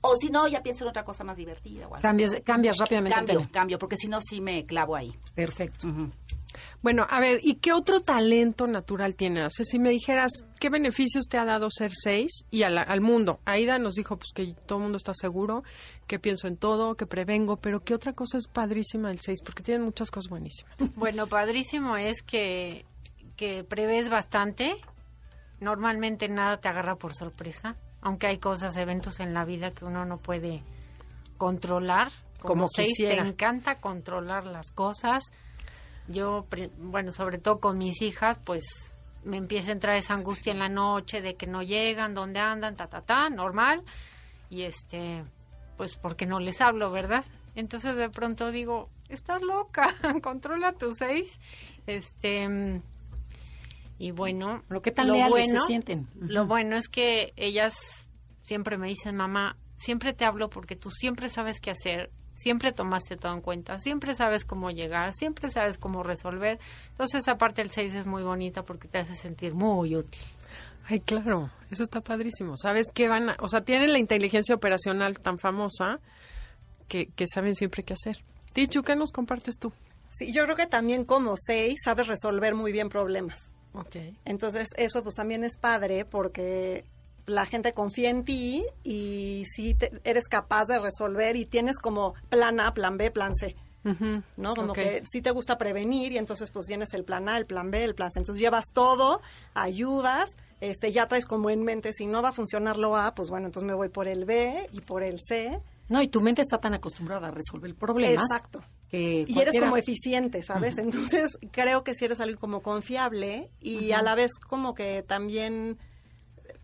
O 0.02 0.14
si 0.16 0.28
no, 0.30 0.46
ya 0.48 0.62
pienso 0.62 0.84
en 0.84 0.90
otra 0.90 1.04
cosa 1.04 1.24
más 1.24 1.36
divertida. 1.36 1.86
o 1.88 1.94
algo. 1.94 2.02
Cambias, 2.02 2.40
cambias 2.44 2.76
rápidamente 2.78 3.14
el 3.18 3.26
Cambio, 3.26 3.38
tema. 3.40 3.52
cambio, 3.52 3.78
porque 3.78 3.96
si 3.96 4.08
no, 4.08 4.20
sí 4.20 4.40
me 4.40 4.66
clavo 4.66 4.94
ahí. 4.96 5.12
Perfecto. 5.34 5.88
Bueno, 6.82 7.06
a 7.08 7.20
ver, 7.20 7.38
¿y 7.42 7.54
qué 7.56 7.72
otro 7.72 8.00
talento 8.00 8.66
natural 8.66 9.14
tiene? 9.14 9.44
O 9.46 9.50
sea, 9.50 9.64
si 9.64 9.78
me 9.78 9.90
dijeras, 9.90 10.44
¿qué 10.60 10.68
beneficios 10.68 11.26
te 11.26 11.38
ha 11.38 11.44
dado 11.44 11.68
ser 11.70 11.92
seis 11.94 12.44
y 12.50 12.64
a 12.64 12.70
la- 12.70 12.82
al 12.82 13.00
mundo? 13.00 13.40
Aida 13.46 13.78
nos 13.78 13.94
dijo 13.94 14.16
pues 14.18 14.32
que 14.34 14.54
todo 14.66 14.78
el 14.78 14.82
mundo 14.82 14.96
está 14.96 15.14
seguro, 15.14 15.62
que 16.06 16.18
pienso 16.18 16.48
en 16.48 16.56
todo, 16.56 16.96
que 16.96 17.06
prevengo, 17.06 17.56
pero 17.56 17.80
¿qué 17.84 17.94
otra 17.94 18.12
cosa 18.12 18.36
es 18.36 18.48
padrísima 18.48 19.10
el 19.10 19.20
seis? 19.20 19.40
Porque 19.42 19.62
tienen 19.62 19.84
muchas 19.84 20.10
cosas 20.10 20.28
buenísimas. 20.28 20.74
Bueno, 20.96 21.26
padrísimo 21.28 21.96
es 21.96 22.22
que, 22.22 22.84
que 23.36 23.64
prevés 23.64 24.10
bastante. 24.10 24.76
Normalmente 25.60 26.28
nada 26.28 26.60
te 26.60 26.68
agarra 26.68 26.96
por 26.96 27.14
sorpresa, 27.14 27.76
aunque 28.02 28.26
hay 28.26 28.38
cosas, 28.38 28.76
eventos 28.76 29.20
en 29.20 29.32
la 29.32 29.44
vida 29.44 29.70
que 29.70 29.84
uno 29.84 30.04
no 30.04 30.18
puede 30.18 30.62
controlar. 31.38 32.12
Como 32.40 32.66
seis, 32.66 32.88
quisiera. 32.88 33.22
te 33.22 33.28
encanta 33.28 33.80
controlar 33.80 34.44
las 34.44 34.70
cosas. 34.72 35.22
Yo, 36.08 36.46
bueno, 36.78 37.12
sobre 37.12 37.38
todo 37.38 37.60
con 37.60 37.78
mis 37.78 38.02
hijas, 38.02 38.38
pues 38.44 38.64
me 39.24 39.36
empieza 39.36 39.70
a 39.70 39.74
entrar 39.74 39.96
esa 39.96 40.14
angustia 40.14 40.52
en 40.52 40.58
la 40.58 40.68
noche 40.68 41.22
de 41.22 41.36
que 41.36 41.46
no 41.46 41.62
llegan, 41.62 42.14
dónde 42.14 42.40
andan, 42.40 42.74
ta, 42.74 42.88
ta, 42.88 43.02
ta, 43.02 43.30
normal. 43.30 43.84
Y 44.50 44.62
este, 44.62 45.24
pues 45.76 45.96
porque 45.96 46.26
no 46.26 46.40
les 46.40 46.60
hablo, 46.60 46.90
¿verdad? 46.90 47.24
Entonces 47.54 47.94
de 47.94 48.10
pronto 48.10 48.50
digo, 48.50 48.90
estás 49.08 49.42
loca, 49.42 49.94
controla 50.22 50.72
tus 50.72 50.96
seis. 50.96 51.38
Este, 51.86 52.82
y 54.02 54.10
bueno, 54.10 54.64
Lo 54.68 54.82
que 54.82 54.90
tan 54.90 55.12
leales 55.12 55.52
se 55.52 55.58
sienten. 55.60 56.08
Lo 56.16 56.44
bueno 56.44 56.76
es 56.76 56.88
que 56.88 57.32
ellas 57.36 57.76
siempre 58.42 58.76
me 58.76 58.88
dicen, 58.88 59.14
mamá, 59.14 59.56
siempre 59.76 60.12
te 60.12 60.24
hablo 60.24 60.50
porque 60.50 60.74
tú 60.74 60.90
siempre 60.90 61.28
sabes 61.28 61.60
qué 61.60 61.70
hacer, 61.70 62.10
siempre 62.34 62.72
tomaste 62.72 63.14
todo 63.14 63.32
en 63.32 63.40
cuenta, 63.40 63.78
siempre 63.78 64.14
sabes 64.14 64.44
cómo 64.44 64.72
llegar, 64.72 65.14
siempre 65.14 65.48
sabes 65.50 65.78
cómo 65.78 66.02
resolver. 66.02 66.58
Entonces, 66.90 67.20
esa 67.20 67.36
parte 67.36 67.62
del 67.62 67.70
6 67.70 67.94
es 67.94 68.06
muy 68.08 68.24
bonita 68.24 68.64
porque 68.64 68.88
te 68.88 68.98
hace 68.98 69.14
sentir 69.14 69.54
muy 69.54 69.94
útil. 69.94 70.20
Ay, 70.86 70.98
claro, 70.98 71.50
eso 71.70 71.84
está 71.84 72.00
padrísimo. 72.00 72.56
¿Sabes 72.56 72.88
qué 72.92 73.06
van 73.06 73.30
a, 73.30 73.36
o 73.38 73.46
sea, 73.46 73.60
tienen 73.60 73.92
la 73.92 74.00
inteligencia 74.00 74.52
operacional 74.52 75.20
tan 75.20 75.38
famosa 75.38 76.00
que, 76.88 77.06
que 77.06 77.26
saben 77.32 77.54
siempre 77.54 77.84
qué 77.84 77.92
hacer. 77.92 78.24
Tichu, 78.52 78.82
¿qué 78.82 78.96
nos 78.96 79.12
compartes 79.12 79.60
tú? 79.60 79.72
Sí, 80.10 80.32
yo 80.32 80.42
creo 80.42 80.56
que 80.56 80.66
también 80.66 81.04
como 81.04 81.36
seis 81.36 81.78
sabes 81.84 82.08
resolver 82.08 82.56
muy 82.56 82.72
bien 82.72 82.88
problemas. 82.88 83.51
Ok. 83.74 83.96
Entonces 84.24 84.68
eso 84.76 85.02
pues 85.02 85.14
también 85.14 85.44
es 85.44 85.56
padre 85.56 86.04
porque 86.04 86.84
la 87.26 87.46
gente 87.46 87.72
confía 87.72 88.10
en 88.10 88.24
ti 88.24 88.64
y 88.82 89.44
si 89.46 89.76
eres 90.04 90.28
capaz 90.28 90.66
de 90.66 90.78
resolver 90.78 91.36
y 91.36 91.46
tienes 91.46 91.78
como 91.78 92.14
plan 92.28 92.60
A, 92.60 92.74
plan 92.74 92.96
B, 92.96 93.10
plan 93.10 93.34
C. 93.34 93.56
¿no? 94.36 94.54
Como 94.54 94.72
que 94.72 95.02
sí 95.10 95.22
te 95.22 95.30
gusta 95.30 95.58
prevenir 95.58 96.12
y 96.12 96.18
entonces 96.18 96.50
pues 96.50 96.66
tienes 96.66 96.94
el 96.94 97.04
plan 97.04 97.28
A, 97.28 97.36
el 97.36 97.46
plan 97.46 97.70
B, 97.70 97.82
el 97.82 97.94
plan 97.94 98.10
C. 98.10 98.20
Entonces 98.20 98.40
llevas 98.40 98.66
todo, 98.72 99.20
ayudas, 99.54 100.36
este 100.60 100.92
ya 100.92 101.08
traes 101.08 101.26
como 101.26 101.50
en 101.50 101.64
mente 101.64 101.92
si 101.92 102.06
no 102.06 102.22
va 102.22 102.28
a 102.30 102.32
funcionar 102.32 102.76
lo 102.76 102.96
A, 102.96 103.14
pues 103.14 103.28
bueno, 103.28 103.46
entonces 103.46 103.66
me 103.66 103.74
voy 103.74 103.88
por 103.88 104.06
el 104.06 104.24
B 104.24 104.68
y 104.72 104.80
por 104.82 105.02
el 105.02 105.20
C. 105.20 105.60
No, 105.92 106.00
y 106.00 106.08
tu 106.08 106.22
mente 106.22 106.40
está 106.40 106.58
tan 106.58 106.72
acostumbrada 106.72 107.28
a 107.28 107.30
resolver 107.30 107.74
problemas. 107.74 108.24
Exacto. 108.30 108.64
Que 108.88 109.26
Y 109.28 109.38
eres 109.38 109.60
como 109.60 109.76
eficiente, 109.76 110.42
¿sabes? 110.42 110.78
Entonces 110.78 111.36
creo 111.50 111.84
que 111.84 111.94
si 111.94 112.06
eres 112.06 112.18
alguien 112.20 112.38
como 112.38 112.62
confiable 112.62 113.50
y 113.60 113.92
a 113.92 114.00
la 114.00 114.14
vez 114.14 114.32
como 114.38 114.74
que 114.74 115.02
también 115.02 115.78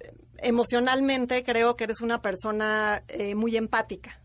eh, 0.01 0.13
emocionalmente 0.39 1.45
creo 1.45 1.77
que 1.77 1.85
eres 1.85 2.01
una 2.01 2.23
persona 2.23 3.05
eh, 3.09 3.35
muy 3.35 3.55
empática. 3.59 4.19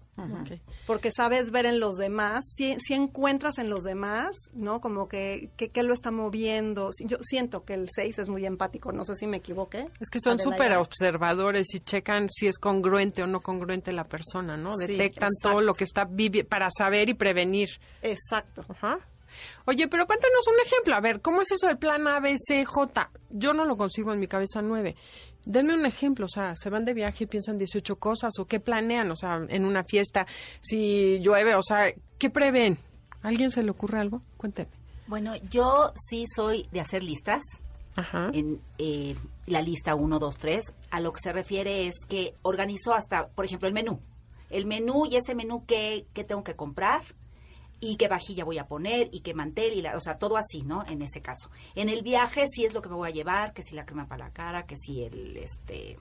Porque 0.85 1.11
sabes 1.11 1.51
ver 1.51 1.65
en 1.65 1.79
los 1.79 1.95
demás, 1.95 2.45
si, 2.55 2.75
si 2.79 2.93
encuentras 2.93 3.57
en 3.57 3.69
los 3.69 3.83
demás, 3.83 4.35
¿no? 4.53 4.79
Como 4.79 5.07
que, 5.07 5.49
que, 5.57 5.69
que 5.69 5.83
lo 5.83 5.93
está 5.93 6.11
moviendo. 6.11 6.89
Yo 6.99 7.17
siento 7.21 7.63
que 7.63 7.73
el 7.73 7.89
6 7.93 8.19
es 8.19 8.29
muy 8.29 8.45
empático, 8.45 8.91
no 8.91 9.05
sé 9.05 9.15
si 9.15 9.27
me 9.27 9.37
equivoqué. 9.37 9.87
Es 9.99 10.09
que 10.09 10.19
son 10.19 10.39
súper 10.39 10.73
observadores 10.73 11.73
y 11.73 11.79
checan 11.79 12.29
si 12.29 12.47
es 12.47 12.57
congruente 12.57 13.23
o 13.23 13.27
no 13.27 13.39
congruente 13.41 13.91
la 13.91 14.05
persona, 14.05 14.55
¿no? 14.55 14.75
Sí, 14.75 14.93
Detectan 14.93 15.29
exacto. 15.29 15.49
todo 15.49 15.61
lo 15.61 15.73
que 15.73 15.83
está 15.83 16.07
para 16.47 16.69
saber 16.69 17.09
y 17.09 17.13
prevenir. 17.13 17.69
Exacto. 18.01 18.65
Ajá. 18.69 18.99
Oye, 19.65 19.87
pero 19.87 20.05
cuéntanos 20.05 20.47
un 20.47 20.59
ejemplo. 20.65 20.95
A 20.95 21.01
ver, 21.01 21.21
¿cómo 21.21 21.41
es 21.41 21.51
eso 21.51 21.67
del 21.67 21.77
plan 21.77 22.07
A, 22.07 22.19
B, 22.19 22.35
C, 22.37 22.65
J? 22.65 23.11
Yo 23.29 23.53
no 23.53 23.65
lo 23.65 23.77
consigo 23.77 24.13
en 24.13 24.19
mi 24.19 24.27
cabeza 24.27 24.61
nueve. 24.61 24.95
Denme 25.45 25.73
un 25.73 25.85
ejemplo, 25.85 26.25
o 26.25 26.29
sea, 26.29 26.55
se 26.55 26.69
van 26.69 26.85
de 26.85 26.93
viaje 26.93 27.25
y 27.25 27.27
piensan 27.27 27.57
18 27.57 27.97
cosas, 27.97 28.33
o 28.39 28.45
qué 28.45 28.59
planean, 28.59 29.11
o 29.11 29.15
sea, 29.15 29.45
en 29.49 29.65
una 29.65 29.83
fiesta, 29.83 30.25
si 30.61 31.19
llueve, 31.19 31.55
o 31.55 31.61
sea, 31.61 31.93
¿qué 32.17 32.29
prevén? 32.29 32.77
¿A 33.21 33.27
¿Alguien 33.27 33.51
se 33.51 33.63
le 33.63 33.71
ocurre 33.71 33.99
algo? 33.99 34.21
Cuénteme. 34.37 34.69
Bueno, 35.07 35.33
yo 35.49 35.91
sí 35.95 36.25
soy 36.33 36.67
de 36.71 36.79
hacer 36.79 37.03
listas. 37.03 37.41
Ajá. 37.95 38.31
En 38.33 38.59
eh, 38.77 39.15
la 39.45 39.61
lista 39.61 39.95
1, 39.95 40.17
2, 40.19 40.37
3. 40.37 40.65
A 40.89 40.99
lo 40.99 41.11
que 41.11 41.19
se 41.21 41.33
refiere 41.33 41.87
es 41.87 41.95
que 42.07 42.33
organizo 42.41 42.93
hasta, 42.93 43.27
por 43.27 43.45
ejemplo, 43.45 43.67
el 43.67 43.73
menú. 43.73 43.99
El 44.49 44.65
menú 44.65 45.05
y 45.09 45.17
ese 45.17 45.35
menú 45.35 45.65
que, 45.65 46.05
que 46.13 46.23
tengo 46.23 46.43
que 46.43 46.55
comprar. 46.55 47.01
Y 47.83 47.97
qué 47.97 48.07
vajilla 48.07 48.45
voy 48.45 48.59
a 48.59 48.65
poner 48.65 49.09
y 49.11 49.19
qué 49.19 49.33
mantel 49.33 49.73
y 49.73 49.81
la, 49.81 49.97
o 49.97 49.99
sea, 49.99 50.17
todo 50.17 50.37
así, 50.37 50.61
¿no? 50.61 50.85
En 50.87 51.01
ese 51.01 51.21
caso. 51.21 51.49
En 51.75 51.89
el 51.89 52.01
viaje 52.01 52.45
sí 52.47 52.63
es 52.63 52.73
lo 52.73 52.81
que 52.81 52.87
me 52.87 52.95
voy 52.95 53.09
a 53.09 53.13
llevar, 53.13 53.51
que 53.51 53.61
si 53.61 53.75
la 53.75 53.85
crema 53.85 54.07
para 54.07 54.27
la 54.27 54.31
cara, 54.31 54.65
que 54.65 54.77
si 54.77 55.03
el 55.03 55.35
este 55.35 55.97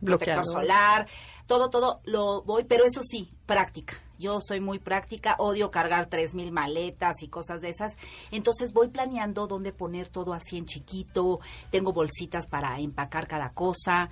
Bloqueador. 0.00 0.42
protector 0.42 0.44
solar, 0.44 1.08
todo 1.46 1.70
todo 1.70 2.00
lo 2.02 2.42
voy, 2.42 2.64
pero 2.64 2.84
eso 2.84 3.02
sí, 3.08 3.30
práctica. 3.46 3.94
Yo 4.18 4.40
soy 4.40 4.58
muy 4.58 4.80
práctica, 4.80 5.36
odio 5.38 5.70
cargar 5.70 6.06
tres 6.06 6.34
mil 6.34 6.50
maletas 6.50 7.22
y 7.22 7.28
cosas 7.28 7.60
de 7.60 7.68
esas. 7.68 7.96
Entonces 8.32 8.72
voy 8.72 8.88
planeando 8.88 9.46
dónde 9.46 9.72
poner 9.72 10.08
todo 10.08 10.34
así 10.34 10.58
en 10.58 10.66
chiquito. 10.66 11.38
Tengo 11.70 11.92
bolsitas 11.92 12.48
para 12.48 12.76
empacar 12.80 13.28
cada 13.28 13.52
cosa. 13.52 14.10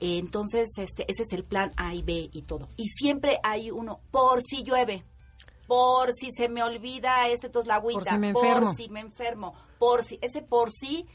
Entonces, 0.00 0.68
este, 0.76 1.04
ese 1.10 1.22
es 1.22 1.32
el 1.32 1.44
plan 1.44 1.70
A 1.76 1.94
y 1.94 2.02
B 2.02 2.28
y 2.30 2.42
todo. 2.42 2.68
Y 2.76 2.88
siempre 2.88 3.38
hay 3.42 3.70
uno, 3.70 4.00
por 4.10 4.42
si 4.42 4.64
llueve, 4.64 5.04
por 5.72 6.12
si 6.12 6.30
se 6.32 6.50
me 6.50 6.62
olvida 6.62 7.28
esto, 7.28 7.46
entonces 7.46 7.66
la 7.66 7.76
agüita, 7.76 8.00
Por 8.00 8.08
si 8.08 8.18
me 8.18 8.28
enfermo. 8.28 8.74
si 8.74 8.88
me 8.90 9.00
enfermo, 9.00 9.54
por 9.78 10.04
si, 10.04 10.18
ese 10.20 10.42
por 10.42 10.70
si, 10.70 11.06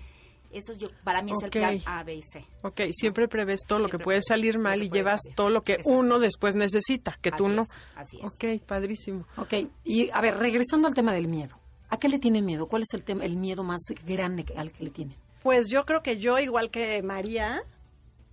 eso 0.51 0.73
yo, 0.73 0.87
para 1.03 1.21
mí 1.21 1.31
es 1.31 1.43
el 1.43 1.51
plan 1.51 1.79
A, 1.85 2.01
B 2.03 2.15
y 2.15 2.21
C. 2.23 2.43
Ok, 2.63 2.81
siempre 2.89 3.27
prevés 3.27 3.59
todo 3.67 3.77
lo 3.77 3.87
que 3.87 3.99
puede 3.99 4.19
salir 4.23 4.57
mal 4.57 4.81
y 4.81 4.89
llevas 4.89 5.21
salir. 5.21 5.35
todo 5.35 5.51
lo 5.51 5.61
que 5.61 5.73
Exacto. 5.73 5.91
uno 5.91 6.17
después 6.17 6.55
necesita, 6.55 7.19
que 7.21 7.31
tú 7.31 7.49
no. 7.49 7.61
es, 7.61 7.67
así 7.95 8.17
es. 8.17 8.25
Ok, 8.25 8.65
padrísimo. 8.65 9.27
Ok, 9.37 9.53
y 9.83 10.09
a 10.09 10.21
ver, 10.21 10.39
regresando 10.39 10.87
al 10.87 10.95
tema 10.95 11.13
del 11.13 11.27
miedo. 11.27 11.55
¿A 11.89 11.97
qué 11.99 12.09
le 12.09 12.17
tienen 12.17 12.43
miedo? 12.43 12.67
¿Cuál 12.67 12.81
es 12.81 12.93
el 12.95 13.03
tema, 13.03 13.25
el 13.25 13.37
miedo 13.37 13.63
más 13.63 13.81
grande 14.07 14.43
al 14.57 14.71
que 14.71 14.85
le 14.85 14.89
tienen? 14.89 15.17
Pues 15.43 15.67
yo 15.69 15.85
creo 15.85 16.01
que 16.01 16.17
yo, 16.17 16.39
igual 16.39 16.71
que 16.71 17.03
María, 17.03 17.61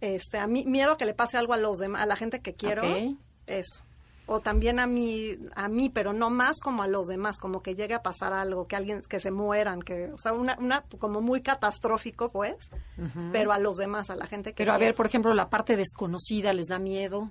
este, 0.01 0.39
a 0.39 0.47
mí, 0.47 0.65
miedo 0.65 0.97
que 0.97 1.05
le 1.05 1.13
pase 1.13 1.37
algo 1.37 1.53
a 1.53 1.59
los 1.59 1.77
demás, 1.77 2.01
a 2.01 2.07
la 2.07 2.17
gente 2.17 2.41
que 2.41 2.55
quiero, 2.55 2.83
eso. 3.47 3.84
O 4.27 4.41
también 4.41 4.81
a 4.81 4.87
mí, 4.87 5.37
a 5.55 5.69
mí, 5.69 5.91
pero 5.91 6.13
no 6.13 6.31
más 6.31 6.59
como 6.61 6.83
a 6.83 6.89
los 6.89 7.07
demás, 7.07 7.39
como 7.39 7.63
que 7.63 7.75
llegue 7.75 7.95
a 7.95 8.03
pasar 8.03 8.33
algo, 8.33 8.67
que 8.67 8.77
alguien, 8.77 9.03
que 9.03 9.21
se 9.21 9.31
mueran, 9.31 9.83
que, 9.83 10.11
o 10.13 10.19
sea, 10.19 10.33
una, 10.33 10.57
una 10.59 10.85
como 10.99 11.21
muy 11.21 11.43
catastrófico, 11.43 12.31
pues, 12.31 12.71
pero 13.33 13.53
a 13.53 13.59
los 13.59 13.77
demás, 13.77 14.09
a 14.09 14.17
la 14.17 14.27
gente 14.27 14.53
que 14.53 14.65
Pero 14.65 14.73
a 14.73 14.79
ver, 14.79 14.95
por 14.95 15.07
ejemplo, 15.07 15.35
la 15.35 15.51
parte 15.51 15.77
desconocida, 15.77 16.55
¿les 16.55 16.69
da 16.69 16.79
miedo? 16.79 17.31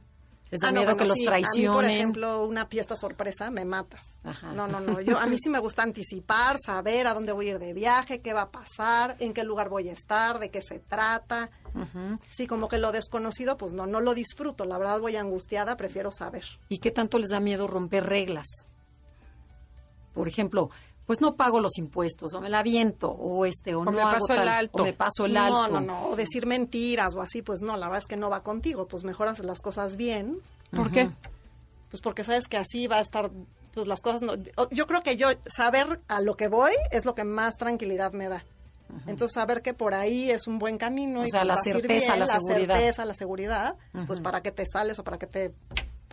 ¿Les 0.53 0.61
da 0.61 0.67
Ah, 0.67 0.71
miedo 0.71 0.95
que 0.95 1.05
los 1.05 1.17
A 1.17 1.19
mí, 1.19 1.25
por 1.25 1.29
traicionen? 1.33 1.89
ejemplo, 1.89 2.45
una 2.45 2.67
fiesta 2.67 2.95
sorpresa, 2.95 3.49
me 3.49 3.65
matas. 3.65 4.19
Ajá. 4.23 4.53
No, 4.53 4.67
no, 4.67 4.79
no. 4.79 5.01
Yo, 5.01 5.17
a 5.17 5.25
mí 5.25 5.35
sí 5.39 5.49
me 5.49 5.57
gusta 5.57 5.81
anticipar, 5.83 6.57
saber 6.63 7.07
a 7.07 7.15
dónde 7.15 7.31
voy 7.31 7.47
a 7.47 7.49
ir 7.53 7.59
de 7.59 7.73
viaje, 7.73 8.21
qué 8.21 8.33
va 8.33 8.43
a 8.43 8.51
pasar, 8.51 9.15
en 9.19 9.33
qué 9.33 9.43
lugar 9.43 9.69
voy 9.69 9.89
a 9.89 9.93
estar, 9.93 10.37
de 10.37 10.51
qué 10.51 10.61
se 10.61 10.77
trata. 10.77 11.49
Ujú. 11.73 12.19
Sí, 12.29 12.45
como 12.45 12.67
que 12.67 12.77
lo 12.77 12.91
desconocido, 12.91 13.57
pues 13.57 13.73
no, 13.73 13.87
no 13.87 13.99
lo 13.99 14.13
disfruto. 14.13 14.65
La 14.65 14.77
verdad 14.77 14.99
voy 14.99 15.15
angustiada, 15.15 15.75
prefiero 15.75 16.11
saber. 16.11 16.43
¿Y 16.69 16.77
qué 16.77 16.91
tanto 16.91 17.17
les 17.17 17.31
da 17.31 17.39
miedo 17.39 17.65
romper 17.65 18.05
reglas? 18.05 18.45
Por 20.13 20.27
ejemplo, 20.27 20.69
pues 21.05 21.19
no 21.21 21.35
pago 21.35 21.59
los 21.59 21.77
impuestos, 21.77 22.33
o 22.33 22.41
me 22.41 22.49
la 22.49 22.59
aviento, 22.59 23.09
o 23.11 23.45
este, 23.45 23.75
o, 23.75 23.81
O 23.81 23.85
no 23.85 23.91
me 23.91 24.01
hago 24.01 24.11
paso 24.13 24.33
el 24.33 24.39
tal, 24.39 24.47
alto. 24.49 24.81
o 24.81 24.85
me 24.85 24.93
paso 24.93 25.25
el 25.25 25.33
no, 25.33 25.63
alto. 25.63 25.79
no, 25.79 25.81
no. 25.81 26.05
O 26.07 26.15
decir 26.15 26.45
mentiras 26.45 27.13
o 27.15 27.21
así, 27.21 27.41
pues 27.41 27.61
no, 27.61 27.75
la 27.77 27.87
verdad 27.87 28.01
es 28.01 28.07
que 28.07 28.17
no 28.17 28.29
va 28.29 28.41
contigo. 28.43 28.87
Pues 28.87 29.03
mejor 29.03 29.27
haces 29.27 29.45
las 29.45 29.61
cosas 29.61 29.97
bien. 29.97 30.39
¿Por 30.71 30.91
qué? 30.91 31.09
Pues 31.91 32.01
porque 32.01 32.23
sabes 32.23 32.47
que 32.47 32.57
así 32.57 32.87
va 32.87 32.97
a 32.97 33.01
estar, 33.01 33.29
pues 33.73 33.85
las 33.87 34.01
cosas 34.01 34.21
no. 34.21 34.33
Yo 34.71 34.87
creo 34.87 35.03
que 35.03 35.15
yo 35.17 35.27
saber 35.45 35.99
a 36.07 36.21
lo 36.21 36.35
que 36.37 36.47
voy 36.47 36.71
es 36.91 37.05
lo 37.05 37.13
que 37.15 37.23
más 37.23 37.57
tranquilidad 37.57 38.13
me 38.13 38.29
da. 38.29 38.43
Entonces 39.07 39.33
saber 39.33 39.61
que 39.61 39.73
por 39.73 39.93
ahí 39.95 40.29
es 40.29 40.45
un 40.47 40.59
buen 40.59 40.77
camino 40.77 41.21
O 41.21 41.23
y 41.23 41.29
sea, 41.29 41.41
que 41.41 41.47
la 41.47 41.55
certeza, 41.57 42.15
la 42.15 42.25
la 42.27 42.39
seguridad. 42.39 42.75
certeza, 42.75 43.05
la 43.05 43.13
seguridad, 43.15 43.75
pues 44.07 44.19
para 44.19 44.41
qué 44.41 44.51
te 44.51 44.65
sales 44.65 44.99
o 44.99 45.03
para 45.03 45.17
qué 45.17 45.25
te 45.27 45.53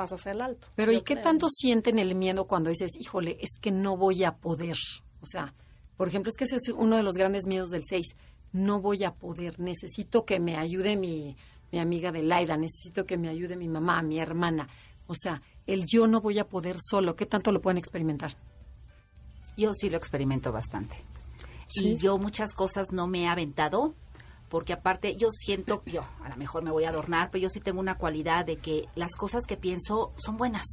pasas 0.01 0.25
el 0.25 0.41
alto. 0.41 0.67
Pero 0.77 0.93
¿y 0.93 1.03
qué 1.03 1.13
creo. 1.13 1.25
tanto 1.25 1.47
sienten 1.47 1.99
el 1.99 2.15
miedo 2.15 2.47
cuando 2.47 2.71
dices, 2.71 2.93
híjole, 2.99 3.37
es 3.43 3.51
que 3.61 3.71
no 3.71 3.99
voy 3.99 4.25
a 4.25 4.37
poder? 4.37 4.79
O 5.21 5.27
sea, 5.27 5.53
por 5.99 6.09
ejemplo, 6.09 6.31
es 6.31 6.39
que 6.39 6.45
ese 6.45 6.57
es 6.57 6.69
uno 6.75 6.97
de 6.97 7.03
los 7.03 7.17
grandes 7.17 7.47
miedos 7.47 7.69
del 7.69 7.83
6. 7.85 8.17
No 8.53 8.81
voy 8.81 9.05
a 9.05 9.13
poder, 9.13 9.61
necesito 9.61 10.25
que 10.25 10.41
me 10.41 10.57
ayude 10.57 10.97
mi, 10.97 11.37
mi 11.71 11.81
amiga 11.81 12.13
de 12.13 12.23
Laida, 12.23 12.57
necesito 12.57 13.05
que 13.05 13.19
me 13.19 13.29
ayude 13.29 13.57
mi 13.57 13.69
mamá, 13.69 14.01
mi 14.01 14.19
hermana. 14.19 14.71
O 15.07 15.15
sea, 15.15 15.43
el 15.67 15.85
yo 15.85 16.07
no 16.07 16.23
voy 16.23 16.39
a 16.39 16.49
poder 16.49 16.79
solo, 16.81 17.15
¿qué 17.15 17.27
tanto 17.27 17.53
lo 17.53 17.61
pueden 17.61 17.77
experimentar? 17.77 18.39
Yo 19.59 19.75
sí 19.75 19.91
lo 19.91 19.99
experimento 19.99 20.51
bastante. 20.51 20.97
Sí. 21.67 21.91
Y 21.91 21.99
yo 21.99 22.17
muchas 22.17 22.55
cosas 22.55 22.91
no 22.91 23.07
me 23.07 23.25
he 23.25 23.29
aventado, 23.29 23.95
porque 24.51 24.73
aparte 24.73 25.17
yo 25.17 25.31
siento, 25.31 25.83
yo 25.87 26.05
a 26.23 26.29
lo 26.29 26.37
mejor 26.37 26.65
me 26.65 26.73
voy 26.73 26.85
a 26.85 26.91
adornar, 26.91 27.31
pero 27.31 27.43
yo 27.43 27.49
sí 27.49 27.61
tengo 27.61 27.81
una 27.81 27.97
cualidad 27.97 28.45
de 28.45 28.57
que 28.57 28.87
las 28.97 29.13
cosas 29.17 29.45
que 29.47 29.57
pienso 29.57 30.13
son 30.17 30.37
buenas. 30.37 30.67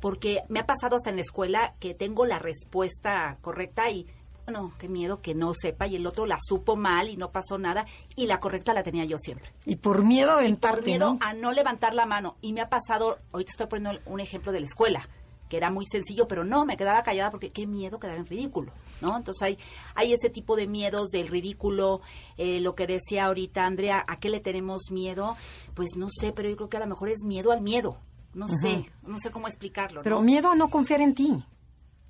Porque 0.00 0.42
me 0.48 0.58
ha 0.58 0.66
pasado 0.66 0.96
hasta 0.96 1.10
en 1.10 1.16
la 1.16 1.22
escuela 1.22 1.74
que 1.78 1.94
tengo 1.94 2.26
la 2.26 2.38
respuesta 2.38 3.38
correcta 3.40 3.88
y, 3.90 4.06
bueno, 4.44 4.72
qué 4.78 4.88
miedo 4.88 5.22
que 5.22 5.34
no 5.34 5.54
sepa, 5.54 5.86
y 5.86 5.94
el 5.94 6.06
otro 6.06 6.26
la 6.26 6.38
supo 6.40 6.74
mal 6.74 7.08
y 7.08 7.16
no 7.16 7.30
pasó 7.30 7.56
nada, 7.56 7.86
y 8.16 8.26
la 8.26 8.40
correcta 8.40 8.74
la 8.74 8.82
tenía 8.82 9.04
yo 9.04 9.16
siempre. 9.18 9.52
Y 9.64 9.76
por 9.76 10.04
miedo 10.04 10.30
a 10.30 10.34
por 10.34 10.42
aventarte, 10.42 10.82
miedo 10.82 11.14
¿no? 11.14 11.18
a 11.20 11.34
no 11.34 11.52
levantar 11.52 11.94
la 11.94 12.04
mano. 12.04 12.36
Y 12.40 12.52
me 12.52 12.60
ha 12.60 12.68
pasado, 12.68 13.18
ahorita 13.32 13.50
estoy 13.50 13.66
poniendo 13.68 14.00
un 14.06 14.18
ejemplo 14.18 14.50
de 14.50 14.60
la 14.60 14.66
escuela, 14.66 15.08
que 15.48 15.56
era 15.56 15.70
muy 15.70 15.86
sencillo, 15.86 16.28
pero 16.28 16.44
no, 16.44 16.64
me 16.64 16.76
quedaba 16.76 17.02
callada 17.02 17.30
porque 17.30 17.50
qué 17.50 17.66
miedo 17.66 17.98
quedar 17.98 18.16
en 18.16 18.26
ridículo, 18.26 18.72
¿no? 19.00 19.16
Entonces 19.16 19.42
hay, 19.42 19.58
hay 19.94 20.12
ese 20.12 20.30
tipo 20.30 20.56
de 20.56 20.66
miedos 20.66 21.08
del 21.08 21.28
ridículo, 21.28 22.00
eh, 22.36 22.60
lo 22.60 22.74
que 22.74 22.86
decía 22.86 23.26
ahorita 23.26 23.64
Andrea, 23.64 24.04
¿a 24.06 24.18
qué 24.18 24.28
le 24.28 24.40
tenemos 24.40 24.90
miedo? 24.90 25.36
Pues 25.74 25.90
no 25.96 26.08
sé, 26.10 26.32
pero 26.32 26.48
yo 26.48 26.56
creo 26.56 26.68
que 26.68 26.76
a 26.76 26.80
lo 26.80 26.86
mejor 26.86 27.08
es 27.08 27.24
miedo 27.24 27.52
al 27.52 27.60
miedo. 27.60 27.98
No 28.34 28.46
sé, 28.46 28.88
no 29.02 29.18
sé 29.18 29.30
cómo 29.30 29.48
explicarlo. 29.48 30.02
Pero 30.04 30.20
miedo 30.20 30.50
a 30.50 30.54
no 30.54 30.68
confiar 30.68 31.00
en 31.00 31.14
ti. 31.14 31.42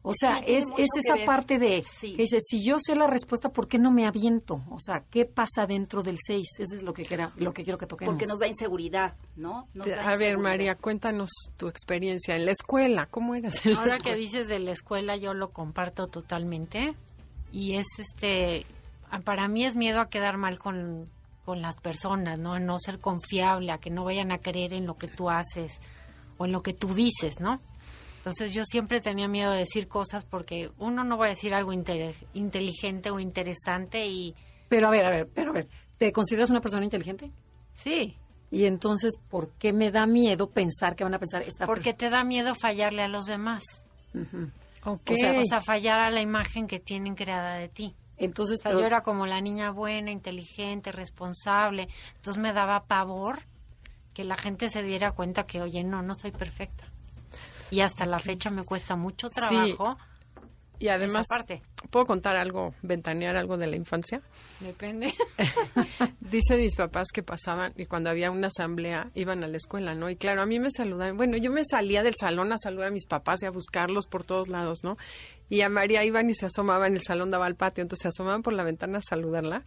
O 0.02 0.12
sea, 0.14 0.36
Sí, 0.38 0.44
es, 0.46 0.64
es 0.78 0.88
esa 0.96 1.16
ver. 1.16 1.26
parte 1.26 1.58
de 1.58 1.82
Sí. 1.84 2.12
que 2.14 2.22
dices, 2.22 2.42
si 2.48 2.64
yo 2.64 2.78
sé 2.80 2.94
la 2.94 3.08
respuesta, 3.08 3.50
¿por 3.52 3.66
qué 3.68 3.78
no 3.78 3.90
me 3.90 4.06
aviento? 4.06 4.62
O 4.70 4.78
sea, 4.78 5.00
¿qué 5.10 5.24
pasa 5.26 5.66
dentro 5.66 6.02
del 6.02 6.16
6? 6.24 6.46
Eso 6.58 6.76
es 6.76 6.82
lo 6.82 6.94
que, 6.94 7.02
quiera, 7.04 7.32
lo 7.36 7.52
que 7.52 7.64
quiero 7.64 7.78
que 7.78 7.86
toquemos. 7.86 8.14
porque 8.14 8.26
nos 8.26 8.38
da 8.38 8.46
inseguridad, 8.46 9.16
¿no? 9.36 9.66
Nos 9.74 9.88
da 9.88 9.94
A 9.94 10.16
ver, 10.16 10.30
inseguridad. 10.30 10.38
María, 10.38 10.74
cuéntanos 10.76 11.30
tu 11.56 11.68
experiencia 11.68 12.36
en 12.36 12.46
la 12.46 12.52
escuela. 12.52 13.06
¿Cómo 13.10 13.34
eras 13.34 13.66
en 13.66 13.74
la 13.74 13.80
Ahora 13.80 13.98
que 13.98 14.14
dices 14.14 14.48
de 14.48 14.60
la 14.60 14.70
escuela, 14.70 15.16
yo 15.16 15.34
lo 15.34 15.50
comparto 15.50 16.06
totalmente. 16.06 16.94
Y 17.52 17.74
es 17.74 17.86
este, 17.98 18.66
para 19.24 19.48
mí 19.48 19.64
es 19.64 19.74
miedo 19.74 20.00
a 20.00 20.08
quedar 20.08 20.36
mal 20.38 20.58
con, 20.58 21.08
con 21.44 21.60
las 21.60 21.76
personas, 21.76 22.38
¿no? 22.38 22.54
A 22.54 22.60
no 22.60 22.78
ser 22.78 22.98
confiable, 23.00 23.72
a 23.72 23.78
que 23.78 23.90
no 23.90 24.04
vayan 24.04 24.30
a 24.32 24.38
creer 24.38 24.72
en 24.74 24.86
lo 24.86 24.96
que 24.96 25.08
tú 25.08 25.28
haces 25.28 25.80
o 26.38 26.44
en 26.46 26.52
lo 26.52 26.62
que 26.62 26.72
tú 26.72 26.94
dices, 26.94 27.40
¿no? 27.40 27.60
Entonces 28.18 28.52
yo 28.52 28.64
siempre 28.64 29.00
tenía 29.00 29.26
miedo 29.28 29.52
de 29.52 29.58
decir 29.60 29.88
cosas 29.88 30.24
porque 30.24 30.70
uno 30.78 31.02
no 31.04 31.16
va 31.16 31.26
a 31.26 31.30
decir 31.30 31.54
algo 31.54 31.72
inte- 31.72 32.14
inteligente 32.34 33.10
o 33.10 33.18
interesante 33.18 34.06
y 34.06 34.34
Pero 34.68 34.88
a 34.88 34.90
ver, 34.90 35.04
a 35.06 35.10
ver, 35.10 35.28
pero 35.34 35.50
a 35.50 35.54
ver, 35.54 35.68
¿te 35.96 36.12
consideras 36.12 36.50
una 36.50 36.60
persona 36.60 36.84
inteligente? 36.84 37.30
sí, 37.74 38.16
Y 38.50 38.64
entonces, 38.64 39.12
¿por 39.28 39.50
qué 39.52 39.72
me 39.72 39.90
da 39.90 40.06
miedo 40.06 40.50
pensar 40.50 40.96
que 40.96 41.04
van 41.04 41.14
a 41.14 41.18
pensar 41.18 41.42
esta 41.42 41.66
porque 41.66 41.92
te 41.94 42.08
da 42.10 42.24
miedo 42.24 42.54
fallarle 42.54 43.02
a 43.02 43.08
los 43.08 43.26
demás. 43.26 43.62
O, 44.84 44.98
sea, 45.14 45.38
o 45.38 45.44
sea, 45.44 45.60
fallar 45.60 45.98
a 46.00 46.10
la 46.10 46.20
imagen 46.22 46.66
que 46.66 46.80
tienen 46.80 47.14
creada 47.14 47.54
de 47.54 47.68
ti. 47.68 47.94
Entonces, 48.16 48.58
O 48.60 48.62
sea, 48.62 48.70
pero- 48.70 48.80
yo 48.80 48.86
era 48.86 49.02
como 49.02 49.26
la 49.26 49.40
niña 49.40 49.70
buena, 49.70 50.10
inteligente, 50.10 50.92
responsable. 50.92 51.88
Entonces 52.16 52.40
me 52.42 52.52
daba 52.52 52.84
pavor 52.86 53.40
que 54.14 54.24
la 54.24 54.36
gente 54.36 54.68
se 54.70 54.82
diera 54.82 55.12
cuenta 55.12 55.44
que, 55.44 55.60
oye, 55.60 55.84
no, 55.84 56.02
no 56.02 56.14
soy 56.14 56.32
perfecta. 56.32 56.87
Y 57.70 57.80
hasta 57.80 58.04
la 58.04 58.18
fecha 58.18 58.50
me 58.50 58.64
cuesta 58.64 58.96
mucho 58.96 59.28
trabajo. 59.30 59.96
y 60.78 60.88
además, 60.88 61.26
parte. 61.28 61.62
¿puedo 61.90 62.06
contar 62.06 62.36
algo, 62.36 62.74
ventanear 62.82 63.36
algo 63.36 63.56
de 63.56 63.66
la 63.66 63.76
infancia? 63.76 64.22
Depende. 64.60 65.14
Dicen 66.20 66.60
mis 66.60 66.74
papás 66.74 67.08
que 67.12 67.22
pasaban 67.22 67.72
y 67.76 67.86
cuando 67.86 68.10
había 68.10 68.30
una 68.30 68.48
asamblea 68.48 69.10
iban 69.14 69.44
a 69.44 69.48
la 69.48 69.56
escuela, 69.56 69.94
¿no? 69.94 70.10
Y 70.10 70.16
claro, 70.16 70.42
a 70.42 70.46
mí 70.46 70.58
me 70.58 70.70
saludaban. 70.70 71.16
Bueno, 71.16 71.36
yo 71.36 71.50
me 71.50 71.62
salía 71.64 72.02
del 72.02 72.14
salón 72.18 72.52
a 72.52 72.58
saludar 72.58 72.88
a 72.88 72.90
mis 72.90 73.06
papás 73.06 73.42
y 73.42 73.46
a 73.46 73.50
buscarlos 73.50 74.06
por 74.06 74.24
todos 74.24 74.48
lados, 74.48 74.80
¿no? 74.82 74.96
Y 75.48 75.62
a 75.62 75.68
María 75.68 76.04
iban 76.04 76.28
y 76.30 76.34
se 76.34 76.46
asomaban, 76.46 76.94
el 76.94 77.02
salón 77.02 77.30
daba 77.30 77.46
al 77.46 77.56
patio, 77.56 77.82
entonces 77.82 78.02
se 78.02 78.08
asomaban 78.08 78.42
por 78.42 78.52
la 78.52 78.64
ventana 78.64 78.98
a 78.98 79.02
saludarla. 79.02 79.64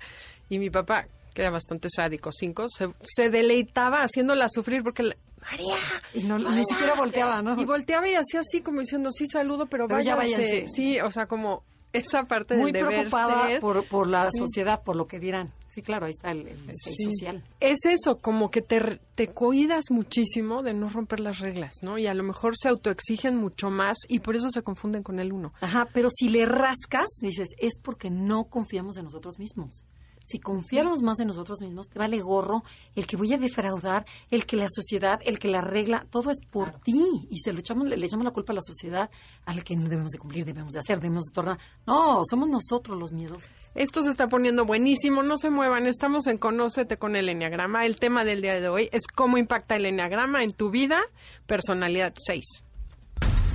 Y 0.49 0.59
mi 0.59 0.69
papá, 0.69 1.07
que 1.33 1.41
era 1.41 1.51
bastante 1.51 1.89
sádico, 1.89 2.31
cinco, 2.31 2.65
se, 2.69 2.89
se 3.01 3.29
deleitaba 3.29 4.03
haciéndola 4.03 4.47
sufrir 4.49 4.83
porque... 4.83 5.15
María, 5.41 5.75
Y 6.13 6.23
no, 6.23 6.37
ni 6.37 6.63
siquiera 6.65 6.93
volteaba, 6.95 7.41
¿no? 7.41 7.59
y 7.59 7.65
volteaba 7.65 8.07
y 8.07 8.13
hacía 8.15 8.41
así 8.41 8.61
como 8.61 8.79
diciendo, 8.81 9.09
sí, 9.11 9.25
saludo, 9.27 9.65
pero, 9.67 9.87
Pero 9.87 10.01
ya 10.01 10.15
váyanse. 10.15 10.41
váyanse. 10.41 10.67
Sí, 10.73 10.99
o 10.99 11.09
sea, 11.11 11.25
como 11.27 11.63
esa 11.93 12.23
parte 12.25 12.55
Muy 12.55 12.71
del 12.71 12.83
deber 12.83 12.95
preocupada 13.09 13.47
ser. 13.47 13.59
por, 13.59 13.83
por 13.85 14.07
la 14.07 14.29
Sí. 14.31 14.37
sociedad, 14.37 14.81
por 14.83 14.95
lo 14.95 15.07
que 15.07 15.19
dirán. 15.19 15.49
Sí, 15.69 15.81
claro, 15.81 16.05
ahí 16.05 16.11
está 16.11 16.31
el, 16.31 16.47
el 16.47 16.57
seis 16.75 16.95
Sí. 16.97 17.03
social. 17.05 17.43
Es 17.61 17.79
eso, 17.85 18.19
como 18.19 18.51
que 18.51 18.61
te, 18.61 18.99
te 19.15 19.27
cuidas 19.29 19.85
muchísimo 19.89 20.63
de 20.63 20.73
no 20.73 20.89
romper 20.89 21.19
las 21.21 21.39
reglas, 21.39 21.75
¿no? 21.81 21.97
Y 21.97 22.07
a 22.07 22.13
lo 22.13 22.23
mejor 22.23 22.55
se 22.57 22.67
autoexigen 22.69 23.37
mucho 23.37 23.69
más 23.69 23.97
y 24.09 24.19
por 24.19 24.35
eso 24.35 24.49
se 24.49 24.61
confunden 24.63 25.01
con 25.03 25.19
el 25.19 25.31
uno. 25.33 25.53
Ajá, 25.61 25.87
pero 25.93 26.09
si 26.09 26.27
le 26.27 26.45
rascas, 26.45 27.07
dices, 27.21 27.49
es 27.57 27.73
porque 27.81 28.09
no 28.09 28.45
confiamos 28.45 28.97
en 28.97 29.05
nosotros 29.05 29.39
mismos. 29.39 29.85
Si 30.31 30.39
confiáramos 30.39 31.01
más 31.01 31.19
en 31.19 31.27
nosotros 31.27 31.59
mismos, 31.59 31.89
te 31.89 31.99
vale 31.99 32.21
gorro 32.21 32.63
el 32.95 33.05
que 33.05 33.17
voy 33.17 33.33
a 33.33 33.37
defraudar, 33.37 34.05
el 34.29 34.45
que 34.45 34.55
la 34.55 34.67
sociedad, 34.69 35.19
el 35.25 35.39
que 35.39 35.49
la 35.49 35.59
regla, 35.59 36.05
todo 36.09 36.31
es 36.31 36.39
por 36.39 36.71
ti. 36.79 37.27
Y 37.29 37.39
se 37.39 37.51
lo 37.51 37.59
echamos, 37.59 37.85
le, 37.85 37.97
le 37.97 38.05
echamos 38.05 38.23
la 38.23 38.31
culpa 38.31 38.53
a 38.53 38.55
la 38.55 38.61
sociedad, 38.61 39.09
al 39.45 39.61
que 39.65 39.75
no 39.75 39.89
debemos 39.89 40.13
de 40.13 40.19
cumplir, 40.19 40.45
debemos 40.45 40.71
de 40.71 40.79
hacer, 40.79 41.01
debemos 41.01 41.25
de 41.25 41.33
tornar. 41.33 41.59
No, 41.85 42.21
somos 42.23 42.47
nosotros 42.47 42.97
los 42.97 43.11
miedosos. 43.11 43.51
Esto 43.75 44.03
se 44.03 44.11
está 44.11 44.29
poniendo 44.29 44.63
buenísimo, 44.63 45.21
no 45.21 45.35
se 45.35 45.49
muevan, 45.49 45.85
estamos 45.85 46.27
en 46.27 46.37
Conócete 46.37 46.95
con 46.95 47.17
el 47.17 47.27
Enneagrama. 47.27 47.85
El 47.85 47.97
tema 47.97 48.23
del 48.23 48.41
día 48.41 48.61
de 48.61 48.69
hoy 48.69 48.87
es 48.93 49.07
cómo 49.07 49.37
impacta 49.37 49.75
el 49.75 49.85
Enneagrama 49.85 50.45
en 50.45 50.53
tu 50.53 50.69
vida, 50.69 51.01
personalidad 51.45 52.13
6. 52.15 52.63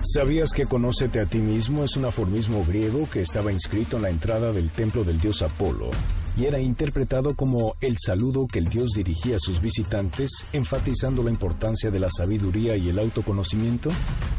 ¿Sabías 0.03 0.53
que 0.53 0.67
Conócete 0.67 1.21
a 1.21 1.27
ti 1.27 1.39
mismo 1.39 1.85
es 1.85 1.97
un 1.97 2.05
aforismo 2.05 2.65
griego 2.67 3.09
que 3.11 3.23
estaba 3.23 3.51
inscrito 3.51 3.97
en 3.97 4.03
la 4.03 4.11
entrada 4.11 4.53
del 4.53 4.69
templo 4.71 5.05
del 5.05 5.19
dios 5.19 5.41
Apolo 5.41 5.91
y 6.37 6.45
era 6.45 6.61
interpretado 6.61 7.35
como 7.35 7.75
el 7.81 7.97
saludo 7.99 8.47
que 8.47 8.59
el 8.59 8.69
dios 8.69 8.91
dirigía 8.91 9.37
a 9.37 9.41
sus 9.41 9.61
visitantes, 9.61 10.45
enfatizando 10.53 11.23
la 11.23 11.31
importancia 11.31 11.91
de 11.91 12.01
la 12.01 12.09
sabiduría 12.11 12.77
y 12.77 12.89
el 12.89 12.99
autoconocimiento? 12.99 13.91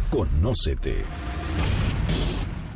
Conócete. 0.09 1.03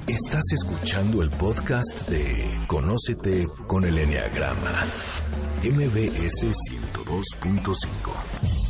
Estás 0.07 0.43
escuchando 0.53 1.21
el 1.21 1.29
podcast 1.29 2.09
de 2.09 2.59
Conócete 2.67 3.47
con 3.67 3.85
el 3.85 3.97
Enneagrama, 3.97 4.85
MBS 5.63 6.47
102.5. 6.47 8.60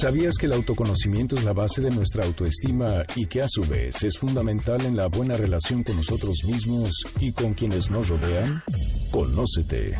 ¿Sabías 0.00 0.38
que 0.38 0.46
el 0.46 0.54
autoconocimiento 0.54 1.36
es 1.36 1.44
la 1.44 1.52
base 1.52 1.82
de 1.82 1.90
nuestra 1.90 2.24
autoestima 2.24 3.02
y 3.14 3.26
que 3.26 3.42
a 3.42 3.46
su 3.46 3.60
vez 3.60 4.02
es 4.02 4.16
fundamental 4.18 4.80
en 4.86 4.96
la 4.96 5.06
buena 5.08 5.34
relación 5.34 5.82
con 5.82 5.96
nosotros 5.96 6.44
mismos 6.46 7.04
y 7.20 7.30
con 7.32 7.52
quienes 7.52 7.90
nos 7.90 8.08
rodean? 8.08 8.62
Conócete. 9.10 9.92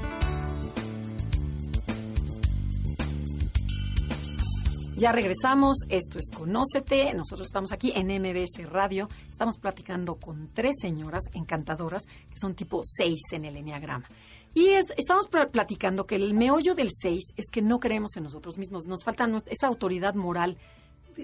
Ya 4.96 5.12
regresamos, 5.12 5.78
esto 5.90 6.18
es 6.18 6.30
Conócete, 6.30 7.12
nosotros 7.12 7.48
estamos 7.48 7.72
aquí 7.72 7.92
en 7.94 8.06
MBS 8.06 8.70
Radio, 8.70 9.08
estamos 9.28 9.58
platicando 9.58 10.14
con 10.14 10.48
tres 10.54 10.76
señoras 10.80 11.24
encantadoras 11.34 12.04
que 12.06 12.38
son 12.38 12.54
tipo 12.54 12.80
6 12.82 13.18
en 13.32 13.44
el 13.44 13.56
Enneagrama. 13.56 14.06
Y 14.54 14.68
es- 14.70 14.92
estamos 14.96 15.28
pl- 15.28 15.46
platicando 15.48 16.06
que 16.06 16.16
el 16.16 16.34
meollo 16.34 16.74
del 16.74 16.90
6 16.92 17.32
es 17.36 17.46
que 17.50 17.62
no 17.62 17.80
creemos 17.80 18.16
en 18.16 18.24
nosotros 18.24 18.58
mismos, 18.58 18.86
nos 18.86 19.02
falta 19.04 19.26
nues- 19.26 19.46
esa 19.48 19.66
autoridad 19.66 20.14
moral, 20.14 20.58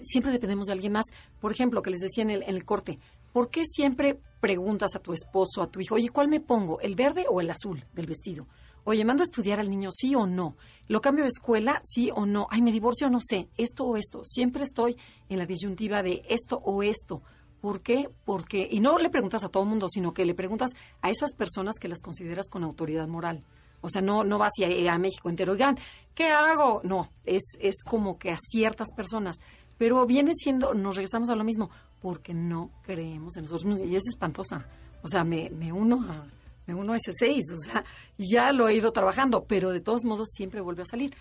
siempre 0.03 0.33
dependemos 0.33 0.67
de 0.67 0.73
alguien 0.73 0.93
más. 0.93 1.07
Por 1.41 1.53
ejemplo, 1.53 1.83
que 1.83 1.91
les 1.91 2.01
decía 2.01 2.23
en 2.23 2.31
el, 2.31 2.43
en 2.43 2.51
el 2.57 2.65
corte, 2.65 2.99
¿por 3.33 3.51
qué 3.51 3.65
siempre 3.65 4.19
preguntas 4.41 4.95
a 4.95 5.01
tu 5.01 5.13
esposo, 5.13 5.63
a 5.63 5.71
tu 5.71 5.81
hijo, 5.81 5.97
oye, 5.97 6.09
¿cuál 6.11 6.29
me 6.29 6.41
pongo, 6.41 6.81
el 6.81 6.95
verde 6.95 7.27
o 7.29 7.41
el 7.41 7.51
azul 7.51 7.85
del 7.93 8.07
vestido? 8.07 8.47
Oye, 8.85 9.05
¿mando 9.05 9.23
a 9.23 9.25
estudiar 9.25 9.61
al 9.61 9.69
niño 9.69 9.91
sí 9.93 10.15
o 10.15 10.27
no? 10.27 10.57
¿Lo 10.87 11.03
cambio 11.03 11.25
de 11.25 11.29
escuela 11.29 11.83
sí 11.85 12.11
o 12.15 12.25
no? 12.25 12.47
Ay, 12.51 12.63
me 12.63 12.73
divorcio 12.73 13.11
no 13.11 13.19
sé, 13.21 13.49
esto 13.59 13.85
o 13.85 13.97
esto. 13.99 14.23
Siempre 14.25 14.63
estoy 14.63 14.97
en 15.29 15.39
la 15.39 15.45
disyuntiva 15.45 16.03
de 16.03 16.23
esto 16.31 16.57
o 16.65 16.83
esto. 16.83 17.23
¿Por 17.61 17.81
qué? 17.81 18.09
Porque, 18.25 18.69
y 18.71 18.81
no 18.81 18.99
le 18.99 19.11
preguntas 19.11 19.45
a 19.45 19.49
todo 19.49 19.65
el 19.65 19.69
mundo, 19.69 19.89
sino 19.89 20.15
que 20.15 20.25
le 20.25 20.35
preguntas 20.35 20.73
a 21.03 21.11
esas 21.11 21.35
personas 21.35 21.77
que 21.81 21.89
las 21.89 22.03
consideras 22.03 22.49
con 22.51 22.63
autoridad 22.63 23.09
moral. 23.09 23.45
O 23.81 23.89
sea, 23.89 24.03
no, 24.03 24.25
no 24.25 24.39
vas 24.39 24.53
a, 24.61 24.93
a 24.93 24.99
México 24.99 25.29
entero, 25.29 25.53
oigan, 25.53 25.79
¿qué 26.15 26.29
hago? 26.31 26.81
No, 26.85 27.11
es, 27.25 27.43
es 27.61 27.85
como 27.85 28.19
que 28.19 28.31
a 28.31 28.39
ciertas 28.39 28.89
personas. 28.95 29.37
Pero 29.77 30.05
viene 30.07 30.33
siendo, 30.35 30.75
nos 30.75 30.97
regresamos 30.97 31.31
a 31.31 31.37
lo 31.37 31.45
mismo, 31.45 31.71
porque 32.01 32.35
no 32.35 32.71
creemos 32.83 33.37
en 33.37 33.45
nosotros 33.45 33.65
mismos. 33.65 33.89
Y 33.89 33.97
es 33.97 34.09
espantosa. 34.09 34.67
O 35.03 35.09
sea, 35.09 35.23
me, 35.23 35.51
me 35.51 35.73
uno 35.73 36.05
a, 36.11 36.27
me 36.67 36.75
uno 36.75 36.93
a 36.93 36.97
ese 36.97 37.13
seis, 37.17 37.45
o 37.53 37.57
sea, 37.57 37.85
ya 38.17 38.53
lo 38.53 38.69
he 38.69 38.75
ido 38.75 38.93
trabajando, 38.93 39.45
pero 39.45 39.71
de 39.71 39.81
todos 39.81 40.05
modos 40.05 40.29
siempre 40.33 40.61
vuelve 40.61 40.83
a 40.83 40.87
salir. 40.87 41.15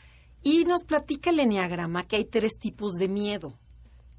Y 0.43 0.65
nos 0.65 0.83
platica 0.83 1.29
el 1.29 1.39
enneagrama 1.39 2.07
que 2.07 2.15
hay 2.15 2.25
tres 2.25 2.53
tipos 2.59 2.93
de 2.93 3.07
miedo. 3.07 3.53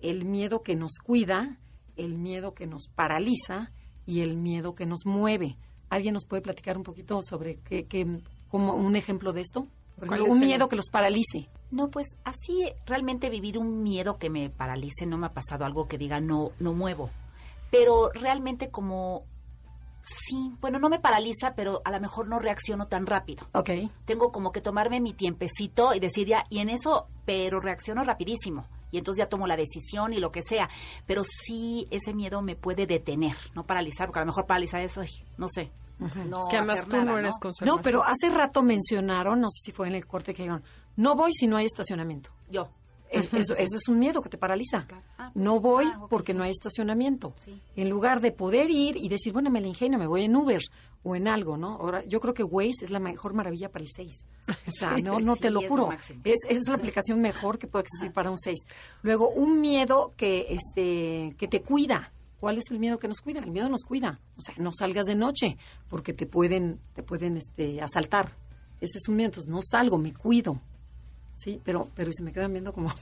El 0.01 0.25
miedo 0.25 0.63
que 0.63 0.77
nos 0.77 0.99
cuida, 1.03 1.59
el 1.99 2.17
miedo 2.17 2.55
que 2.55 2.67
nos 2.67 2.89
paraliza 2.89 3.71
y 4.07 4.21
el 4.23 4.37
miedo 4.37 4.75
que 4.75 4.87
nos 4.87 5.05
mueve. 5.05 5.57
¿Alguien 5.91 6.15
nos 6.15 6.25
puede 6.25 6.43
platicar 6.43 6.77
un 6.79 6.83
poquito 6.85 7.21
sobre 7.23 7.57
qué, 7.57 7.87
qué- 7.87 8.21
como 8.49 8.75
un 8.75 8.97
ejemplo 8.97 9.33
de 9.35 9.43
esto? 9.43 9.67
Por 9.97 10.07
¿Cuál 10.09 10.21
ejemplo, 10.21 10.27
es 10.27 10.31
un 10.39 10.43
el- 10.43 10.49
miedo 10.49 10.69
que 10.69 10.77
los 10.77 10.89
paralice. 10.91 11.49
No, 11.71 11.91
pues 11.91 12.07
así 12.25 12.71
realmente 12.87 13.29
vivir 13.31 13.59
un 13.59 13.83
miedo 13.83 14.17
que 14.19 14.31
me 14.31 14.49
paralice, 14.49 15.05
no 15.07 15.19
me 15.19 15.27
ha 15.27 15.33
pasado 15.33 15.65
algo 15.67 15.87
que 15.89 15.99
diga 15.99 16.21
no, 16.21 16.53
no 16.61 16.73
muevo. 16.73 17.11
Pero 17.71 18.11
realmente 18.15 18.71
como, 18.71 19.25
sí, 20.29 20.55
bueno, 20.61 20.79
no 20.79 20.89
me 20.89 20.99
paraliza, 21.01 21.55
pero 21.55 21.83
a 21.85 21.91
lo 21.91 22.01
mejor 22.01 22.29
no 22.29 22.39
reacciono 22.39 22.87
tan 22.87 23.07
rápido. 23.07 23.47
Ok. 23.53 23.71
Tengo 24.07 24.33
como 24.33 24.53
que 24.53 24.61
tomarme 24.61 25.01
mi 25.01 25.13
tiempecito 25.13 25.95
y 25.95 26.01
decir 26.01 26.27
ya, 26.29 26.45
y 26.49 26.61
en 26.61 26.71
eso, 26.71 27.09
pero 27.27 27.61
reacciono 27.61 28.05
rapidísimo. 28.05 28.67
Y 28.91 28.99
entonces 28.99 29.19
ya 29.25 29.29
tomo 29.29 29.47
la 29.47 29.57
decisión 29.57 30.13
y 30.13 30.19
lo 30.19 30.31
que 30.31 30.43
sea. 30.43 30.69
Pero 31.07 31.23
sí, 31.25 31.87
ese 31.91 32.15
miedo 32.15 32.43
me 32.43 32.57
puede 32.57 32.87
detener, 32.87 33.37
no 33.55 33.67
paralizar, 33.67 34.07
porque 34.09 34.21
a 34.21 34.23
lo 34.23 34.27
mejor 34.27 34.47
paralizar 34.47 34.81
eso, 34.83 35.01
ay, 35.03 35.11
no 35.37 35.49
sé. 35.49 35.71
no 35.99 36.41
es 36.41 36.49
que 36.49 36.57
además 36.57 36.85
tú 36.85 36.97
nada, 36.97 37.05
no 37.13 37.19
eres 37.19 37.35
¿no? 37.37 37.41
conservador. 37.41 37.79
No, 37.79 37.83
pero 37.83 38.03
hace 38.05 38.31
rato 38.31 38.63
mencionaron, 38.63 39.41
no 39.41 39.49
sé 39.51 39.61
si 39.67 39.73
fue 39.73 39.89
en 39.89 39.95
el 39.95 40.07
corte 40.07 40.33
que 40.35 40.43
dijeron, 40.43 40.63
no 40.97 41.15
voy 41.17 41.33
si 41.33 41.47
no 41.47 41.57
hay 41.57 41.67
estacionamiento. 41.67 42.31
Yo. 42.51 42.69
Es- 43.11 43.33
eso, 43.33 43.55
eso 43.55 43.77
es 43.77 43.89
un 43.89 43.99
miedo 43.99 44.21
que 44.21 44.29
te 44.29 44.37
paraliza. 44.37 44.87
Ah, 45.17 45.31
pues 45.33 45.45
no 45.45 45.55
sí. 45.55 45.59
voy 45.61 45.87
Ah, 45.87 46.07
porque 46.11 46.35
no 46.35 46.43
hay 46.43 46.51
estacionamiento. 46.51 47.35
Sí. 47.43 47.59
En 47.75 47.89
lugar 47.89 48.21
de 48.21 48.33
poder 48.33 48.71
ir 48.71 48.99
y 48.99 49.09
decir, 49.09 49.33
bueno, 49.33 49.49
me 49.51 49.63
la 49.63 49.67
ingenio, 49.67 49.99
me 49.99 50.07
voy 50.07 50.25
en 50.25 50.37
Uber 50.37 50.61
o 51.03 51.17
en 51.17 51.29
algo, 51.29 51.57
¿no? 51.57 51.75
Ahora, 51.75 52.05
yo 52.05 52.21
creo 52.21 52.35
que 52.35 52.43
Waze 52.43 52.85
es 52.85 52.91
la 52.91 52.99
mejor 52.99 53.35
maravilla 53.35 53.71
para 53.71 53.85
el 53.85 53.91
6. 53.91 54.27
O 54.49 54.71
sea, 54.71 54.97
no, 55.03 55.21
no 55.21 55.37
te 55.37 55.49
Sí, 55.49 55.55
lo 55.55 55.61
es 55.61 55.65
lo 55.65 55.69
juro. 55.69 55.93
Es, 56.25 56.39
esa 56.49 56.61
es 56.61 56.69
la 56.69 56.75
aplicación 56.75 57.21
mejor 57.21 57.59
que 57.59 57.67
puede 57.67 57.85
existir 57.85 58.13
para 58.13 58.31
un 58.31 58.39
6. 58.39 58.61
Luego, 59.03 59.29
un 59.31 59.61
miedo 59.61 60.13
que, 60.17 60.47
este, 60.51 61.35
que 61.39 61.49
te 61.49 61.63
cuida. 61.63 62.13
¿Cuál 62.41 62.59
es 62.59 62.71
el 62.71 62.79
miedo 62.79 62.99
que 62.99 63.09
nos 63.09 63.21
cuida? 63.21 63.41
El 63.41 63.51
miedo 63.51 63.69
nos 63.69 63.83
cuida. 63.83 64.21
O 64.37 64.41
sea, 64.41 64.55
no 64.59 64.71
salgas 64.73 65.07
de 65.07 65.17
noche 65.17 65.57
porque 65.89 66.13
te 66.13 66.27
pueden, 66.27 66.81
te 66.95 67.03
pueden 67.03 67.37
este, 67.37 67.81
asaltar. 67.83 68.31
Ese 68.81 68.99
es 68.99 69.09
un 69.09 69.17
miedo. 69.17 69.29
Entonces, 69.29 69.51
no 69.51 69.61
salgo, 69.61 69.99
me 69.99 70.13
cuido. 70.15 70.61
Sí, 71.37 71.61
pero, 71.65 71.89
pero 71.95 72.13
se 72.13 72.23
me 72.23 72.33
quedan 72.33 72.53
viendo 72.53 72.73
como... 72.73 72.89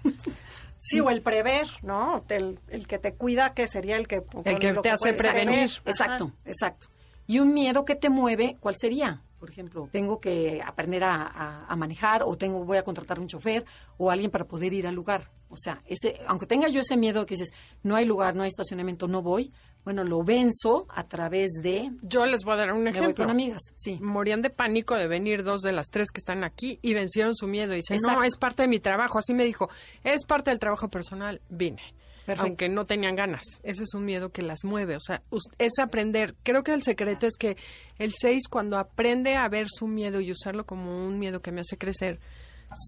Sí, 0.79 1.01
o 1.01 1.11
el 1.11 1.23
prever, 1.23 1.69
¿no? 1.83 2.23
El, 2.29 2.61
el 2.69 2.87
que 2.87 2.99
te 2.99 3.15
cuida, 3.15 3.55
que 3.55 3.67
sería 3.67 3.97
el 3.97 4.07
que... 4.07 4.23
El 4.45 4.59
que 4.59 4.75
te 4.75 4.91
hace 4.91 5.15
prevenir. 5.15 5.71
Exacto, 5.85 6.33
exacto. 6.45 6.89
Y 7.27 7.39
un 7.41 7.53
miedo 7.55 7.85
que 7.85 7.95
te 7.95 8.09
mueve, 8.11 8.57
¿cuál 8.61 8.77
sería? 8.79 9.23
Por 9.39 9.51
ejemplo, 9.51 9.89
tengo 9.93 10.19
que 10.21 10.62
aprender 10.65 11.05
a, 11.05 11.23
a- 11.23 11.67
a 11.67 11.77
manejar 11.77 12.23
o 12.25 12.37
tengo 12.37 12.65
voy 12.65 12.79
a 12.79 12.83
contratar 12.85 13.21
un 13.21 13.27
chofer 13.29 13.65
o 13.99 14.11
alguien 14.11 14.31
para 14.31 14.47
poder 14.47 14.73
ir 14.73 14.87
al 14.87 14.95
lugar. 14.95 15.31
O 15.49 15.57
sea, 15.57 15.83
ese, 15.87 16.19
aunque 16.27 16.47
tenga 16.47 16.69
yo 16.69 16.81
ese 16.81 16.97
miedo 16.97 17.27
que 17.27 17.35
dices, 17.35 17.53
no 17.83 17.95
hay 17.97 18.05
lugar, 18.07 18.35
no 18.35 18.43
hay 18.43 18.49
estacionamiento, 18.49 19.07
no 19.09 19.23
voy, 19.23 19.53
bueno, 19.85 20.03
lo 20.05 20.25
venzo 20.25 20.87
a 20.89 21.07
través 21.07 21.51
de... 21.62 21.93
Yo 22.03 22.25
les 22.27 22.45
voy 22.45 22.55
a 22.55 22.57
dar 22.57 22.73
un 22.73 22.83
Me 22.83 22.91
voy 22.91 22.99
ejemplo. 23.01 23.25
con 23.25 23.31
amigas, 23.31 23.61
sí. 23.77 23.99
Morían 24.01 24.43
de 24.43 24.51
pánico 24.51 24.95
de 24.97 25.07
venir 25.07 25.45
dos 25.45 25.61
de 25.61 25.71
las 25.73 25.91
tres 25.91 26.11
que 26.11 26.19
están 26.19 26.43
aquí 26.43 26.81
y 26.83 26.95
vencieron 26.95 27.35
su 27.37 27.47
miedo. 27.47 27.73
Y 27.73 27.77
dicen, 27.77 27.99
no, 28.03 28.25
es 28.25 28.37
parte 28.37 28.62
de 28.62 28.69
mi 28.69 28.81
trabajo. 28.81 29.19
Así 29.19 29.33
me 29.35 29.45
dijo, 29.45 29.69
es 30.03 30.25
parte 30.25 30.51
del 30.51 30.59
trabajo 30.59 30.89
personal. 30.89 31.41
Vine. 31.49 31.83
Perfecto. 32.27 32.43
Aunque 32.43 32.69
no 32.69 32.87
tenían 32.87 33.15
ganas. 33.15 33.45
Ese 33.62 33.85
es 33.85 33.95
un 33.95 34.05
miedo 34.05 34.31
que 34.31 34.43
las 34.43 34.65
mueve. 34.65 34.97
O 34.97 35.01
sea, 35.01 35.23
es 35.59 35.79
aprender. 35.79 36.35
Creo 36.43 36.62
que 36.65 36.75
el 36.75 36.83
secreto 36.83 37.27
es 37.27 37.37
que 37.39 37.57
el 37.99 38.12
6, 38.12 38.49
cuando 38.49 38.79
aprende 38.79 39.37
a 39.37 39.49
ver 39.49 39.69
su 39.71 39.87
miedo 39.87 40.21
y 40.21 40.33
usarlo 40.33 40.67
como 40.67 41.07
un 41.07 41.19
miedo 41.19 41.41
que 41.41 41.53
me 41.53 41.61
hace 41.61 41.79
crecer, 41.79 42.19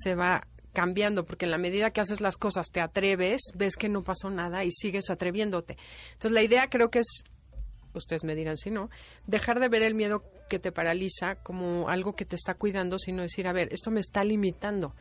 se 0.03 0.15
va 0.15 0.47
cambiando, 0.73 1.25
porque 1.25 1.45
en 1.45 1.53
la 1.53 1.59
medida 1.59 1.91
que 1.93 2.01
haces 2.01 2.21
las 2.21 2.37
cosas, 2.37 2.67
te 2.71 2.81
atreves, 2.81 3.41
ves 3.55 3.77
que 3.77 3.89
no 3.89 4.03
pasó 4.03 4.29
nada 4.31 4.65
y 4.65 4.71
sigues 4.71 5.09
atreviéndote. 5.09 5.77
Entonces, 6.13 6.33
la 6.33 6.43
idea 6.43 6.69
creo 6.69 6.91
que 6.91 6.99
es 6.99 7.25
ustedes 7.95 8.25
me 8.25 8.35
dirán 8.35 8.57
si 8.57 8.71
no, 8.71 8.91
dejar 9.27 9.61
de 9.61 9.69
ver 9.69 9.83
el 9.83 9.95
miedo 9.95 10.23
que 10.49 10.59
te 10.59 10.73
paraliza 10.73 11.37
como 11.43 11.89
algo 11.89 12.15
que 12.15 12.25
te 12.25 12.37
está 12.37 12.55
cuidando, 12.55 12.99
sino 12.99 13.23
decir, 13.23 13.47
a 13.47 13.53
ver, 13.53 13.69
esto 13.73 13.91
me 13.91 14.01
está 14.01 14.25
limitando. 14.25 14.95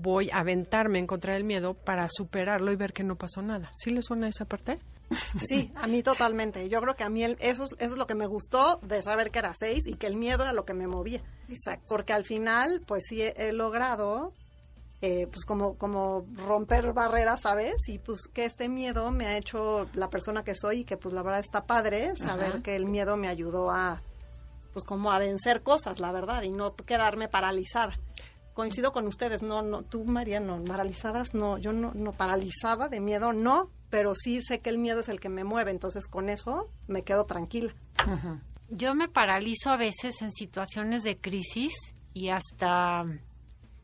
Voy 0.00 0.30
a 0.30 0.38
aventarme 0.40 0.98
en 0.98 1.06
contra 1.06 1.34
del 1.34 1.44
miedo 1.44 1.74
para 1.74 2.06
superarlo 2.08 2.70
y 2.72 2.76
ver 2.76 2.92
que 2.92 3.02
no 3.04 3.16
pasó 3.16 3.42
nada. 3.42 3.70
¿Sí 3.76 3.90
le 3.90 4.02
suena 4.02 4.28
esa 4.28 4.44
parte? 4.44 4.78
Sí, 5.40 5.72
a 5.76 5.86
mí 5.86 6.02
totalmente. 6.02 6.68
Yo 6.68 6.80
creo 6.80 6.94
que 6.94 7.02
a 7.04 7.08
mí 7.08 7.24
el- 7.24 7.36
eso, 7.40 7.64
es- 7.64 7.72
eso 7.78 7.94
es 7.94 7.98
lo 7.98 8.06
que 8.06 8.14
me 8.14 8.26
gustó 8.26 8.78
de 8.82 9.02
saber 9.02 9.30
que 9.30 9.38
era 9.38 9.52
seis 9.58 9.86
y 9.86 9.94
que 9.94 10.06
el 10.06 10.16
miedo 10.16 10.42
era 10.42 10.52
lo 10.52 10.64
que 10.64 10.74
me 10.74 10.86
movía. 10.86 11.22
Exacto. 11.48 11.86
Porque 11.88 12.12
al 12.12 12.24
final, 12.24 12.82
pues 12.86 13.04
sí 13.08 13.22
he, 13.22 13.34
he 13.48 13.52
logrado, 13.52 14.32
eh, 15.00 15.26
pues 15.32 15.44
como, 15.46 15.76
como 15.78 16.26
romper 16.36 16.92
barreras, 16.92 17.40
¿sabes? 17.40 17.88
Y 17.88 17.98
pues 17.98 18.26
que 18.32 18.44
este 18.44 18.68
miedo 18.68 19.10
me 19.10 19.26
ha 19.26 19.36
hecho 19.38 19.86
la 19.94 20.10
persona 20.10 20.44
que 20.44 20.54
soy 20.54 20.80
y 20.80 20.84
que 20.84 20.96
pues 20.96 21.14
la 21.14 21.22
verdad 21.22 21.40
está 21.40 21.64
padre 21.66 22.14
saber 22.16 22.48
Ajá. 22.54 22.62
que 22.62 22.76
el 22.76 22.84
miedo 22.86 23.16
me 23.16 23.28
ayudó 23.28 23.70
a, 23.70 24.02
pues 24.74 24.84
como 24.84 25.10
a 25.10 25.18
vencer 25.18 25.62
cosas, 25.62 26.00
la 26.00 26.12
verdad, 26.12 26.42
y 26.42 26.50
no 26.50 26.74
quedarme 26.76 27.28
paralizada. 27.28 27.98
Coincido 28.58 28.90
con 28.90 29.06
ustedes, 29.06 29.44
no, 29.44 29.62
no, 29.62 29.84
tú 29.84 30.04
María, 30.04 30.40
no, 30.40 30.60
paralizadas, 30.64 31.32
no, 31.32 31.58
yo 31.58 31.72
no, 31.72 31.92
no 31.94 32.10
paralizada 32.10 32.88
de 32.88 32.98
miedo, 32.98 33.32
no, 33.32 33.70
pero 33.88 34.16
sí 34.16 34.42
sé 34.42 34.58
que 34.58 34.68
el 34.68 34.78
miedo 34.78 34.98
es 34.98 35.08
el 35.08 35.20
que 35.20 35.28
me 35.28 35.44
mueve, 35.44 35.70
entonces 35.70 36.08
con 36.08 36.28
eso 36.28 36.68
me 36.88 37.04
quedo 37.04 37.24
tranquila. 37.24 37.72
Yo 38.68 38.96
me 38.96 39.06
paralizo 39.06 39.70
a 39.70 39.76
veces 39.76 40.22
en 40.22 40.32
situaciones 40.32 41.04
de 41.04 41.18
crisis 41.18 41.72
y 42.14 42.30
hasta 42.30 43.04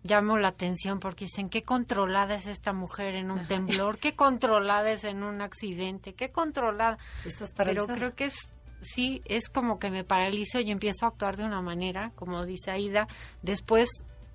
llamo 0.02 0.38
la 0.38 0.48
atención 0.48 0.98
porque 0.98 1.26
dicen 1.26 1.50
qué 1.50 1.62
controlada 1.62 2.34
es 2.34 2.48
esta 2.48 2.72
mujer 2.72 3.14
en 3.14 3.30
un 3.30 3.46
temblor, 3.46 3.98
qué 3.98 4.16
controlada 4.16 4.90
es 4.90 5.04
en 5.04 5.22
un 5.22 5.40
accidente, 5.40 6.14
qué 6.14 6.32
controlada. 6.32 6.98
Estás 7.24 7.52
Pero 7.52 7.86
creo 7.86 8.16
que 8.16 8.24
es 8.24 8.50
sí 8.84 9.22
es 9.24 9.48
como 9.48 9.78
que 9.78 9.90
me 9.90 10.02
paralizo 10.02 10.58
y 10.60 10.72
empiezo 10.72 11.06
a 11.06 11.10
actuar 11.10 11.36
de 11.36 11.44
una 11.44 11.62
manera, 11.62 12.10
como 12.16 12.44
dice 12.44 12.72
Aida, 12.72 13.08
después 13.40 13.88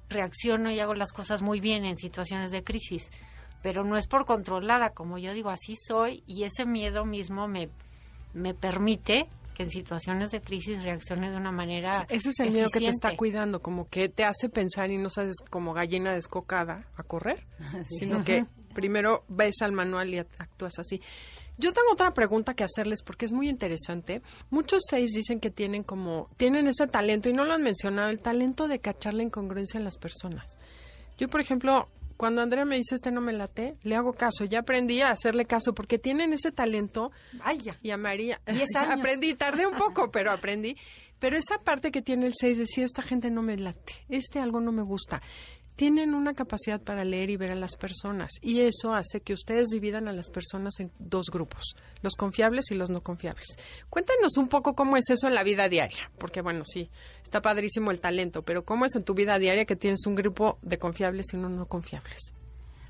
reacciono 0.09 0.71
y 0.71 0.79
hago 0.79 0.93
las 0.95 1.11
cosas 1.11 1.41
muy 1.41 1.59
bien 1.59 1.85
en 1.85 1.97
situaciones 1.97 2.51
de 2.51 2.63
crisis, 2.63 3.09
pero 3.61 3.83
no 3.83 3.97
es 3.97 4.07
por 4.07 4.25
controlada, 4.25 4.91
como 4.91 5.17
yo 5.17 5.33
digo, 5.33 5.49
así 5.49 5.75
soy 5.87 6.23
y 6.25 6.43
ese 6.43 6.65
miedo 6.65 7.05
mismo 7.05 7.47
me 7.47 7.69
me 8.33 8.53
permite 8.53 9.27
que 9.55 9.63
en 9.63 9.71
situaciones 9.71 10.29
de 10.31 10.39
crisis 10.39 10.81
reaccione 10.83 11.31
de 11.31 11.35
una 11.37 11.51
manera 11.51 12.05
Ese 12.09 12.29
es 12.29 12.39
el 12.39 12.51
miedo 12.51 12.69
que 12.69 12.79
te 12.79 12.85
está 12.91 13.15
cuidando, 13.17 13.61
como 13.61 13.89
que 13.89 14.07
te 14.07 14.23
hace 14.23 14.49
pensar 14.49 14.91
y 14.91 14.97
no 14.97 15.09
sabes 15.09 15.35
como 15.49 15.73
gallina 15.73 16.13
descocada 16.13 16.85
a 16.95 17.03
correr, 17.03 17.45
sino 17.89 18.23
que 18.23 18.45
primero 18.73 19.25
ves 19.27 19.55
al 19.61 19.71
manual 19.71 20.13
y 20.13 20.17
act- 20.19 20.35
actúas 20.37 20.77
así. 20.77 21.01
Yo 21.59 21.73
tengo 21.73 21.91
otra 21.91 22.11
pregunta 22.13 22.53
que 22.53 22.63
hacerles 22.63 23.03
porque 23.03 23.25
es 23.25 23.33
muy 23.33 23.49
interesante. 23.49 24.21
Muchos 24.49 24.81
seis 24.89 25.11
dicen 25.11 25.41
que 25.41 25.51
tienen 25.51 25.83
como, 25.83 26.29
tienen 26.37 26.67
ese 26.67 26.87
talento 26.87 27.27
y 27.27 27.33
no 27.33 27.43
lo 27.43 27.53
han 27.53 27.63
mencionado, 27.63 28.09
el 28.09 28.21
talento 28.21 28.69
de 28.69 28.79
cachar 28.79 29.13
la 29.13 29.23
incongruencia 29.23 29.77
en 29.77 29.83
las 29.83 29.97
personas. 29.97 30.57
Yo, 31.17 31.27
por 31.27 31.41
ejemplo, 31.41 31.89
cuando 32.15 32.41
Andrea 32.41 32.63
me 32.63 32.77
dice 32.77 32.95
este 32.95 33.11
no 33.11 33.19
me 33.19 33.33
late, 33.33 33.75
le 33.83 33.95
hago 33.95 34.13
caso. 34.13 34.45
Ya 34.45 34.59
aprendí 34.59 35.01
a 35.01 35.09
hacerle 35.09 35.43
caso 35.45 35.73
porque 35.73 35.97
tienen 35.99 36.31
ese 36.31 36.51
talento 36.51 37.11
Vaya. 37.33 37.77
y 37.81 37.91
a 37.91 37.97
María. 37.97 38.39
Diez 38.47 38.67
años. 38.75 38.99
aprendí, 38.99 39.35
tardé 39.35 39.67
un 39.67 39.77
poco, 39.77 40.11
pero 40.13 40.31
aprendí. 40.31 40.75
Pero 41.19 41.35
esa 41.35 41.57
parte 41.59 41.91
que 41.91 42.01
tiene 42.01 42.25
el 42.25 42.33
6, 42.33 42.57
decir, 42.57 42.85
esta 42.85 43.01
gente 43.01 43.29
no 43.29 43.41
me 43.41 43.57
late, 43.57 44.05
este 44.07 44.39
algo 44.39 44.61
no 44.61 44.71
me 44.71 44.81
gusta. 44.81 45.21
Tienen 45.79 46.13
una 46.13 46.33
capacidad 46.33 46.81
para 46.81 47.05
leer 47.05 47.29
y 47.29 47.37
ver 47.37 47.51
a 47.51 47.55
las 47.55 47.77
personas. 47.77 48.31
Y 48.41 48.59
eso 48.59 48.93
hace 48.93 49.21
que 49.21 49.31
ustedes 49.31 49.69
dividan 49.69 50.09
a 50.09 50.11
las 50.11 50.29
personas 50.29 50.77
en 50.81 50.91
dos 50.99 51.27
grupos, 51.31 51.73
los 52.01 52.17
confiables 52.17 52.65
y 52.71 52.75
los 52.75 52.89
no 52.89 53.01
confiables. 53.01 53.45
Cuéntanos 53.89 54.35
un 54.35 54.49
poco 54.49 54.75
cómo 54.75 54.97
es 54.97 55.09
eso 55.09 55.29
en 55.29 55.35
la 55.35 55.43
vida 55.43 55.69
diaria. 55.69 56.11
Porque, 56.17 56.41
bueno, 56.41 56.65
sí, 56.65 56.89
está 57.23 57.41
padrísimo 57.41 57.91
el 57.91 58.01
talento, 58.01 58.41
pero 58.41 58.65
¿cómo 58.65 58.83
es 58.83 58.95
en 58.95 59.05
tu 59.05 59.13
vida 59.13 59.39
diaria 59.39 59.63
que 59.63 59.77
tienes 59.77 60.05
un 60.05 60.15
grupo 60.15 60.59
de 60.63 60.77
confiables 60.79 61.27
y 61.31 61.37
uno 61.37 61.47
no 61.47 61.65
confiables? 61.65 62.33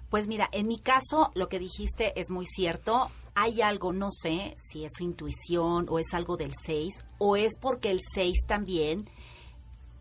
Pues 0.10 0.28
mira, 0.28 0.50
en 0.52 0.66
mi 0.66 0.80
caso 0.80 1.32
lo 1.36 1.48
que 1.48 1.60
dijiste 1.60 2.20
es 2.20 2.32
muy 2.32 2.48
cierto. 2.48 3.12
Hay 3.36 3.62
algo, 3.62 3.94
no 3.94 4.10
sé 4.10 4.56
si 4.72 4.84
es 4.84 4.94
su 4.98 5.04
intuición 5.04 5.86
o 5.90 6.00
es 6.00 6.12
algo 6.14 6.38
del 6.38 6.54
6 6.66 7.06
o 7.20 7.36
es 7.36 7.56
porque 7.62 7.92
el 7.92 8.00
6 8.16 8.48
también, 8.48 9.08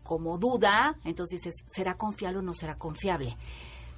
como 0.09 0.39
duda, 0.39 0.97
entonces 1.05 1.39
dices, 1.39 1.63
¿será 1.67 1.93
confiable 1.93 2.39
o 2.39 2.41
no 2.41 2.55
será 2.55 2.79
confiable? 2.79 3.37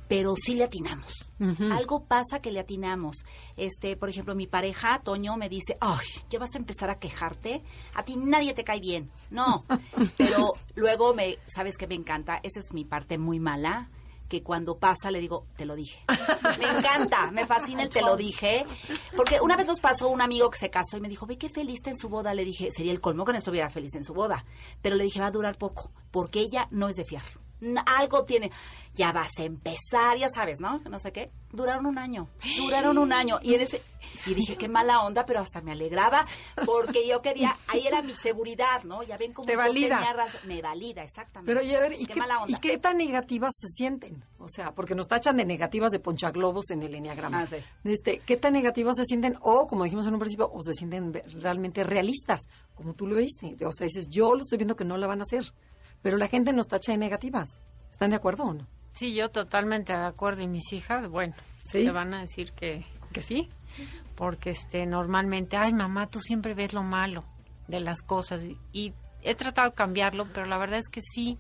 Pero 0.10 0.36
sí 0.36 0.56
le 0.56 0.65
atinamos. 0.65 1.32
Algo 1.71 2.04
pasa 2.04 2.41
que 2.41 2.52
le 2.52 2.60
atinamos. 2.60 3.24
Este, 3.56 3.95
por 3.95 4.10
ejemplo, 4.10 4.36
mi 4.36 4.45
pareja, 4.45 5.00
Toño, 5.06 5.38
me 5.38 5.47
dice, 5.47 5.78
ay, 5.80 6.06
ya 6.30 6.38
vas 6.38 6.54
a 6.54 6.58
empezar 6.58 6.89
a 6.89 7.00
quejarte. 7.00 7.63
A 7.93 8.04
ti 8.04 8.17
nadie 8.17 8.54
te 8.54 8.65
cae 8.65 8.82
bien. 8.82 9.10
No. 9.30 9.62
Pero 10.17 10.52
luego 10.76 11.13
me, 11.13 11.38
¿sabes 11.47 11.78
qué 11.78 11.88
me 11.88 11.95
encanta? 11.95 12.41
Esa 12.43 12.60
es 12.60 12.74
mi 12.74 12.84
parte 12.84 13.17
muy 13.17 13.39
mala 13.39 13.89
que 14.31 14.43
cuando 14.43 14.77
pasa 14.77 15.11
le 15.11 15.19
digo, 15.19 15.45
te 15.57 15.65
lo 15.65 15.75
dije. 15.75 15.99
Me 16.57 16.77
encanta, 16.77 17.29
me 17.31 17.45
fascina 17.45 17.83
el 17.83 17.89
te 17.89 18.01
lo 18.01 18.15
dije. 18.15 18.65
Porque 19.17 19.41
una 19.41 19.57
vez 19.57 19.67
nos 19.67 19.81
pasó 19.81 20.07
un 20.07 20.21
amigo 20.21 20.49
que 20.49 20.57
se 20.57 20.69
casó 20.69 20.95
y 20.95 21.01
me 21.01 21.09
dijo, 21.09 21.25
ve 21.25 21.37
qué 21.37 21.49
feliz 21.49 21.79
está 21.79 21.89
en 21.89 21.97
su 21.97 22.07
boda. 22.07 22.33
Le 22.33 22.45
dije, 22.45 22.69
sería 22.71 22.93
el 22.93 23.01
colmo 23.01 23.25
que 23.25 23.33
no 23.33 23.39
estuviera 23.39 23.69
feliz 23.69 23.93
en 23.95 24.05
su 24.05 24.13
boda. 24.13 24.45
Pero 24.81 24.95
le 24.95 25.03
dije, 25.03 25.19
va 25.19 25.25
a 25.25 25.31
durar 25.31 25.57
poco, 25.57 25.91
porque 26.11 26.39
ella 26.39 26.69
no 26.71 26.87
es 26.87 26.95
de 26.95 27.03
fiar. 27.03 27.25
Algo 27.85 28.23
tiene, 28.23 28.51
ya 28.93 29.11
vas 29.11 29.31
a 29.37 29.43
empezar, 29.43 30.17
ya 30.17 30.29
sabes, 30.29 30.61
¿no? 30.61 30.79
No 30.89 30.97
sé 30.97 31.11
qué. 31.11 31.29
Duraron 31.51 31.85
un 31.85 31.97
año, 31.97 32.29
duraron 32.57 32.97
un 32.97 33.11
año. 33.11 33.39
Y, 33.41 33.55
en 33.55 33.61
ese, 33.61 33.81
y 34.26 34.34
dije, 34.34 34.56
qué 34.56 34.67
mala 34.67 35.02
onda, 35.02 35.26
pero 35.26 35.39
hasta 35.39 35.62
me 35.62 35.71
alegraba, 35.71 36.26
porque 36.65 37.08
yo 37.08 37.21
quería, 37.21 37.56
ahí 37.67 37.86
era 37.88 38.02
mi 38.02 38.13
seguridad, 38.21 38.84
¿no? 38.84 39.04
Ya 39.04 39.17
ven 39.17 39.34
cómo 39.34 39.45
Te 39.45 39.56
valida. 39.56 39.97
tenía 39.97 40.13
razón. 40.13 40.41
Me 40.45 40.62
valida, 40.62 41.04
exactamente. 41.04 41.54
Pero, 41.54 41.65
y 41.65 41.76
a 41.76 41.80
ver, 41.80 41.93
¿y 41.93 42.06
qué, 42.06 42.13
qué, 42.13 42.19
mala 42.19 42.39
onda. 42.39 42.58
¿y 42.58 42.60
qué 42.60 42.78
tan 42.78 42.97
negativas 42.97 43.54
se 43.56 43.67
sienten? 43.67 44.24
O 44.38 44.47
sea, 44.47 44.74
porque 44.74 44.95
nos 44.95 45.08
tachan 45.08 45.38
de 45.38 45.45
negativas 45.45 45.91
de 45.91 46.00
ponchaglobos 46.00 46.71
en 46.71 46.84
el 46.84 46.95
enneagrama. 46.95 47.41
Ah, 47.41 47.47
sí. 47.50 47.58
Este, 47.84 48.19
¿Qué 48.19 48.38
tan 48.38 48.54
negativas 48.54 48.95
se 48.97 49.06
sienten? 49.06 49.38
O, 49.41 49.67
como 49.67 49.84
dijimos 49.84 50.08
en 50.08 50.13
un 50.13 50.19
principio, 50.19 50.52
o 50.52 50.62
se 50.62 50.74
sienten 50.74 51.13
realmente 51.41 51.84
realistas, 51.84 52.47
como 52.76 52.93
tú 52.93 53.08
lo 53.08 53.15
viste. 53.15 53.56
O 53.65 53.71
sea, 53.71 53.86
dices, 53.86 54.08
yo 54.10 54.34
lo 54.36 54.41
estoy 54.41 54.58
viendo 54.58 54.76
que 54.76 54.86
no 54.86 54.97
la 54.97 55.08
van 55.08 55.19
a 55.19 55.24
hacer. 55.24 55.54
Pero 56.02 56.17
la 56.17 56.28
gente 56.28 56.52
nos 56.54 56.67
tacha 56.67 56.91
de 56.91 56.97
negativas. 56.97 57.60
¿Están 57.91 58.10
de 58.10 58.15
acuerdo 58.15 58.43
o 58.45 58.54
no? 58.54 58.67
Sí, 58.93 59.13
yo 59.13 59.30
totalmente 59.30 59.93
de 59.93 60.06
acuerdo 60.06 60.41
y 60.41 60.47
mis 60.47 60.74
hijas, 60.74 61.08
bueno, 61.08 61.34
¿Sí? 61.67 61.86
te 61.86 61.91
van 61.91 62.13
a 62.13 62.21
decir 62.21 62.52
que, 62.54 62.84
que 63.13 63.21
sí, 63.21 63.47
porque 64.15 64.51
este 64.51 64.86
normalmente, 64.86 65.57
ay 65.57 65.73
mamá, 65.73 66.07
tú 66.07 66.19
siempre 66.19 66.53
ves 66.53 66.73
lo 66.73 66.84
malo 66.84 67.23
de 67.67 67.79
las 67.79 68.01
cosas 68.01 68.41
y, 68.71 68.93
he 69.23 69.36
tratado 69.36 69.69
de 69.69 69.75
cambiarlo, 69.75 70.25
pero 70.34 70.47
la 70.47 70.57
verdad 70.57 70.79
es 70.79 70.89
que 70.89 71.01
sí, 71.01 71.38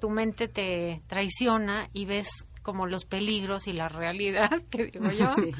tu 0.00 0.08
mente 0.08 0.46
te 0.46 1.02
traiciona 1.08 1.88
y 1.92 2.04
ves 2.04 2.28
como 2.62 2.86
los 2.86 3.04
peligros 3.06 3.66
y 3.66 3.72
la 3.72 3.88
realidad, 3.88 4.50
que 4.70 4.86
digo 4.86 5.10
yo. 5.10 5.34
Sí. 5.34 5.52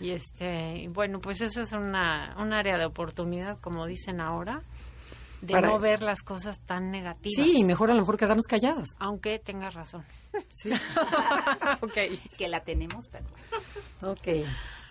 Y 0.00 0.10
este, 0.10 0.88
bueno, 0.90 1.20
pues 1.20 1.40
esa 1.40 1.62
es 1.62 1.72
una, 1.72 2.36
un 2.38 2.52
área 2.52 2.76
de 2.76 2.84
oportunidad, 2.84 3.58
como 3.60 3.86
dicen 3.86 4.20
ahora, 4.20 4.62
de 5.40 5.52
Para- 5.54 5.68
no 5.68 5.78
ver 5.78 6.02
las 6.02 6.22
cosas 6.22 6.60
tan 6.60 6.90
negativas. 6.90 7.46
Sí, 7.46 7.58
y 7.58 7.64
mejor 7.64 7.90
a 7.90 7.94
lo 7.94 8.00
mejor 8.00 8.18
quedarnos 8.18 8.46
calladas. 8.46 8.88
Aunque 8.98 9.38
tengas 9.38 9.74
razón. 9.74 10.04
Sí. 10.48 10.70
ok. 11.80 11.94
que 12.36 12.48
la 12.48 12.60
tenemos, 12.60 13.08
pero 13.08 13.24
bueno. 13.30 14.12
ok. 14.12 14.46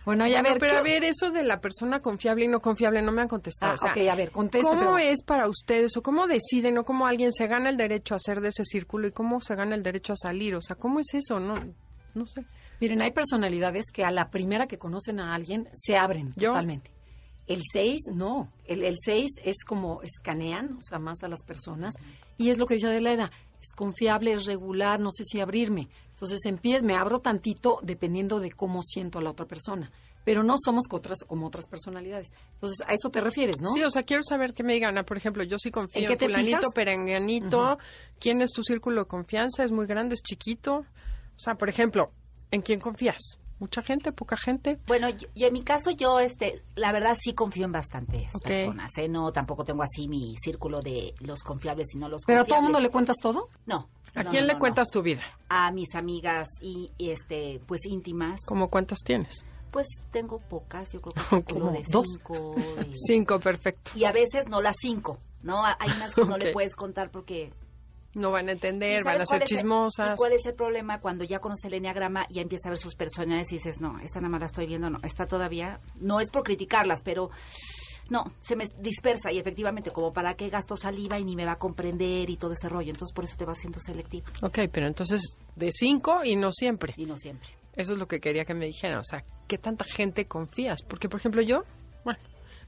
Bueno, 0.08 0.26
y 0.26 0.34
a 0.36 0.42
Bueno, 0.42 0.54
ver, 0.54 0.60
pero 0.62 0.72
¿qué- 0.72 0.78
a 0.80 0.82
ver, 0.84 1.04
eso 1.04 1.32
de 1.32 1.44
la 1.44 1.60
persona 1.60 2.00
confiable 2.00 2.46
y 2.46 2.48
no 2.48 2.62
confiable 2.62 3.02
no 3.02 3.12
me 3.12 3.22
han 3.24 3.28
contestado. 3.28 3.74
Ah, 3.74 3.76
O 3.76 3.78
sea, 3.78 3.92
ok, 3.92 4.10
a 4.10 4.16
ver, 4.16 4.32
conteste, 4.32 4.66
¿Cómo 4.66 4.80
pero- 4.80 4.98
es 5.00 5.22
para 5.22 5.50
ustedes 5.50 5.98
o 5.98 6.02
cómo 6.02 6.28
deciden 6.28 6.78
o 6.78 6.86
cómo 6.86 7.08
alguien 7.08 7.34
se 7.34 7.46
gana 7.48 7.68
el 7.70 7.76
derecho 7.76 8.14
a 8.14 8.16
hacer 8.16 8.40
de 8.40 8.48
ese 8.48 8.64
círculo 8.64 9.10
y 9.10 9.12
cómo 9.12 9.42
se 9.42 9.54
gana 9.56 9.76
el 9.76 9.84
derecho 9.84 10.14
a 10.14 10.16
salir? 10.16 10.56
O 10.56 10.62
sea, 10.62 10.78
¿cómo 10.78 11.02
es 11.02 11.14
eso? 11.14 11.42
No, 11.42 11.56
no 12.14 12.26
sé. 12.26 12.46
Miren, 12.80 13.02
hay 13.02 13.12
personalidades 13.12 13.88
que 13.92 14.06
a 14.06 14.12
la 14.12 14.30
primera 14.30 14.66
que 14.66 14.78
conocen 14.78 15.20
a 15.20 15.36
alguien 15.36 15.68
se 15.74 15.98
abren 15.98 16.32
¿Yo? 16.38 16.52
totalmente. 16.52 16.90
El 17.46 17.62
6, 17.70 18.00
no. 18.14 18.50
El, 18.66 18.84
el 18.86 18.96
6 19.04 19.30
es 19.44 19.66
como 19.66 20.02
escanean, 20.04 20.78
o 20.80 20.84
sea, 20.84 21.00
más 21.00 21.22
a 21.24 21.28
las 21.28 21.44
personas. 21.44 21.96
Y 22.38 22.50
es 22.50 22.58
lo 22.60 22.66
que 22.66 22.76
dice 22.76 22.88
Adelaida, 22.88 23.30
es 23.60 23.74
confiable, 23.76 24.32
es 24.32 24.46
regular, 24.46 25.02
no 25.02 25.12
sé 25.12 25.26
si 25.26 25.42
abrirme. 25.42 25.90
Entonces 26.18 26.40
empiezo, 26.46 26.84
me 26.84 26.96
abro 26.96 27.20
tantito 27.20 27.78
dependiendo 27.84 28.40
de 28.40 28.52
cómo 28.52 28.82
siento 28.82 29.20
a 29.20 29.22
la 29.22 29.30
otra 29.30 29.46
persona. 29.46 29.92
Pero 30.26 30.42
no 30.42 30.56
somos 30.58 30.88
co- 30.88 30.98
otras, 30.98 31.20
como 31.28 31.46
otras 31.46 31.68
personalidades. 31.68 32.34
Entonces, 32.56 32.80
a 32.88 32.94
eso 32.94 33.10
te 33.12 33.22
refieres, 33.22 33.58
¿no? 33.62 33.72
Sí, 33.72 33.84
o 33.84 33.90
sea, 33.92 34.02
quiero 34.04 34.24
saber 34.24 34.52
qué 34.52 34.64
me 34.64 34.74
digan. 34.74 34.98
Ah, 34.98 35.04
Por 35.04 35.16
ejemplo, 35.16 35.44
yo 35.44 35.58
sí 35.60 35.70
confío 35.72 36.02
¿En 36.02 36.12
en, 36.12 36.18
fulanito, 36.20 36.58
perenganito. 36.74 37.78
¿Quién 38.20 38.42
es 38.42 38.52
tu 38.52 38.64
círculo 38.64 39.04
de 39.04 39.08
confianza? 39.08 39.64
¿Es 39.64 39.72
muy 39.72 39.86
grande? 39.86 40.16
¿Es 40.16 40.22
chiquito? 40.24 40.78
O 40.80 41.40
sea, 41.40 41.56
por 41.56 41.70
ejemplo, 41.70 42.12
¿en 42.52 42.62
quién 42.62 42.80
confías? 42.80 43.38
¿Mucha 43.60 43.82
gente? 43.82 44.12
¿Poca 44.12 44.38
gente? 44.38 44.78
Bueno, 44.86 45.10
yo, 45.10 45.28
yo 45.34 45.48
en 45.48 45.54
mi 45.54 45.64
caso, 45.64 45.90
yo, 45.92 46.20
este, 46.20 46.62
la 46.76 46.92
verdad 46.92 47.16
sí 47.20 47.34
confío 47.34 47.66
en 47.66 47.72
bastantes 47.72 48.32
personas, 48.44 48.92
¿eh? 48.98 49.10
No, 49.10 49.32
tampoco 49.32 49.64
tengo 49.64 49.82
así 49.82 50.08
mi 50.08 50.36
círculo 50.44 50.82
de 50.82 51.16
los 51.22 51.42
confiables 51.42 51.88
y 51.96 51.98
no 51.98 52.08
los 52.08 52.22
Pero 52.26 52.42
a 52.42 52.46
todo 52.46 52.58
el 52.60 52.64
mundo 52.66 52.80
le 52.80 52.90
cuentas 52.90 53.16
todo. 53.22 53.50
No. 53.66 53.90
¿A 54.14 54.24
no, 54.24 54.30
quién 54.30 54.44
no, 54.44 54.48
le 54.48 54.54
no, 54.54 54.60
cuentas 54.60 54.88
no. 54.90 54.94
tu 55.00 55.04
vida? 55.04 55.22
A 55.50 55.72
mis 55.72 55.96
amigas 55.96 56.48
y, 56.62 56.92
y, 56.98 57.10
este, 57.10 57.60
pues 57.66 57.82
íntimas. 57.86 58.40
¿Cómo 58.46 58.68
cuántas 58.70 59.00
tienes? 59.00 59.44
Pues 59.72 59.88
tengo 60.12 60.40
pocas, 60.40 60.92
yo 60.94 61.02
creo 61.02 61.44
que 61.44 61.54
un 61.56 61.74
de 61.74 61.84
¿Dos? 61.90 62.08
cinco. 62.14 62.56
y- 62.88 62.94
Cinco, 62.96 63.40
perfecto. 63.40 63.92
Y 63.96 64.04
a 64.04 64.12
veces 64.12 64.48
no 64.50 64.62
las 64.62 64.76
cinco, 64.80 65.18
¿no? 65.42 65.64
Hay 65.66 65.90
unas 65.96 66.14
que 66.14 66.26
no 66.26 66.38
le 66.38 66.52
puedes 66.54 66.76
contar 66.76 67.10
porque 67.10 67.52
No 68.18 68.32
van 68.32 68.48
a 68.50 68.52
¿Y 68.52 68.54
entender, 68.56 69.04
van 69.04 69.22
a 69.22 69.26
ser 69.26 69.42
el- 69.44 69.48
chismosas. 69.48 70.12
¿Y 70.12 70.16
cuál 70.18 70.34
es 70.34 70.46
el 70.46 70.54
problema 70.56 71.00
cuando 71.00 71.24
ya 71.24 71.40
conoces 71.40 71.66
el 71.66 71.76
enneagrama 71.76 72.26
y 72.30 72.36
ya 72.36 72.42
empieza 72.42 72.68
a 72.68 72.72
ver 72.72 72.80
sus 72.80 72.96
personalidades 72.96 73.52
y 73.52 73.56
dices, 73.56 73.80
no, 73.80 74.00
esta 74.00 74.20
nada 74.20 74.30
más 74.30 74.40
la 74.42 74.46
estoy 74.48 74.66
viendo, 74.68 74.90
no, 74.90 75.00
esta 75.04 75.28
todavía, 75.28 75.80
no 76.00 76.20
es 76.20 76.32
por 76.32 76.44
criticarlas, 76.44 77.02
pero 77.04 77.30
no, 78.10 78.32
se 78.42 78.56
me 78.56 78.66
dispersa 78.80 79.32
y 79.32 79.38
efectivamente, 79.38 79.92
como 79.92 80.14
para 80.14 80.34
qué 80.36 80.50
gasto 80.50 80.76
saliva 80.76 81.20
y 81.20 81.26
ni 81.26 81.36
me 81.36 81.46
va 81.46 81.54
a 81.54 81.60
comprender 81.60 82.30
y 82.30 82.38
todo 82.38 82.54
ese 82.54 82.70
rollo, 82.70 82.90
entonces 82.90 83.14
por 83.14 83.24
eso 83.26 83.36
te 83.38 83.46
vas 83.46 83.60
siendo 83.60 83.80
selectivo 83.80 84.26
Ok, 84.42 84.60
pero 84.72 84.88
entonces 84.88 85.22
de 85.56 85.72
cinco 85.72 86.24
y 86.24 86.36
no 86.38 86.52
siempre. 86.52 86.94
y 86.98 87.06
no 87.06 87.18
siempre. 87.18 87.50
Eso 87.74 87.94
es 87.94 88.00
lo 88.00 88.08
que 88.08 88.20
quería 88.20 88.44
que 88.46 88.56
me 88.56 88.66
dijeran. 88.66 88.98
O 88.98 89.04
sea, 89.04 89.24
¿qué 89.48 89.60
tanta 89.60 89.86
gente 89.86 90.26
confías? 90.26 90.82
Porque, 90.82 91.08
por 91.10 91.20
ejemplo, 91.20 91.44
yo, 91.44 91.62
bueno, 92.04 92.20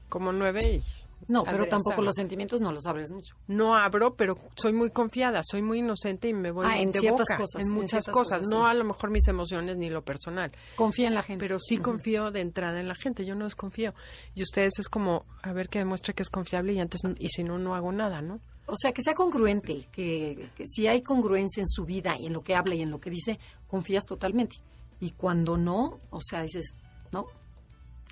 como 0.08 0.30
nueve 0.30 0.60
y 0.76 0.82
No, 1.28 1.44
pero 1.44 1.66
tampoco 1.66 2.02
los 2.02 2.14
sentimientos 2.14 2.60
no 2.60 2.72
los 2.72 2.86
abres 2.86 3.10
mucho. 3.10 3.36
No 3.46 3.76
abro, 3.76 4.14
pero 4.16 4.36
soy 4.56 4.72
muy 4.72 4.90
confiada, 4.90 5.42
soy 5.44 5.62
muy 5.62 5.78
inocente 5.78 6.28
y 6.28 6.34
me 6.34 6.50
voy 6.50 6.66
Ah, 6.68 6.78
en 6.80 6.90
de 6.90 6.98
ciertas 6.98 7.26
boca, 7.28 7.36
cosas, 7.36 7.62
en 7.62 7.72
muchas 7.72 8.06
cosas. 8.06 8.38
cosas, 8.40 8.42
no 8.50 8.66
a 8.66 8.74
lo 8.74 8.84
mejor 8.84 9.10
mis 9.10 9.28
emociones 9.28 9.76
ni 9.76 9.90
lo 9.90 10.02
personal, 10.04 10.50
Confía 10.76 11.08
en 11.08 11.14
la 11.14 11.22
gente. 11.22 11.44
pero 11.44 11.58
sí 11.60 11.78
confío 11.78 12.30
de 12.30 12.40
entrada 12.40 12.80
en 12.80 12.88
la 12.88 12.94
gente. 12.94 13.24
Yo 13.24 13.34
no 13.34 13.44
desconfío. 13.44 13.94
Y 14.34 14.42
ustedes 14.42 14.78
es 14.78 14.88
como, 14.88 15.24
a 15.42 15.52
ver 15.52 15.68
que 15.68 15.78
demuestre 15.78 16.14
que 16.14 16.22
es 16.22 16.30
confiable 16.30 16.72
y 16.72 16.80
antes, 16.80 17.00
y 17.18 17.28
si 17.28 17.44
no, 17.44 17.58
no 17.58 17.74
hago 17.74 17.92
nada, 17.92 18.22
¿no? 18.22 18.40
O 18.66 18.74
sea, 18.76 18.92
que 18.92 19.02
sea 19.02 19.14
congruente, 19.14 19.88
que, 19.92 20.50
que 20.56 20.66
si 20.66 20.86
hay 20.86 21.02
congruencia 21.02 21.60
en 21.60 21.68
su 21.68 21.84
vida 21.84 22.16
y 22.18 22.26
en 22.26 22.32
lo 22.32 22.42
que 22.42 22.54
habla 22.54 22.74
y 22.76 22.82
en 22.82 22.90
lo 22.90 23.00
que 23.00 23.10
dice, 23.10 23.38
confías 23.66 24.04
totalmente. 24.04 24.56
Y 25.00 25.10
cuando 25.12 25.56
no, 25.56 25.98
o 26.10 26.20
sea, 26.20 26.42
dices, 26.42 26.74
no. 27.12 27.26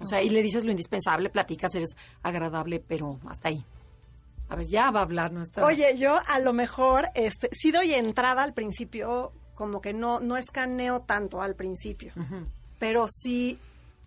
O 0.01 0.07
sea, 0.07 0.23
y 0.23 0.31
le 0.31 0.43
dices 0.43 0.65
lo 0.65 0.71
indispensable, 0.71 1.29
platicas, 1.31 1.75
eres 1.75 1.91
agradable, 2.23 2.81
pero 2.81 3.19
hasta 3.29 3.49
ahí. 3.49 3.65
A 4.49 4.57
ver, 4.57 4.67
ya 4.67 4.91
va 4.91 5.01
a 5.01 5.03
hablar 5.03 5.33
nuestra... 5.33 5.65
Oye, 5.65 5.97
yo 5.99 6.19
a 6.27 6.39
lo 6.39 6.53
mejor 6.53 7.09
este, 7.15 7.51
sí 7.53 7.71
doy 7.71 7.93
entrada 7.95 8.43
al 8.43 8.55
principio, 8.55 9.33
como 9.55 9.81
que 9.81 9.93
no, 9.93 10.21
no 10.21 10.37
escaneo 10.37 11.01
tanto 11.01 11.43
al 11.43 11.55
principio. 11.55 12.13
Pero 12.79 13.07
si 13.09 13.59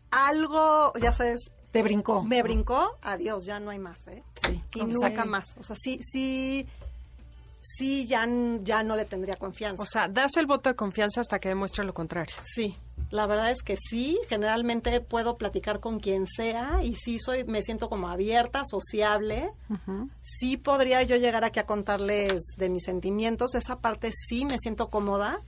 algo, 0.10 0.94
ya 1.00 1.14
sabes, 1.14 1.52
te 1.72 1.84
brincó. 1.84 2.24
me 2.24 2.42
brincó, 2.42 2.98
adiós, 3.02 3.46
ya 3.46 3.60
no 3.60 3.70
hay 3.70 3.80
más, 3.80 4.08
¿eh? 4.08 4.24
Sí, 4.46 4.52
Y 4.76 4.82
exacto. 4.82 4.88
nunca 4.88 5.26
más. 5.26 5.56
O 5.58 5.64
sea, 5.64 5.76
sí, 5.82 6.00
sí, 6.04 6.68
sí, 7.62 8.08
ya, 8.08 8.28
ya 8.64 8.84
no 8.84 8.96
le 8.96 9.06
tendría 9.06 9.36
confianza. 9.36 9.84
O 9.84 9.86
sea, 9.86 10.08
das 10.08 10.36
el 10.38 10.48
voto 10.48 10.70
de 10.70 10.76
confianza 10.76 11.22
hasta 11.22 11.40
que 11.40 11.50
demuestre 11.50 11.86
lo 11.86 11.94
contrario. 11.94 12.36
Sí, 12.42 12.76
la 13.12 13.28
verdad 13.28 13.52
es 13.52 13.62
que 13.62 13.76
sí, 13.78 14.20
generalmente 14.30 15.02
puedo 15.02 15.38
platicar 15.38 15.82
con 15.82 16.00
quien 16.00 16.26
sea 16.28 16.82
y 16.82 16.96
sí 16.96 17.20
soy, 17.20 17.44
me 17.44 17.62
siento 17.62 17.90
como 17.90 18.08
abierta, 18.08 18.64
sociable. 18.64 19.52
Sí 20.22 20.56
podría 20.56 21.04
yo 21.04 21.18
llegar 21.18 21.44
aquí 21.44 21.60
a 21.60 21.66
contarles 21.66 22.42
de 22.58 22.70
mis 22.70 22.84
sentimientos, 22.84 23.54
esa 23.54 23.80
parte 23.80 24.12
sí 24.14 24.46
me 24.46 24.58
siento 24.60 24.90
cómoda, 24.90 25.40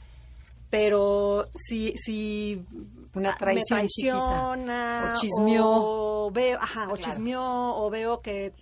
pero 0.70 1.48
si, 1.56 1.94
si 1.96 2.66
Una 3.14 3.32
ah, 3.32 3.38
traición 3.38 3.80
me 3.80 3.88
traiciona 3.88 5.14
O 5.16 5.22
chismeó. 5.22 5.66
o 5.68 6.32
veo, 6.32 6.58
ajá, 6.60 6.84
o 6.84 6.96
claro. 6.96 6.98
chismeó 6.98 7.78
o 7.78 7.90
veo 7.90 8.20
que 8.20 8.54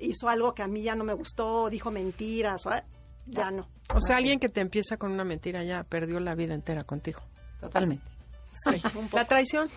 hizo 0.00 0.28
algo 0.28 0.52
que 0.54 0.62
a 0.62 0.68
mí 0.68 0.82
ya 0.82 0.94
no 0.94 1.04
me 1.04 1.14
gustó, 1.14 1.70
dijo 1.70 1.90
mentiras, 1.90 2.66
o, 2.66 2.70
ah, 2.70 2.84
ya 3.26 3.50
no. 3.50 3.68
O 3.94 4.02
sea, 4.02 4.18
alguien 4.18 4.38
que 4.38 4.50
te 4.50 4.60
empieza 4.60 4.98
con 4.98 5.12
una 5.12 5.24
mentira 5.24 5.64
ya 5.64 5.82
perdió 5.84 6.18
la 6.18 6.34
vida 6.34 6.52
entera 6.52 6.82
contigo. 6.82 7.20
Totalmente. 7.60 8.19
Sí. 8.52 8.80
La 9.12 9.24
traición. 9.26 9.68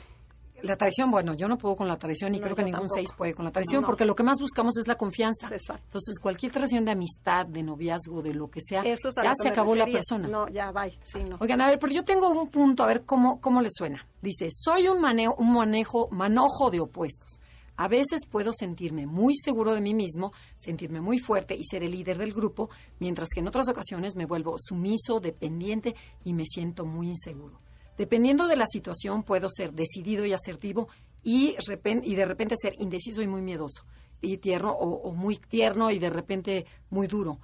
La 0.61 0.77
traición, 0.77 1.11
bueno, 1.11 1.33
yo 1.33 1.49
no 1.49 1.57
puedo 1.57 1.75
con 1.75 1.89
la 1.89 1.97
traición 1.97 2.33
y 2.35 2.37
No, 2.37 2.43
creo 2.45 2.55
que 2.55 2.63
ningún 2.63 2.79
tampoco. 2.83 2.95
seis 2.95 3.09
puede 3.17 3.33
con 3.33 3.43
la 3.43 3.51
traición, 3.51 3.81
No. 3.81 3.85
porque 3.85 4.05
lo 4.05 4.15
que 4.15 4.23
más 4.23 4.39
buscamos 4.39 4.77
es 4.77 4.87
la 4.87 4.95
confianza. 4.95 5.53
Exacto. 5.53 5.83
Entonces, 5.87 6.19
cualquier 6.21 6.53
traición 6.53 6.85
de 6.85 6.91
amistad, 6.91 7.45
de 7.45 7.63
noviazgo, 7.63 8.21
de 8.21 8.33
lo 8.33 8.49
que 8.49 8.61
sea, 8.61 8.79
Eso 8.81 9.09
es 9.09 9.17
a 9.17 9.23
ya 9.23 9.33
se 9.35 9.49
acabó 9.49 9.75
la 9.75 9.85
persona. 9.85 10.29
No, 10.29 10.47
ya, 10.47 10.71
bye. 10.71 10.97
Sí, 11.03 11.19
no. 11.29 11.35
Oigan, 11.41 11.59
a 11.59 11.67
ver, 11.67 11.79
pero 11.79 11.91
yo 11.91 12.05
tengo 12.05 12.29
un 12.29 12.47
punto, 12.47 12.83
a 12.83 12.87
ver 12.87 13.03
cómo, 13.03 13.41
cómo 13.41 13.61
le 13.61 13.67
suena. 13.69 14.07
Dice, 14.21 14.47
soy 14.51 14.87
un 14.87 15.01
manejo, 15.01 15.35
un 15.35 15.51
manejo, 15.53 16.07
manojo 16.11 16.71
de 16.71 16.79
opuestos. 16.79 17.41
A 17.75 17.89
veces 17.89 18.21
puedo 18.25 18.53
sentirme 18.53 19.05
muy 19.05 19.35
seguro 19.35 19.73
de 19.73 19.81
mí 19.81 19.93
mismo, 19.93 20.31
sentirme 20.55 21.01
muy 21.01 21.19
fuerte 21.19 21.55
y 21.57 21.63
ser 21.65 21.83
el 21.83 21.91
líder 21.91 22.17
del 22.19 22.31
grupo, 22.31 22.69
mientras 22.99 23.27
que 23.33 23.41
en 23.41 23.49
otras 23.49 23.67
ocasiones 23.67 24.15
me 24.15 24.25
vuelvo 24.27 24.55
sumiso, 24.57 25.19
dependiente 25.19 25.93
y 26.23 26.33
me 26.33 26.45
siento 26.45 26.85
muy 26.85 27.09
inseguro. 27.09 27.59
Dependiendo 27.97 28.47
de 28.47 28.55
la 28.55 28.65
situación, 28.65 29.23
puedo 29.23 29.49
ser 29.49 29.73
decidido 29.73 30.25
y 30.25 30.33
asertivo 30.33 30.87
y, 31.23 31.55
y 32.03 32.15
de 32.15 32.25
repente 32.25 32.55
ser 32.57 32.75
indeciso 32.79 33.21
y 33.21 33.27
muy 33.27 33.41
miedoso, 33.41 33.85
y 34.21 34.37
tierno 34.37 34.71
o, 34.71 35.13
muy 35.13 35.37
tierno 35.37 35.91
y 35.91 35.99
de 35.99 36.09
repente 36.09 36.65
muy 36.89 37.07
duro. 37.07 37.39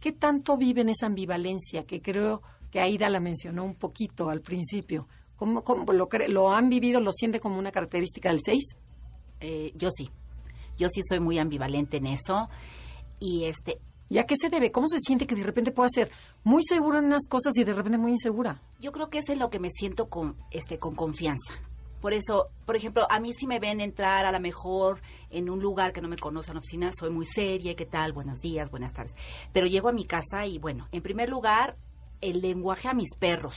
¿Qué 0.00 0.12
tanto 0.12 0.56
viven 0.56 0.88
esa 0.88 1.06
ambivalencia 1.06 1.84
que 1.84 2.00
creo 2.02 2.42
que 2.70 2.80
Aida 2.80 3.08
la 3.08 3.20
mencionó 3.20 3.64
un 3.64 3.74
poquito 3.74 4.30
al 4.30 4.40
principio? 4.40 5.08
¿Cómo, 5.36 5.62
lo, 5.92 6.08
lo 6.28 6.52
han 6.52 6.68
vivido, 6.68 7.00
lo 7.00 7.12
siente 7.12 7.40
como 7.40 7.58
una 7.58 7.72
característica 7.72 8.30
del 8.30 8.40
6? 8.40 8.76
Eh, 9.40 9.72
yo 9.74 9.90
sí. 9.90 10.10
Yo 10.78 10.88
sí 10.88 11.00
soy 11.06 11.20
muy 11.20 11.38
ambivalente 11.38 11.98
en 11.98 12.06
eso. 12.06 12.48
Y 13.18 13.44
este, 13.44 13.78
¿Y 14.12 14.18
a 14.18 14.24
qué 14.24 14.34
se 14.38 14.50
debe? 14.50 14.70
¿Cómo 14.70 14.88
se 14.88 14.98
siente 14.98 15.26
que 15.26 15.34
de 15.34 15.42
repente 15.42 15.70
pueda 15.70 15.88
ser 15.88 16.10
muy 16.44 16.62
seguro 16.64 16.98
en 16.98 17.06
unas 17.06 17.26
cosas 17.30 17.56
y 17.56 17.64
de 17.64 17.72
repente 17.72 17.96
muy 17.96 18.10
insegura? 18.10 18.60
yo 18.78 18.92
creo 18.92 19.08
que 19.08 19.20
es 19.20 19.28
en 19.30 19.38
lo 19.38 19.48
que 19.48 19.58
me 19.58 19.70
siento 19.70 20.10
con, 20.10 20.36
este, 20.50 20.78
con 20.78 20.94
confianza. 20.94 21.54
Por 22.02 22.12
eso, 22.12 22.50
por 22.66 22.76
ejemplo, 22.76 23.06
a 23.10 23.20
mí 23.20 23.32
si 23.32 23.46
me 23.46 23.58
ven 23.58 23.80
entrar 23.80 24.26
a 24.26 24.32
lo 24.32 24.38
mejor 24.38 25.00
en 25.30 25.48
un 25.48 25.62
lugar 25.62 25.94
que 25.94 26.02
no 26.02 26.08
me 26.08 26.18
conoce 26.18 26.50
en 26.50 26.56
la 26.56 26.60
oficina, 26.60 26.90
soy 26.92 27.08
muy 27.08 27.24
seria, 27.24 27.74
¿qué 27.74 27.86
tal? 27.86 28.12
Buenos 28.12 28.40
días, 28.40 28.70
buenas 28.70 28.92
tardes. 28.92 29.14
Pero 29.54 29.66
llego 29.66 29.88
a 29.88 29.92
mi 29.92 30.04
casa 30.04 30.44
y 30.44 30.58
bueno, 30.58 30.88
en 30.92 31.00
primer 31.00 31.30
lugar, 31.30 31.78
el 32.20 32.42
lenguaje 32.42 32.88
a 32.88 32.92
mis 32.92 33.14
perros. 33.18 33.56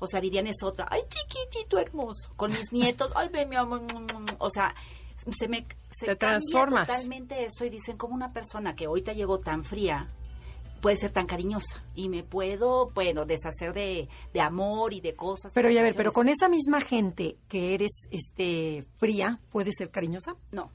O 0.00 0.08
sea, 0.08 0.20
dirían 0.20 0.48
es 0.48 0.60
otra, 0.64 0.88
ay, 0.90 1.02
chiquitito 1.08 1.78
hermoso. 1.78 2.32
Con 2.34 2.50
mis 2.50 2.72
nietos, 2.72 3.12
ay, 3.14 3.28
ve 3.28 3.46
mi 3.46 3.54
amor. 3.54 3.82
O 4.38 4.50
sea, 4.50 4.74
se 5.38 5.48
me 5.48 5.66
se 5.90 6.06
Te 6.06 6.16
transformas. 6.16 6.88
totalmente 6.88 7.44
eso 7.44 7.64
y 7.64 7.70
dicen 7.70 7.96
como 7.96 8.14
una 8.14 8.32
persona 8.32 8.74
que 8.74 8.86
ahorita 8.86 9.12
llegó 9.12 9.38
tan 9.40 9.64
fría 9.64 10.10
puede 10.80 10.96
ser 10.98 11.12
tan 11.12 11.26
cariñosa 11.26 11.82
y 11.94 12.10
me 12.10 12.22
puedo, 12.24 12.90
bueno, 12.90 13.24
deshacer 13.24 13.72
de, 13.72 14.06
de 14.34 14.40
amor 14.42 14.92
y 14.92 15.00
de 15.00 15.14
cosas. 15.16 15.50
Pero 15.54 15.70
ya 15.70 15.82
ver, 15.82 15.94
pero 15.94 16.12
con 16.12 16.28
esa 16.28 16.48
misma 16.50 16.82
gente 16.82 17.38
que 17.48 17.72
eres 17.74 18.02
este 18.10 18.84
fría, 18.98 19.40
¿puedes 19.50 19.76
ser 19.78 19.90
cariñosa? 19.90 20.36
No, 20.52 20.70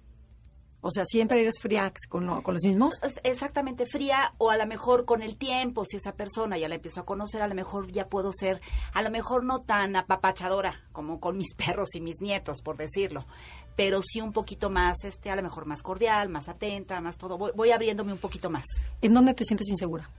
O 0.82 0.90
sea, 0.90 1.06
siempre 1.06 1.40
eres 1.42 1.60
fría 1.62 1.94
con, 2.10 2.26
lo- 2.26 2.42
con 2.42 2.56
los 2.56 2.64
mismos. 2.64 2.96
exactamente 3.24 3.86
fría 3.86 4.34
o 4.40 4.50
a 4.50 4.58
lo 4.58 4.66
mejor 4.66 5.06
con 5.06 5.22
el 5.22 5.38
tiempo, 5.38 5.86
si 5.86 5.98
esa 5.98 6.14
persona 6.16 6.58
ya 6.58 6.70
la 6.70 6.76
empiezo 6.76 7.02
a 7.02 7.06
conocer, 7.06 7.44
a 7.44 7.48
lo 7.48 7.54
mejor 7.54 7.92
ya 7.92 8.08
puedo 8.08 8.32
ser, 8.34 8.62
a 8.94 9.04
lo 9.04 9.12
mejor 9.12 9.44
no 9.44 9.62
tan 9.62 9.96
apapachadora 9.96 10.74
como 10.92 11.20
con 11.20 11.38
mis 11.38 11.54
perros 11.56 11.90
y 11.94 12.02
mis 12.02 12.20
nietos, 12.20 12.62
por 12.64 12.78
decirlo, 12.78 13.28
pero 13.80 14.02
sí 14.04 14.20
un 14.20 14.34
poquito 14.34 14.70
más, 14.70 15.06
este, 15.06 15.32
a 15.32 15.38
lo 15.38 15.42
mejor 15.42 15.66
más 15.66 15.82
cordial, 15.84 16.28
más 16.28 16.50
atenta, 16.50 17.00
más 17.00 17.18
todo. 17.18 17.38
Voy, 17.38 17.54
voy 17.56 17.72
abriéndome 17.72 18.12
un 18.12 18.18
poquito 18.18 18.50
más. 18.50 18.66
¿En 19.02 19.14
dónde 19.14 19.34
te 19.34 19.46
sientes 19.46 19.70
insegura? 19.70 20.10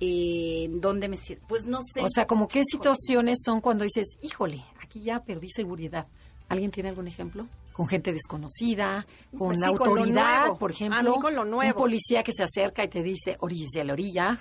Eh, 0.00 0.68
¿Dónde 0.70 1.08
me 1.08 1.18
siento? 1.18 1.44
Pues 1.46 1.66
no 1.66 1.80
sé. 1.82 2.00
O 2.00 2.08
sea, 2.08 2.26
como 2.26 2.48
qué 2.48 2.62
situaciones 2.64 3.40
son 3.44 3.60
cuando 3.60 3.84
dices, 3.84 4.16
híjole, 4.22 4.64
aquí 4.82 5.02
ya 5.02 5.22
perdí 5.22 5.50
seguridad. 5.50 6.06
¿Alguien 6.48 6.70
tiene 6.70 6.88
algún 6.88 7.06
ejemplo? 7.06 7.46
Con 7.74 7.86
gente 7.86 8.14
desconocida, 8.14 9.06
con 9.36 9.48
Pues 9.48 9.58
la 9.58 9.68
sí, 9.68 9.74
con 9.74 9.88
lo 9.88 9.94
autoridad, 9.96 10.40
nuevo. 10.40 10.58
por 10.58 10.70
A 10.70 10.74
ejemplo. 10.74 11.14
mí 11.16 11.20
con 11.20 11.34
lo 11.34 11.44
nuevo. 11.44 11.70
Un 11.76 11.82
policía 11.82 12.22
que 12.22 12.32
se 12.32 12.42
acerca 12.44 12.82
y 12.82 12.88
te 12.88 13.02
dice, 13.02 13.36
oríllese 13.40 13.82
a 13.82 13.84
la 13.84 13.92
orilla, 13.92 14.38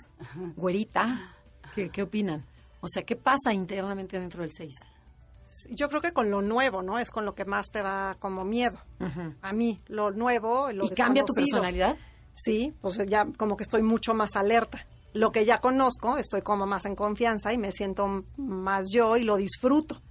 güerita. 0.56 1.36
¿Qué, 1.76 1.90
¿Qué 1.90 2.04
opinan? 2.04 2.46
O 2.80 2.88
sea, 2.88 3.04
¿qué 3.04 3.18
pasa 3.18 3.52
internamente 3.54 4.18
dentro 4.18 4.44
del 4.44 4.52
6? 4.54 4.74
Yo 5.70 5.90
creo 5.90 6.02
que 6.02 6.12
con 6.14 6.30
lo 6.32 6.42
nuevo, 6.42 6.82
¿no? 6.82 7.00
Es 7.00 7.10
con 7.12 7.26
lo 7.26 7.36
que 7.36 7.46
más 7.46 7.68
te 7.72 7.82
da 7.82 8.16
como 8.20 8.46
miedo. 8.46 8.78
A 9.42 9.54
mí, 9.54 9.82
lo 9.88 10.12
nuevo, 10.12 10.72
lo 10.72 10.86
¿Y 10.86 10.90
cambia 10.90 11.24
tu 11.26 11.34
personalidad? 11.34 11.98
Sí, 12.34 12.74
pues 12.82 12.98
ya 13.08 13.26
como 13.38 13.58
que 13.58 13.64
estoy 13.64 13.82
mucho 13.84 14.14
más 14.14 14.36
alerta. 14.36 14.86
Lo 15.14 15.32
que 15.32 15.44
ya 15.44 15.60
conozco, 15.60 16.18
estoy 16.18 16.42
como 16.42 16.66
más 16.68 16.86
en 16.86 16.96
confianza 16.96 17.52
y 17.52 17.58
me 17.58 17.72
siento 17.72 18.24
más 18.38 18.86
yo 18.92 19.18
y 19.18 19.24
lo 19.24 19.38
disfruto. 19.38 20.02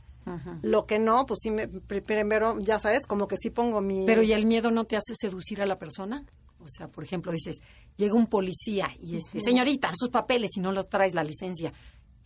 Lo 0.60 0.84
que 0.84 0.98
no, 0.98 1.24
pues 1.24 1.38
sí, 1.42 1.50
me, 1.50 1.68
pri- 1.68 2.02
primero, 2.02 2.58
ya 2.60 2.78
sabes, 2.78 3.06
como 3.06 3.26
que 3.28 3.36
sí 3.38 3.48
pongo 3.48 3.80
mi... 3.80 4.04
Pero 4.04 4.22
¿y 4.22 4.32
el 4.34 4.44
miedo 4.44 4.70
no 4.70 4.84
te 4.84 4.96
hace 4.96 5.14
seducir 5.18 5.62
a 5.62 5.66
la 5.66 5.78
persona? 5.78 6.22
O 6.60 6.68
sea, 6.68 6.88
por 6.88 7.02
ejemplo, 7.02 7.32
dices, 7.32 7.60
llega 7.96 8.12
un 8.14 8.26
policía 8.26 8.90
y 9.00 9.16
este, 9.16 9.40
señorita, 9.40 9.90
sus 9.94 10.10
papeles 10.10 10.50
y 10.56 10.60
no 10.60 10.70
los 10.72 10.86
traes 10.90 11.14
la 11.14 11.24
licencia. 11.24 11.72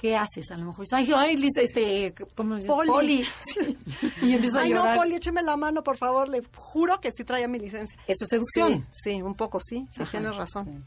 ¿Qué 0.03 0.17
haces? 0.17 0.51
A 0.51 0.57
lo 0.57 0.65
mejor 0.67 0.85
dices, 0.85 0.93
ay, 0.99 1.13
ay, 1.17 1.37
lic- 1.37 1.57
este, 1.59 2.13
¿cómo 2.35 2.57
dices? 2.57 2.69
Poli. 2.71 3.25
Sí. 3.47 3.79
Y 4.23 4.33
empieza 4.35 4.59
a 4.59 4.63
Ay, 4.63 4.71
llorar. 4.71 4.97
no, 4.97 5.01
Poli, 5.03 5.15
écheme 5.15 5.43
la 5.45 5.57
mano, 5.57 5.85
por 5.85 5.97
favor. 5.97 6.29
Le 6.29 6.43
juro 6.57 7.01
que 7.01 7.13
sí 7.13 7.23
traía 7.23 7.47
mi 7.47 7.61
licencia. 7.61 7.97
Eso 8.09 8.25
es 8.25 8.31
seducción. 8.31 8.85
Sí, 8.91 9.13
sí, 9.13 9.23
un 9.23 9.35
poco 9.37 9.61
sí, 9.61 9.87
sí 9.93 10.03
Ajá. 10.03 10.11
tienes 10.11 10.35
razón. 10.35 10.85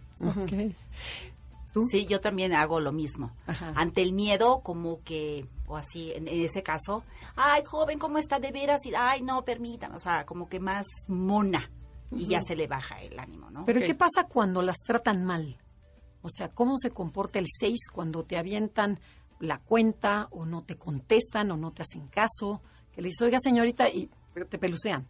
Sí, 1.89 2.05
yo 2.05 2.21
también 2.21 2.53
hago 2.53 2.79
lo 2.79 2.91
mismo. 2.91 3.31
Ajá. 3.47 3.73
Ante 3.75 4.01
el 4.01 4.13
miedo, 4.13 4.61
como 4.61 5.01
que, 5.03 5.45
o 5.67 5.75
así, 5.77 6.11
en, 6.13 6.27
en 6.27 6.41
ese 6.45 6.63
caso, 6.63 7.03
ay, 7.35 7.63
joven, 7.65 7.99
¿cómo 7.99 8.17
está 8.17 8.39
de 8.39 8.51
veras? 8.51 8.85
Y, 8.85 8.93
ay, 8.95 9.21
no, 9.21 9.43
permítame, 9.43 9.95
o 9.95 9.99
sea, 9.99 10.25
como 10.25 10.47
que 10.47 10.59
más 10.59 10.85
mona. 11.07 11.69
Y 12.15 12.27
ya 12.27 12.41
se 12.41 12.55
le 12.55 12.67
baja 12.67 13.01
el 13.01 13.19
ánimo, 13.19 13.49
¿no? 13.49 13.65
Pero. 13.65 13.79
¿qué 13.81 13.93
pasa 13.95 14.25
cuando 14.25 14.61
las 14.61 14.77
tratan 14.85 15.25
mal? 15.25 15.57
O 16.25 16.29
sea, 16.29 16.49
¿cómo 16.49 16.77
se 16.77 16.89
comporta 16.89 17.37
el 17.39 17.45
6 17.47 17.77
cuando 17.93 18.23
te 18.23 18.37
avientan 18.37 18.99
la 19.39 19.59
cuenta 19.59 20.27
o 20.31 20.45
no 20.45 20.63
te 20.63 20.75
contestan 20.75 21.51
o 21.51 21.57
no 21.57 21.71
te 21.71 21.83
hacen 21.83 22.07
caso? 22.07 22.61
Que 22.91 23.01
le 23.01 23.09
dices, 23.09 23.21
oiga 23.21 23.37
señorita, 23.39 23.89
y 23.89 24.09
te 24.49 24.57
pelucean. 24.57 25.07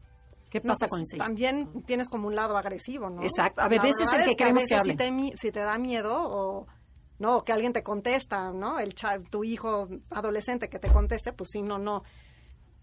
¿Qué 0.49 0.59
No, 0.59 0.73
pasa 0.73 0.87
pues, 0.87 0.89
con 0.91 0.99
el 0.99 1.05
6? 1.07 1.23
También 1.23 1.83
tienes 1.83 2.09
como 2.09 2.27
un 2.27 2.35
lado 2.35 2.57
agresivo, 2.57 3.09
¿no? 3.09 3.21
Exacto. 3.23 3.61
A 3.61 3.67
ese 3.67 4.03
es 4.03 4.13
el 4.13 4.25
que 4.29 4.35
queremos 4.35 4.63
que 4.63 4.75
veces 4.75 4.79
hable. 4.79 4.91
Si 4.93 4.97
te, 4.97 5.11
mi- 5.11 5.33
si 5.37 5.51
te 5.51 5.59
da 5.61 5.77
miedo 5.77 6.15
o 6.17 6.67
no, 7.19 7.43
que 7.45 7.53
alguien 7.53 7.71
te 7.71 7.81
contesta, 7.83 8.51
¿no? 8.51 8.77
El 8.79 8.93
cha- 8.93 9.19
tu 9.21 9.43
hijo 9.45 9.87
adolescente 10.09 10.67
que 10.69 10.79
te 10.79 10.89
conteste, 10.91 11.31
pues 11.33 11.49
sí, 11.51 11.61
no, 11.61 11.77
no. 11.79 12.03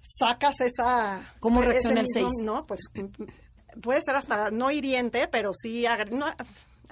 Sacas 0.00 0.60
esa... 0.60 1.34
¿Cómo 1.40 1.60
reacciona 1.62 2.00
el 2.00 2.06
mismo- 2.06 2.28
seis? 2.30 2.44
No, 2.44 2.66
pues 2.66 2.80
mm, 2.94 3.80
puede 3.80 4.00
ser 4.02 4.16
hasta 4.16 4.50
no 4.50 4.70
hiriente, 4.70 5.28
pero 5.28 5.52
sí 5.54 5.84
no, 6.10 6.26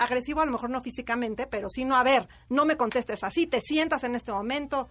agresivo, 0.00 0.40
a 0.40 0.46
lo 0.46 0.52
mejor 0.52 0.70
no 0.70 0.80
físicamente, 0.80 1.46
pero 1.46 1.68
sí 1.68 1.84
no, 1.84 1.96
a 1.96 2.02
ver, 2.02 2.28
no 2.48 2.64
me 2.64 2.76
contestes 2.76 3.22
así, 3.22 3.46
te 3.46 3.60
sientas 3.60 4.02
en 4.04 4.14
este 4.16 4.32
momento. 4.32 4.88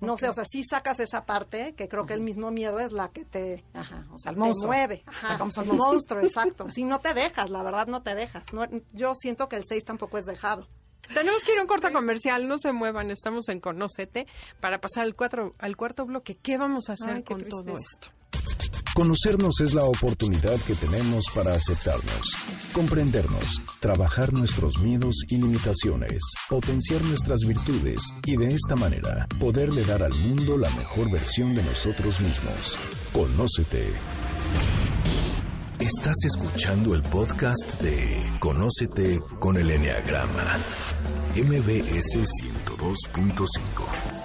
No 0.00 0.18
sé, 0.18 0.28
o 0.28 0.32
sea, 0.32 0.44
sí 0.44 0.64
sacas 0.64 0.98
esa 0.98 1.26
parte, 1.26 1.74
que 1.76 1.88
creo 1.88 2.06
que 2.06 2.14
el 2.14 2.22
mismo 2.22 2.50
miedo 2.50 2.80
es 2.80 2.90
la 2.90 3.10
que 3.12 3.24
te, 3.24 3.64
Ajá, 3.72 4.04
o 4.10 4.18
sea, 4.18 4.32
el 4.32 4.38
te 4.38 4.66
mueve. 4.66 5.04
Ajá, 5.06 5.28
Sacamos 5.28 5.56
al 5.58 5.64
el 5.64 5.68
monstruo. 5.74 5.92
monstruo, 5.92 6.20
exacto. 6.22 6.70
Si 6.70 6.82
no 6.82 6.98
te 6.98 7.14
dejas, 7.14 7.50
la 7.50 7.62
verdad 7.62 7.86
no 7.86 8.02
te 8.02 8.16
dejas. 8.16 8.52
No, 8.52 8.66
yo 8.92 9.14
siento 9.14 9.48
que 9.48 9.54
el 9.54 9.64
6 9.64 9.84
tampoco 9.84 10.18
es 10.18 10.24
dejado. 10.24 10.66
Tenemos 11.14 11.44
que 11.44 11.52
ir 11.52 11.58
a 11.58 11.62
un 11.62 11.68
corte 11.68 11.92
comercial, 11.92 12.48
no 12.48 12.58
se 12.58 12.72
muevan, 12.72 13.12
estamos 13.12 13.48
en 13.48 13.60
Conócete 13.60 14.26
para 14.60 14.80
pasar 14.80 15.04
al, 15.04 15.14
cuatro, 15.14 15.54
al 15.58 15.76
cuarto 15.76 16.04
bloque. 16.04 16.36
¿Qué 16.36 16.58
vamos 16.58 16.88
a 16.88 16.94
hacer 16.94 17.16
Ay, 17.16 17.22
con 17.22 17.40
todo 17.40 17.72
esto? 17.74 18.08
Conocernos 18.94 19.58
es 19.62 19.72
la 19.72 19.86
oportunidad 19.86 20.60
que 20.60 20.74
tenemos 20.74 21.24
para 21.34 21.54
aceptarnos, 21.54 22.36
comprendernos, 22.74 23.62
trabajar 23.80 24.34
nuestros 24.34 24.78
miedos 24.80 25.14
y 25.28 25.38
limitaciones, 25.38 26.22
potenciar 26.50 27.02
nuestras 27.04 27.40
virtudes 27.40 28.02
y 28.26 28.36
de 28.36 28.54
esta 28.54 28.76
manera 28.76 29.26
poderle 29.40 29.82
dar 29.84 30.02
al 30.02 30.12
mundo 30.12 30.58
la 30.58 30.68
mejor 30.72 31.10
versión 31.10 31.54
de 31.54 31.62
nosotros 31.62 32.20
mismos. 32.20 32.78
Conócete. 33.14 33.94
Estás 35.78 36.16
escuchando 36.26 36.94
el 36.94 37.02
podcast 37.02 37.80
de 37.80 38.30
Conócete 38.40 39.20
con 39.38 39.56
el 39.56 39.70
Enneagrama, 39.70 40.58
MBS 41.34 42.18
102.5. 42.18 44.21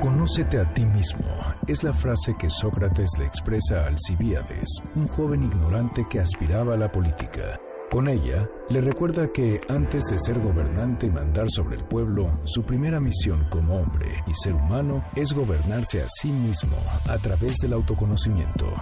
Conócete 0.00 0.60
a 0.60 0.74
ti 0.74 0.86
mismo 0.86 1.26
es 1.66 1.82
la 1.82 1.92
frase 1.92 2.36
que 2.38 2.48
Sócrates 2.48 3.10
le 3.18 3.26
expresa 3.26 3.82
a 3.82 3.86
Alcibíades, 3.88 4.68
un 4.94 5.08
joven 5.08 5.42
ignorante 5.42 6.06
que 6.08 6.20
aspiraba 6.20 6.74
a 6.74 6.76
la 6.76 6.92
política. 6.92 7.58
Con 7.90 8.06
ella, 8.06 8.48
le 8.70 8.80
recuerda 8.80 9.32
que 9.32 9.60
antes 9.68 10.04
de 10.04 10.18
ser 10.20 10.38
gobernante 10.38 11.06
y 11.06 11.10
mandar 11.10 11.50
sobre 11.50 11.78
el 11.78 11.84
pueblo, 11.84 12.40
su 12.44 12.62
primera 12.62 13.00
misión 13.00 13.48
como 13.50 13.74
hombre 13.74 14.22
y 14.28 14.34
ser 14.34 14.54
humano 14.54 15.04
es 15.16 15.32
gobernarse 15.32 16.00
a 16.00 16.06
sí 16.08 16.30
mismo 16.30 16.76
a 17.08 17.18
través 17.18 17.56
del 17.56 17.72
autoconocimiento. 17.72 18.72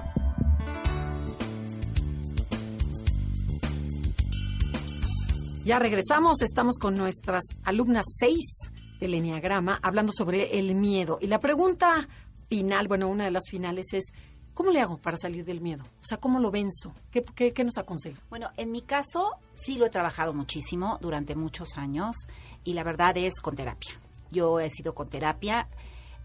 Ya 5.64 5.78
regresamos, 5.78 6.42
estamos 6.42 6.78
con 6.78 6.98
nuestras 6.98 7.42
alumnas 7.64 8.04
6 8.18 8.72
del 9.00 9.14
Enneagrama 9.14 9.78
hablando 9.82 10.12
sobre 10.12 10.58
el 10.58 10.74
miedo. 10.74 11.18
Y 11.20 11.26
la 11.26 11.40
pregunta 11.40 12.08
final, 12.48 12.88
bueno, 12.88 13.08
una 13.08 13.24
de 13.24 13.30
las 13.30 13.44
finales 13.50 13.86
es, 13.92 14.12
¿cómo 14.54 14.70
le 14.70 14.80
hago 14.80 14.98
para 14.98 15.16
salir 15.16 15.44
del 15.44 15.60
miedo? 15.60 15.84
O 15.84 16.04
sea, 16.04 16.18
¿cómo 16.18 16.38
lo 16.38 16.50
venzo? 16.50 16.94
¿Qué, 17.10 17.24
qué, 17.34 17.52
qué 17.52 17.64
nos 17.64 17.76
aconseja? 17.78 18.20
Bueno, 18.30 18.50
en 18.56 18.70
mi 18.72 18.82
caso 18.82 19.30
sí 19.54 19.76
lo 19.78 19.86
he 19.86 19.90
trabajado 19.90 20.32
muchísimo 20.32 20.98
durante 21.00 21.34
muchos 21.34 21.76
años 21.76 22.16
y 22.64 22.72
la 22.74 22.84
verdad 22.84 23.16
es 23.16 23.40
con 23.40 23.54
terapia. 23.56 24.00
Yo 24.30 24.60
he 24.60 24.70
sido 24.70 24.94
con 24.94 25.08
terapia 25.08 25.68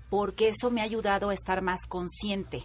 porque 0.09 0.49
eso 0.49 0.69
me 0.71 0.81
ha 0.81 0.83
ayudado 0.85 1.29
a 1.29 1.33
estar 1.33 1.61
más 1.61 1.85
consciente 1.87 2.63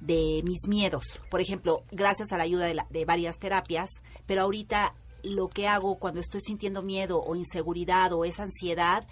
de 0.00 0.42
mis 0.44 0.66
miedos. 0.66 1.04
Por 1.30 1.40
ejemplo, 1.40 1.84
gracias 1.92 2.32
a 2.32 2.36
la 2.38 2.42
ayuda 2.44 2.64
de, 2.66 2.74
la- 2.74 2.86
de 2.90 3.04
varias 3.04 3.38
terapias, 3.38 3.88
pero 4.26 4.42
ahorita 4.42 4.94
lo 5.22 5.48
que 5.48 5.68
hago 5.68 6.00
cuando 6.00 6.18
estoy 6.20 6.40
sintiendo 6.40 6.82
miedo 6.82 7.22
o 7.22 7.36
inseguridad 7.36 8.12
o 8.12 8.24
esa 8.24 8.42
ansiedad, 8.42 9.06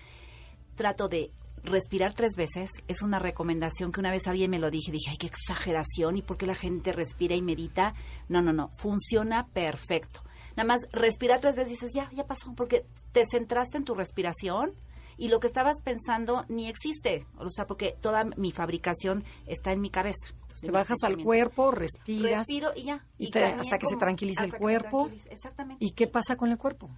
trato 0.77 1.09
de 1.09 1.31
respirar 1.62 2.12
tres 2.14 2.33
veces. 2.37 2.71
Es 2.89 3.03
una 3.03 3.18
recomendación 3.18 3.93
que 3.93 4.01
una 4.01 4.11
vez 4.11 4.27
alguien 4.27 4.51
me 4.51 4.59
lo 4.59 4.71
dije, 4.71 4.93
dije, 4.93 5.11
ay, 5.11 5.16
qué 5.18 5.27
exageración, 5.27 6.16
¿y 6.16 6.23
por 6.23 6.37
qué 6.37 6.47
la 6.47 6.55
gente 6.55 6.93
respira 6.93 7.35
y 7.35 7.43
medita? 7.43 7.95
No, 8.29 8.41
no, 8.43 8.53
no, 8.53 8.71
funciona 8.73 9.47
perfecto. 9.49 10.23
Nada 10.57 10.66
más 10.66 10.81
respirar 10.93 11.41
tres 11.41 11.57
veces 11.57 11.73
y 11.73 11.75
dices, 11.77 11.91
ya, 11.95 12.11
ya 12.12 12.27
pasó, 12.27 12.53
porque 12.55 12.85
te 13.12 13.25
centraste 13.31 13.77
en 13.77 13.85
tu 13.85 13.95
respiración 13.95 14.73
y 15.16 15.29
lo 15.29 15.39
que 15.39 15.47
estabas 15.47 15.81
pensando 15.83 16.45
ni 16.49 16.66
existe. 16.68 17.27
O 17.39 17.51
sea, 17.51 17.66
porque 17.66 17.95
toda 18.01 18.25
mi 18.37 18.53
fabricación 18.53 19.23
está 19.47 19.71
en 19.73 19.81
mi 19.83 19.91
cabeza. 19.91 20.29
Te 20.62 20.71
bajas 20.71 20.99
al 21.05 21.18
cuerpo, 21.23 21.71
respiras. 21.71 22.41
Respiro 22.41 22.71
y 22.75 22.83
ya. 22.85 23.05
y 23.18 23.31
te- 23.31 23.41
cambia 23.41 23.61
hasta 23.61 23.79
que 23.79 23.87
se 23.87 23.97
tranquilice 23.97 24.45
el 24.45 24.55
cuerpo. 24.55 25.11
Exactamente 25.31 25.85
¿Y 25.85 25.93
qué 25.93 26.07
pasa 26.07 26.37
con 26.37 26.51
el 26.51 26.59
cuerpo? 26.59 26.91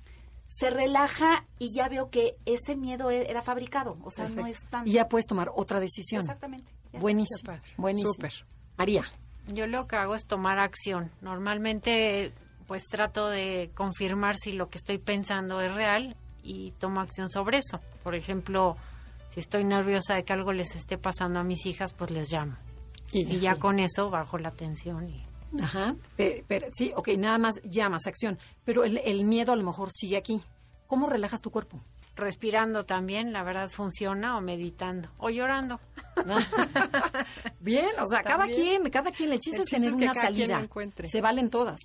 Se 0.53 0.69
relaja 0.69 1.47
y 1.59 1.73
ya 1.73 1.89
veo 1.89 2.11
que 2.11 2.37
ese 2.45 2.77
miedo 2.77 3.11
e- 3.11 3.31
era 3.31 3.41
fabricado, 3.41 3.97
o 4.05 4.11
sea, 4.11 4.29
no 4.29 4.47
es 4.47 4.59
tan... 4.69 4.87
Y 4.87 4.93
ya 4.93 5.09
puedes 5.09 5.25
tomar 5.27 5.51
otra 5.55 5.81
decisión. 5.81 6.21
Exactamente. 6.21 6.71
ya. 6.93 7.01
Buenísimo. 7.01 7.55
Buenísimo. 7.79 8.13
Súper. 8.13 8.33
María. 8.77 9.05
Yo 9.47 9.67
lo 9.67 9.87
que 9.87 9.97
hago 9.97 10.15
es 10.15 10.27
tomar 10.27 10.59
acción. 10.59 11.11
Normalmente, 11.23 12.35
pues 12.67 12.85
trato 12.85 13.29
de 13.29 13.71
confirmar 13.75 14.37
si 14.37 14.53
lo 14.53 14.69
que 14.69 14.77
estoy 14.77 14.99
pensando 14.99 15.63
es 15.63 15.75
real 15.75 16.17
y 16.43 16.73
tomo 16.73 17.01
acción 17.01 17.31
sobre 17.31 17.59
eso. 17.59 17.81
Por 18.03 18.15
ejemplo, 18.15 18.77
si 19.31 19.41
estoy 19.41 19.65
nerviosa 19.65 20.17
de 20.17 20.25
que 20.25 20.35
algo 20.35 20.53
les 20.53 20.77
esté 20.77 20.99
pasando 20.99 21.41
a 21.41 21.45
mis 21.45 21.65
hijas, 21.65 21.95
pues 21.95 22.11
les 22.11 22.31
llamo. 22.31 22.57
Y, 23.11 23.39
ya 23.41 23.57
con 23.57 23.79
eso 23.79 24.11
bajo 24.11 24.37
la 24.37 24.51
tensión. 24.51 25.09
Y... 25.09 25.25
Ajá. 25.61 25.97
Pero, 26.17 26.69
sí, 26.73 26.93
ok, 26.95 27.09
nada 27.19 27.39
más 27.39 27.61
llamas, 27.65 28.07
acción. 28.07 28.39
Pero 28.65 28.85
el, 28.85 28.99
el 28.99 29.25
miedo 29.25 29.53
a 29.53 29.57
lo 29.57 29.65
mejor 29.65 29.91
sigue 29.93 30.17
aquí. 30.17 30.41
¿Cómo 30.87 31.09
relajas 31.09 31.41
tu 31.41 31.51
cuerpo? 31.51 31.81
Respirando 32.15 32.85
también, 32.85 33.33
la 33.33 33.43
verdad 33.43 33.71
funciona, 33.71 34.37
o 34.37 34.43
meditando, 34.43 35.09
o 35.17 35.31
llorando. 35.31 35.81
Bien, 37.61 37.89
o 37.99 38.07
sea, 38.07 38.23
cada 38.23 38.47
quien, 38.47 38.91
cada 38.91 39.11
quien, 39.11 39.33
el 39.33 39.39
chiste 39.39 39.59
El 39.59 39.63
es 39.63 39.71
tener 39.71 39.89
es 39.91 39.97
que 39.97 40.05
una 40.05 40.15
salida. 40.15 40.69
Se 41.07 41.23
valen 41.23 41.49
todas. 41.49 41.81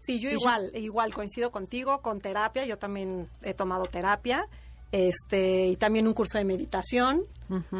Sí, 0.00 0.20
yo 0.20 0.30
igual, 0.30 0.70
igual 0.74 1.14
coincido 1.14 1.50
contigo 1.50 2.02
con 2.02 2.20
terapia. 2.20 2.66
Yo 2.66 2.76
también 2.76 3.28
he 3.42 3.54
tomado 3.54 3.86
terapia, 3.86 4.46
este, 4.92 5.68
y 5.68 5.76
también 5.76 6.06
un 6.06 6.14
curso 6.14 6.36
de 6.36 6.44
meditación. 6.44 7.24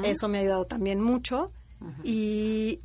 Eso 0.02 0.28
me 0.28 0.38
ha 0.38 0.40
ayudado 0.40 0.64
también 0.64 1.00
mucho. 1.00 1.52
Y 2.02 2.80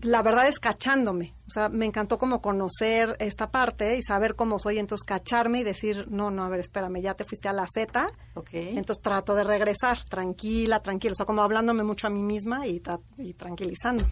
la 0.00 0.22
verdad 0.22 0.48
es 0.48 0.58
cachándome. 0.58 1.34
O 1.46 1.50
sea, 1.50 1.68
me 1.68 1.84
encantó 1.86 2.16
como 2.18 2.40
conocer 2.40 3.16
esta 3.20 3.50
parte 3.50 3.96
y 3.98 4.02
saber 4.02 4.34
cómo 4.34 4.58
soy, 4.58 4.78
entonces 4.78 5.04
cacharme 5.04 5.60
y 5.60 5.64
decir, 5.64 6.06
no, 6.10 6.30
no, 6.30 6.44
a 6.44 6.48
ver, 6.48 6.60
espérame, 6.60 7.02
ya 7.02 7.14
te 7.14 7.24
fuiste 7.24 7.48
a 7.48 7.52
la 7.52 7.66
Z. 7.72 8.06
Ok. 8.34 8.48
Entonces 8.52 9.02
trato 9.02 9.34
de 9.34 9.44
regresar, 9.44 10.02
tranquila, 10.04 10.80
tranquila. 10.80 11.12
O 11.12 11.14
sea, 11.14 11.26
como 11.26 11.42
hablándome 11.42 11.82
mucho 11.82 12.06
a 12.06 12.10
mí 12.10 12.22
misma 12.22 12.66
y, 12.66 12.80
tra- 12.80 13.00
y 13.18 13.34
tranquilizando. 13.34 14.04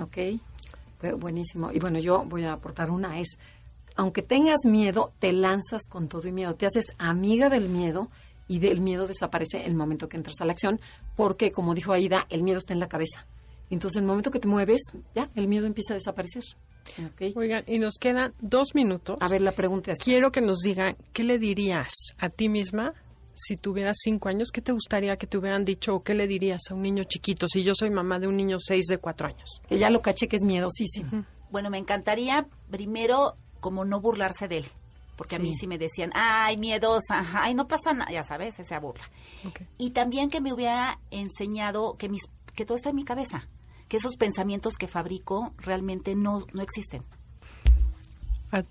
Ok. 0.00 0.16
Bu- 1.02 1.18
Buenísimo. 1.18 1.70
Y 1.72 1.78
bueno, 1.80 1.98
yo 1.98 2.24
voy 2.24 2.44
a 2.44 2.52
aportar 2.54 2.90
una, 2.90 3.20
es, 3.20 3.38
aunque 3.96 4.22
tengas 4.22 4.60
miedo, 4.64 5.12
te 5.18 5.32
lanzas 5.32 5.82
con 5.88 6.08
todo 6.08 6.26
y 6.26 6.32
miedo. 6.32 6.54
Te 6.54 6.66
haces 6.66 6.92
amiga 6.98 7.48
del 7.50 7.68
miedo 7.68 8.10
y 8.48 8.60
del 8.60 8.80
miedo 8.80 9.06
desaparece 9.06 9.66
el 9.66 9.74
momento 9.74 10.08
que 10.08 10.16
entras 10.16 10.36
a 10.40 10.44
la 10.44 10.52
acción, 10.52 10.80
porque 11.16 11.50
como 11.52 11.74
dijo 11.74 11.92
Aida, 11.92 12.26
el 12.30 12.42
miedo 12.42 12.58
está 12.58 12.72
en 12.72 12.80
la 12.80 12.88
cabeza. 12.88 13.26
Entonces, 13.70 13.96
en 13.96 14.04
el 14.04 14.08
momento 14.08 14.30
que 14.30 14.38
te 14.38 14.48
mueves, 14.48 14.80
ya, 15.14 15.28
el 15.34 15.48
miedo 15.48 15.66
empieza 15.66 15.94
a 15.94 15.96
desaparecer. 15.96 16.44
Oigan, 17.34 17.64
y 17.66 17.78
nos 17.78 17.94
quedan 17.98 18.32
dos 18.40 18.74
minutos. 18.74 19.16
A 19.20 19.28
ver, 19.28 19.40
la 19.40 19.52
pregunta 19.52 19.92
es, 19.92 19.98
Quiero 19.98 20.30
que 20.30 20.40
nos 20.40 20.58
digan, 20.58 20.96
¿qué 21.12 21.24
le 21.24 21.38
dirías 21.38 21.92
a 22.18 22.28
ti 22.28 22.48
misma 22.48 22.94
si 23.34 23.56
tuvieras 23.56 23.96
cinco 24.02 24.28
años? 24.28 24.50
¿Qué 24.52 24.62
te 24.62 24.70
gustaría 24.72 25.16
que 25.16 25.26
te 25.26 25.36
hubieran 25.36 25.64
dicho 25.64 25.94
o 25.96 26.02
qué 26.04 26.14
le 26.14 26.26
dirías 26.28 26.62
a 26.70 26.74
un 26.74 26.82
niño 26.82 27.02
chiquito 27.04 27.48
si 27.48 27.64
yo 27.64 27.74
soy 27.74 27.90
mamá 27.90 28.18
de 28.20 28.28
un 28.28 28.36
niño 28.36 28.58
seis 28.60 28.86
de 28.86 28.98
cuatro 28.98 29.26
años? 29.26 29.60
que 29.68 29.78
ya 29.78 29.90
lo 29.90 30.00
caché 30.00 30.28
que 30.28 30.36
es 30.36 30.44
miedosísimo. 30.44 31.24
Bueno, 31.50 31.70
me 31.70 31.78
encantaría 31.78 32.46
primero 32.70 33.34
como 33.60 33.84
no 33.84 34.00
burlarse 34.00 34.46
de 34.46 34.58
él, 34.58 34.64
porque 35.16 35.36
a 35.36 35.38
mí 35.40 35.54
Sí. 35.58 35.66
me 35.66 35.78
decían, 35.78 36.12
ay, 36.14 36.56
miedosa, 36.56 37.18
ajá, 37.18 37.42
ay, 37.44 37.54
no 37.54 37.66
pasa 37.66 37.92
nada, 37.92 38.10
ya 38.12 38.22
sabes, 38.22 38.58
esa 38.60 38.78
burla. 38.78 39.10
Y 39.76 39.90
también 39.90 40.30
que 40.30 40.40
me 40.40 40.52
hubiera 40.52 41.00
enseñado 41.10 41.96
que 41.98 42.08
mis 42.08 42.22
que 42.54 42.64
todo 42.64 42.76
está 42.76 42.88
en 42.90 42.96
mi 42.96 43.04
cabeza, 43.04 43.48
que 43.88 43.96
esos 43.98 44.16
pensamientos 44.16 44.74
que 44.76 44.88
fabrico 44.88 45.52
realmente 45.58 46.14
no, 46.14 46.46
no 46.52 46.62
existen. 46.62 47.02
A 48.52 48.62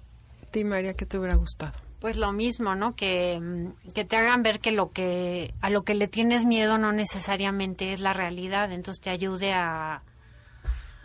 ti, 0.52 0.64
María, 0.64 0.94
¿qué 0.94 1.06
te 1.06 1.18
hubiera 1.18 1.36
gustado? 1.36 1.74
Pues 2.00 2.18
lo 2.18 2.32
mismo, 2.32 2.76
¿no? 2.76 2.96
Que, 2.96 3.40
mm, 3.40 3.92
que 3.94 4.06
te 4.06 4.18
hagan 4.18 4.44
ver 4.44 4.60
que 4.60 4.72
lo 4.72 4.92
que 4.92 5.54
a 5.62 5.70
lo 5.70 5.84
que 5.84 5.96
le 5.96 6.08
tienes 6.08 6.46
miedo 6.46 6.78
no 6.78 6.92
necesariamente 6.92 7.94
es 7.94 8.02
la 8.02 8.14
realidad, 8.14 8.72
entonces 8.72 9.02
te 9.02 9.10
ayude 9.10 9.54
a, 9.54 10.04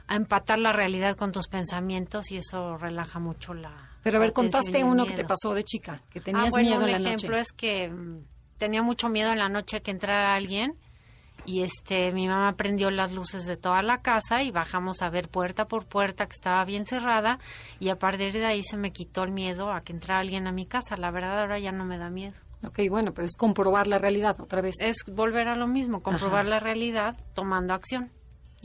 a 0.07 0.15
empatar 0.17 0.59
la 0.59 0.73
realidad 0.73 1.17
con 1.17 1.33
tus 1.33 1.47
pensamientos 1.49 2.31
y 2.33 2.37
eso 2.39 2.77
relaja 2.77 3.19
mucho 3.19 3.55
la. 3.55 3.89
Pero 4.03 4.17
a 4.19 4.21
ver, 4.21 4.33
contaste 4.33 4.83
uno 4.85 5.07
que 5.07 5.15
te 5.15 5.25
pasó 5.25 5.55
de 5.55 5.63
chica, 5.63 6.01
que 6.11 6.21
Ah, 6.21 6.23
tenías 6.25 6.51
bueno, 6.51 6.69
miedo 6.69 6.83
un 6.85 6.89
en 6.91 7.03
la 7.03 7.11
ejemplo 7.11 7.31
noche. 7.37 7.41
es 7.43 7.53
que 7.53 7.89
mm, 7.89 8.25
tenía 8.59 8.83
mucho 8.83 9.09
miedo 9.09 9.31
en 9.33 9.39
la 9.39 9.49
noche 9.49 9.81
que 9.83 9.91
entrara 9.91 10.35
alguien 10.35 10.75
y 11.45 11.63
este 11.63 12.13
mi 12.13 12.29
mamá 12.29 12.55
prendió 12.57 12.91
las 12.91 13.13
luces 13.13 13.47
de 13.47 13.57
toda 13.57 13.83
la 13.83 14.03
casa 14.03 14.43
y 14.43 14.51
bajamos 14.51 15.03
a 15.03 15.11
ver 15.11 15.29
puerta 15.29 15.67
por 15.67 15.87
puerta 15.87 16.27
que 16.27 16.33
estaba 16.33 16.65
bien 16.65 16.87
cerrada 16.87 17.39
y 17.79 17.89
a 17.89 17.99
partir 17.99 18.33
de 18.33 18.47
ahí 18.47 18.63
se 18.63 18.77
me 18.77 18.93
quitó 18.93 19.23
el 19.23 19.33
miedo 19.33 19.73
a 19.73 19.83
que 19.83 19.93
entrara 19.93 20.21
alguien 20.21 20.47
a 20.47 20.53
mi 20.53 20.67
casa. 20.67 20.97
La 20.97 21.11
verdad 21.11 21.41
ahora 21.41 21.59
ya 21.59 21.73
no 21.73 21.85
me 21.85 21.99
da 21.99 22.11
miedo. 22.11 22.35
Ok, 22.63 22.81
bueno, 22.91 23.15
pero 23.15 23.27
es 23.27 23.37
comprobar 23.37 23.87
la 23.87 23.99
realidad 23.99 24.39
otra 24.41 24.61
vez. 24.61 24.77
Es 24.81 25.05
volver 25.11 25.49
a 25.49 25.57
lo 25.57 25.67
mismo, 25.67 26.03
comprobar 26.03 26.43
Ajá. 26.43 26.51
la 26.51 26.59
realidad 26.59 27.17
tomando 27.35 27.73
acción. 27.73 28.11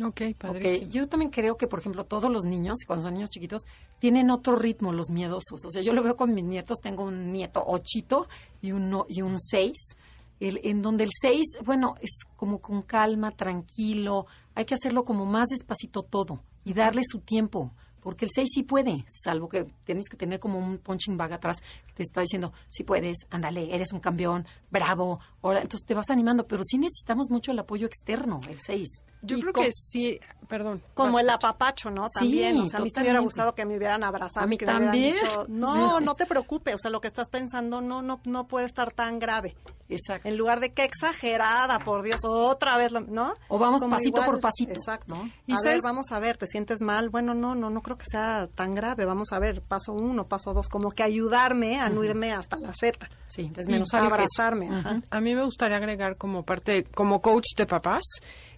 Ok, 0.03 0.21
padrísimo. 0.37 0.91
Yo 0.91 1.07
también 1.07 1.31
creo 1.31 1.55
que, 1.55 1.67
por 1.67 1.79
ejemplo, 1.79 2.03
todos 2.03 2.29
los 2.29 2.43
niños, 2.43 2.79
cuando 2.85 3.03
son 3.03 3.13
niños 3.13 3.29
chiquitos, 3.29 3.65
tienen 3.99 4.29
otro 4.29 4.57
ritmo, 4.57 4.91
los 4.91 5.09
miedosos. 5.09 5.63
O 5.63 5.69
sea, 5.69 5.81
yo 5.81 5.93
lo 5.93 6.03
veo 6.03 6.17
con 6.17 6.33
mis 6.33 6.43
nietos, 6.43 6.79
tengo 6.81 7.05
un 7.05 7.31
nieto 7.31 7.63
ochito 7.65 8.27
y 8.61 8.73
uno 8.73 9.05
y 9.07 9.21
un 9.21 9.39
seis, 9.39 9.95
el, 10.39 10.59
en 10.63 10.81
donde 10.81 11.03
el 11.03 11.11
seis, 11.13 11.45
bueno, 11.63 11.95
es 12.01 12.19
como 12.35 12.59
con 12.59 12.81
calma, 12.81 13.31
tranquilo, 13.31 14.27
hay 14.53 14.65
que 14.65 14.73
hacerlo 14.73 15.03
como 15.03 15.25
más 15.25 15.47
despacito 15.49 16.03
todo 16.03 16.43
y 16.63 16.73
darle 16.73 17.01
su 17.03 17.19
tiempo. 17.19 17.71
Porque 18.05 18.25
el 18.25 18.31
6 18.31 18.47
sí 18.53 18.61
puede, 18.61 19.03
salvo 19.07 19.49
que 19.49 19.63
tienes 19.83 20.09
que 20.09 20.15
tener 20.15 20.39
como 20.39 20.59
un 20.59 20.77
punching 20.77 21.17
bag 21.17 21.33
atrás 21.33 21.61
que 21.87 21.93
te 21.95 22.03
está 22.03 22.21
diciendo, 22.21 22.53
sí 22.69 22.83
puedes, 22.83 23.25
ándale, 23.31 23.73
eres 23.73 23.93
un 23.93 23.99
campeón, 23.99 24.45
bravo. 24.69 25.19
Ahora, 25.41 25.61
entonces 25.63 25.87
te 25.87 25.95
vas 25.95 26.11
animando, 26.11 26.45
pero 26.45 26.61
sí 26.63 26.77
necesitamos 26.77 27.31
mucho 27.31 27.51
el 27.51 27.57
apoyo 27.57 27.87
externo, 27.87 28.41
el 28.47 28.59
6. 28.59 29.03
Yo 29.23 29.37
Y 29.37 29.41
creo 29.41 29.53
que 29.53 29.69
sí, 29.71 30.19
perdón. 30.47 30.83
Como 30.93 31.17
el 31.19 31.27
apapacho, 31.31 31.89
¿no? 31.89 32.03
Sí, 32.11 32.19
También, 32.19 32.59
o 32.61 32.67
sea, 32.67 32.79
a 32.79 32.83
mí 32.83 32.89
sí 32.91 32.99
me 32.99 33.05
hubiera 33.05 33.19
gustado 33.21 33.55
que 33.55 33.65
me 33.65 33.75
hubieran 33.75 34.03
abrazado. 34.03 34.43
A 34.43 34.47
mí 34.47 34.55
que 34.59 34.67
me 34.67 34.71
también. 34.71 35.15
dicho, 35.15 35.45
no, 35.49 35.97
Sí. 35.97 36.03
no 36.05 36.13
te 36.13 36.27
preocupes, 36.27 36.75
o 36.75 36.77
sea, 36.77 36.91
lo 36.91 37.01
que 37.01 37.07
estás 37.07 37.29
pensando 37.29 37.81
no, 37.81 38.03
no, 38.03 38.21
no 38.25 38.47
puede 38.47 38.67
estar 38.67 38.91
tan 38.93 39.17
grave. 39.17 39.55
Exacto. 39.89 40.27
En 40.29 40.37
lugar 40.37 40.59
de 40.59 40.73
qué 40.73 40.83
exagerada, 40.83 41.79
por 41.79 42.03
Dios, 42.03 42.21
otra 42.23 42.77
vez, 42.77 42.91
lo- 42.91 43.01
¿no? 43.01 43.33
O 43.47 43.57
vamos 43.57 43.83
pasito 43.83 44.23
por 44.23 44.39
pasito, 44.41 44.73
Exacto. 44.73 45.15
¿no? 45.15 45.25
Y 45.47 45.53
a 45.53 45.55
ver, 45.55 45.63
sabes- 45.63 45.83
vamos 45.83 46.11
a 46.11 46.19
ver, 46.19 46.37
¿te 46.37 46.47
sientes 46.47 46.81
mal? 46.81 47.09
Bueno, 47.09 47.33
no, 47.33 47.55
no, 47.55 47.69
no 47.69 47.81
creo 47.81 47.94
que 47.97 48.05
sea 48.09 48.47
tan 48.53 48.75
grave. 48.75 49.05
Vamos 49.05 49.31
a 49.31 49.39
ver, 49.39 49.61
paso 49.61 49.93
uno, 49.93 50.27
paso 50.27 50.53
dos, 50.53 50.69
como 50.69 50.91
que 50.91 51.03
ayudarme 51.03 51.79
a 51.79 51.89
no 51.89 52.03
irme 52.03 52.31
hasta 52.33 52.57
la 52.57 52.73
Z. 52.73 53.09
Sí, 53.27 53.49
desmenuzar 53.53 54.03
abrazarme. 54.03 54.69
ajá. 54.69 55.01
A 55.09 55.21
mí 55.21 55.35
me 55.35 55.43
gustaría 55.43 55.77
agregar 55.77 56.17
como 56.17 56.43
parte, 56.43 56.83
como 56.85 57.21
coach 57.21 57.55
de 57.57 57.65
papás, 57.65 58.03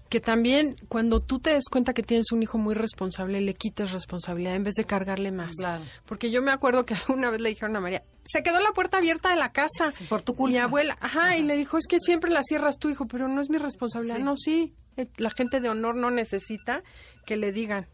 que 0.09 0.21
también 0.21 0.77
cuando 0.87 1.19
tú 1.19 1.39
te 1.39 1.51
des 1.51 1.65
cuenta 1.69 1.93
que 1.93 2.03
tienes 2.03 2.31
un 2.31 2.41
hijo 2.41 2.57
muy 2.57 2.73
responsable, 2.75 3.41
le 3.41 3.53
quites 3.53 3.91
responsabilidad 3.91 4.55
en 4.55 4.63
vez 4.63 4.75
de 4.75 4.85
cargarle 4.85 5.31
más. 5.31 5.55
Claro. 5.57 5.83
Porque 6.05 6.31
yo 6.31 6.41
me 6.41 6.51
acuerdo 6.51 6.85
que 6.85 6.95
una 7.09 7.29
vez 7.29 7.41
le 7.41 7.49
dijeron 7.49 7.75
a 7.75 7.81
María, 7.81 8.03
se 8.23 8.43
quedó 8.43 8.59
la 8.59 8.71
puerta 8.71 8.97
abierta 8.97 9.29
de 9.29 9.35
la 9.35 9.51
casa. 9.51 9.91
por 10.09 10.21
tu 10.21 10.33
culpa. 10.35 10.51
Mi 10.51 10.57
abuela, 10.59 10.97
ajá, 11.01 11.37
y 11.37 11.43
le 11.43 11.55
dijo, 11.55 11.77
es 11.77 11.87
que 11.87 11.99
siempre 11.99 12.31
la 12.31 12.41
cierras 12.43 12.77
tu 12.77 12.89
hijo, 12.89 13.05
pero 13.07 13.27
no 13.27 13.41
es 13.41 13.49
mi 13.49 13.57
responsabilidad. 13.57 14.17
Sí. 14.17 14.23
No, 14.23 14.37
sí, 14.37 14.73
eh, 14.95 15.07
la 15.17 15.29
gente 15.29 15.59
de 15.59 15.69
honor 15.69 15.95
no 15.95 16.09
necesita 16.09 16.83
que 17.25 17.37
le 17.37 17.51
digan. 17.51 17.87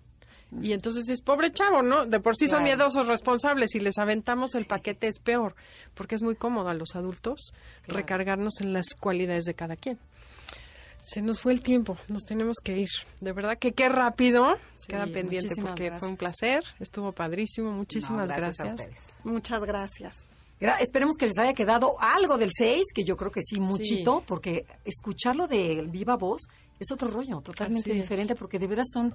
Y 0.62 0.74
entonces 0.74 1.10
es 1.10 1.22
pobre 1.22 1.52
chavo, 1.52 1.82
¿no? 1.82 2.06
De 2.06 2.20
por 2.20 2.36
sí 2.36 2.48
son 2.48 2.60
Claro. 2.64 2.66
miedosos 2.78 3.08
responsables. 3.08 3.72
Si 3.72 3.80
les 3.80 3.98
aventamos 3.98 4.56
el 4.56 4.66
paquete 4.66 5.08
es 5.08 5.20
peor, 5.20 5.56
porque 5.94 6.16
es 6.16 6.22
muy 6.24 6.36
cómodo 6.36 6.70
a 6.70 6.74
los 6.74 6.96
adultos 6.96 7.54
recargarnos 7.88 8.62
en 8.62 8.74
las 8.74 8.88
cualidades 9.00 9.46
de 9.46 9.54
cada 9.54 9.76
quien. 9.76 10.00
Se 11.06 11.22
nos 11.22 11.42
fue 11.42 11.52
el 11.52 11.62
tiempo, 11.62 11.98
nos 12.08 12.24
tenemos 12.24 12.58
que 12.64 12.78
ir. 12.78 12.90
De 13.20 13.34
verdad 13.34 13.58
que 13.58 13.74
qué 13.74 13.90
rápido. 13.90 14.56
Sí, 14.78 14.88
Queda 14.88 15.06
pendiente 15.08 15.54
porque 15.62 15.92
fue 16.00 16.08
un 16.08 16.16
gracias. 16.16 16.18
placer, 16.18 16.64
estuvo 16.80 17.12
padrísimo. 17.12 17.72
Muchísimas 17.72 18.30
No, 18.30 18.36
gracias. 18.36 18.80
a. 18.82 19.28
Muchas 19.28 19.62
gracias. 19.66 20.16
Gra- 20.62 20.78
Esperemos 20.80 21.18
que 21.18 21.26
les 21.28 21.38
haya 21.40 21.54
quedado 21.54 21.98
algo 22.00 22.38
del 22.38 22.52
6, 22.58 22.86
que 22.96 23.04
yo 23.04 23.18
creo 23.18 23.32
que 23.32 23.42
sí, 23.42 23.60
muchito, 23.60 24.24
porque 24.26 24.66
escucharlo 24.86 25.48
de 25.48 25.84
viva 25.90 26.16
voz 26.16 26.44
es 26.80 26.90
otro 26.90 27.10
rollo, 27.10 27.42
totalmente 27.42 27.90
Así 27.90 28.00
es. 28.00 28.04
diferente, 28.06 28.36
porque 28.36 28.58
de 28.58 28.68
veras 28.68 28.88
son, 28.94 29.14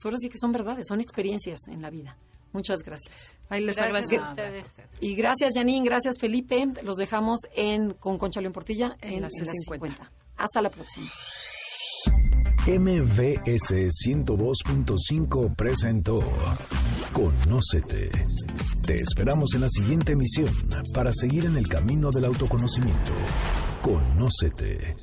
pues 0.00 0.04
ahora 0.04 0.18
sí 0.18 0.28
que 0.28 0.38
son 0.38 0.52
verdades, 0.52 0.86
son 0.86 1.00
experiencias 1.00 1.60
en 1.68 1.82
la 1.82 1.90
vida. 1.90 2.16
Muchas 2.52 2.80
gracias. 2.82 3.34
Ahí 3.50 3.62
les 3.62 3.76
Gracias 3.76 4.06
agradezco. 4.12 4.24
a 4.24 4.30
ustedes. 4.30 4.66
Y 5.00 5.14
gracias, 5.16 5.52
Janine, 5.54 5.84
gracias, 5.84 6.14
Felipe. 6.18 6.66
Los 6.82 6.96
dejamos 6.96 7.40
en 7.54 7.92
con 7.94 8.16
Concha 8.16 8.40
León 8.40 8.52
Portilla 8.54 8.96
En 9.02 9.14
en, 9.14 9.20
la 9.22 9.28
en 9.28 9.44
la 9.46 9.52
C50. 9.52 9.54
50. 9.64 10.12
Hasta 10.36 10.62
la 10.62 10.70
próxima. 10.70 11.06
MVS 12.66 13.70
102.5 13.72 15.56
presentó 15.56 16.20
Conócete. 17.12 18.10
Te 18.86 18.94
esperamos 18.94 19.54
en 19.54 19.62
la 19.62 19.68
siguiente 19.68 20.12
emisión 20.12 20.48
para 20.94 21.12
seguir 21.12 21.44
en 21.46 21.56
el 21.56 21.66
camino 21.68 22.10
del 22.10 22.26
autoconocimiento. 22.26 23.12
Conócete. 23.82 24.96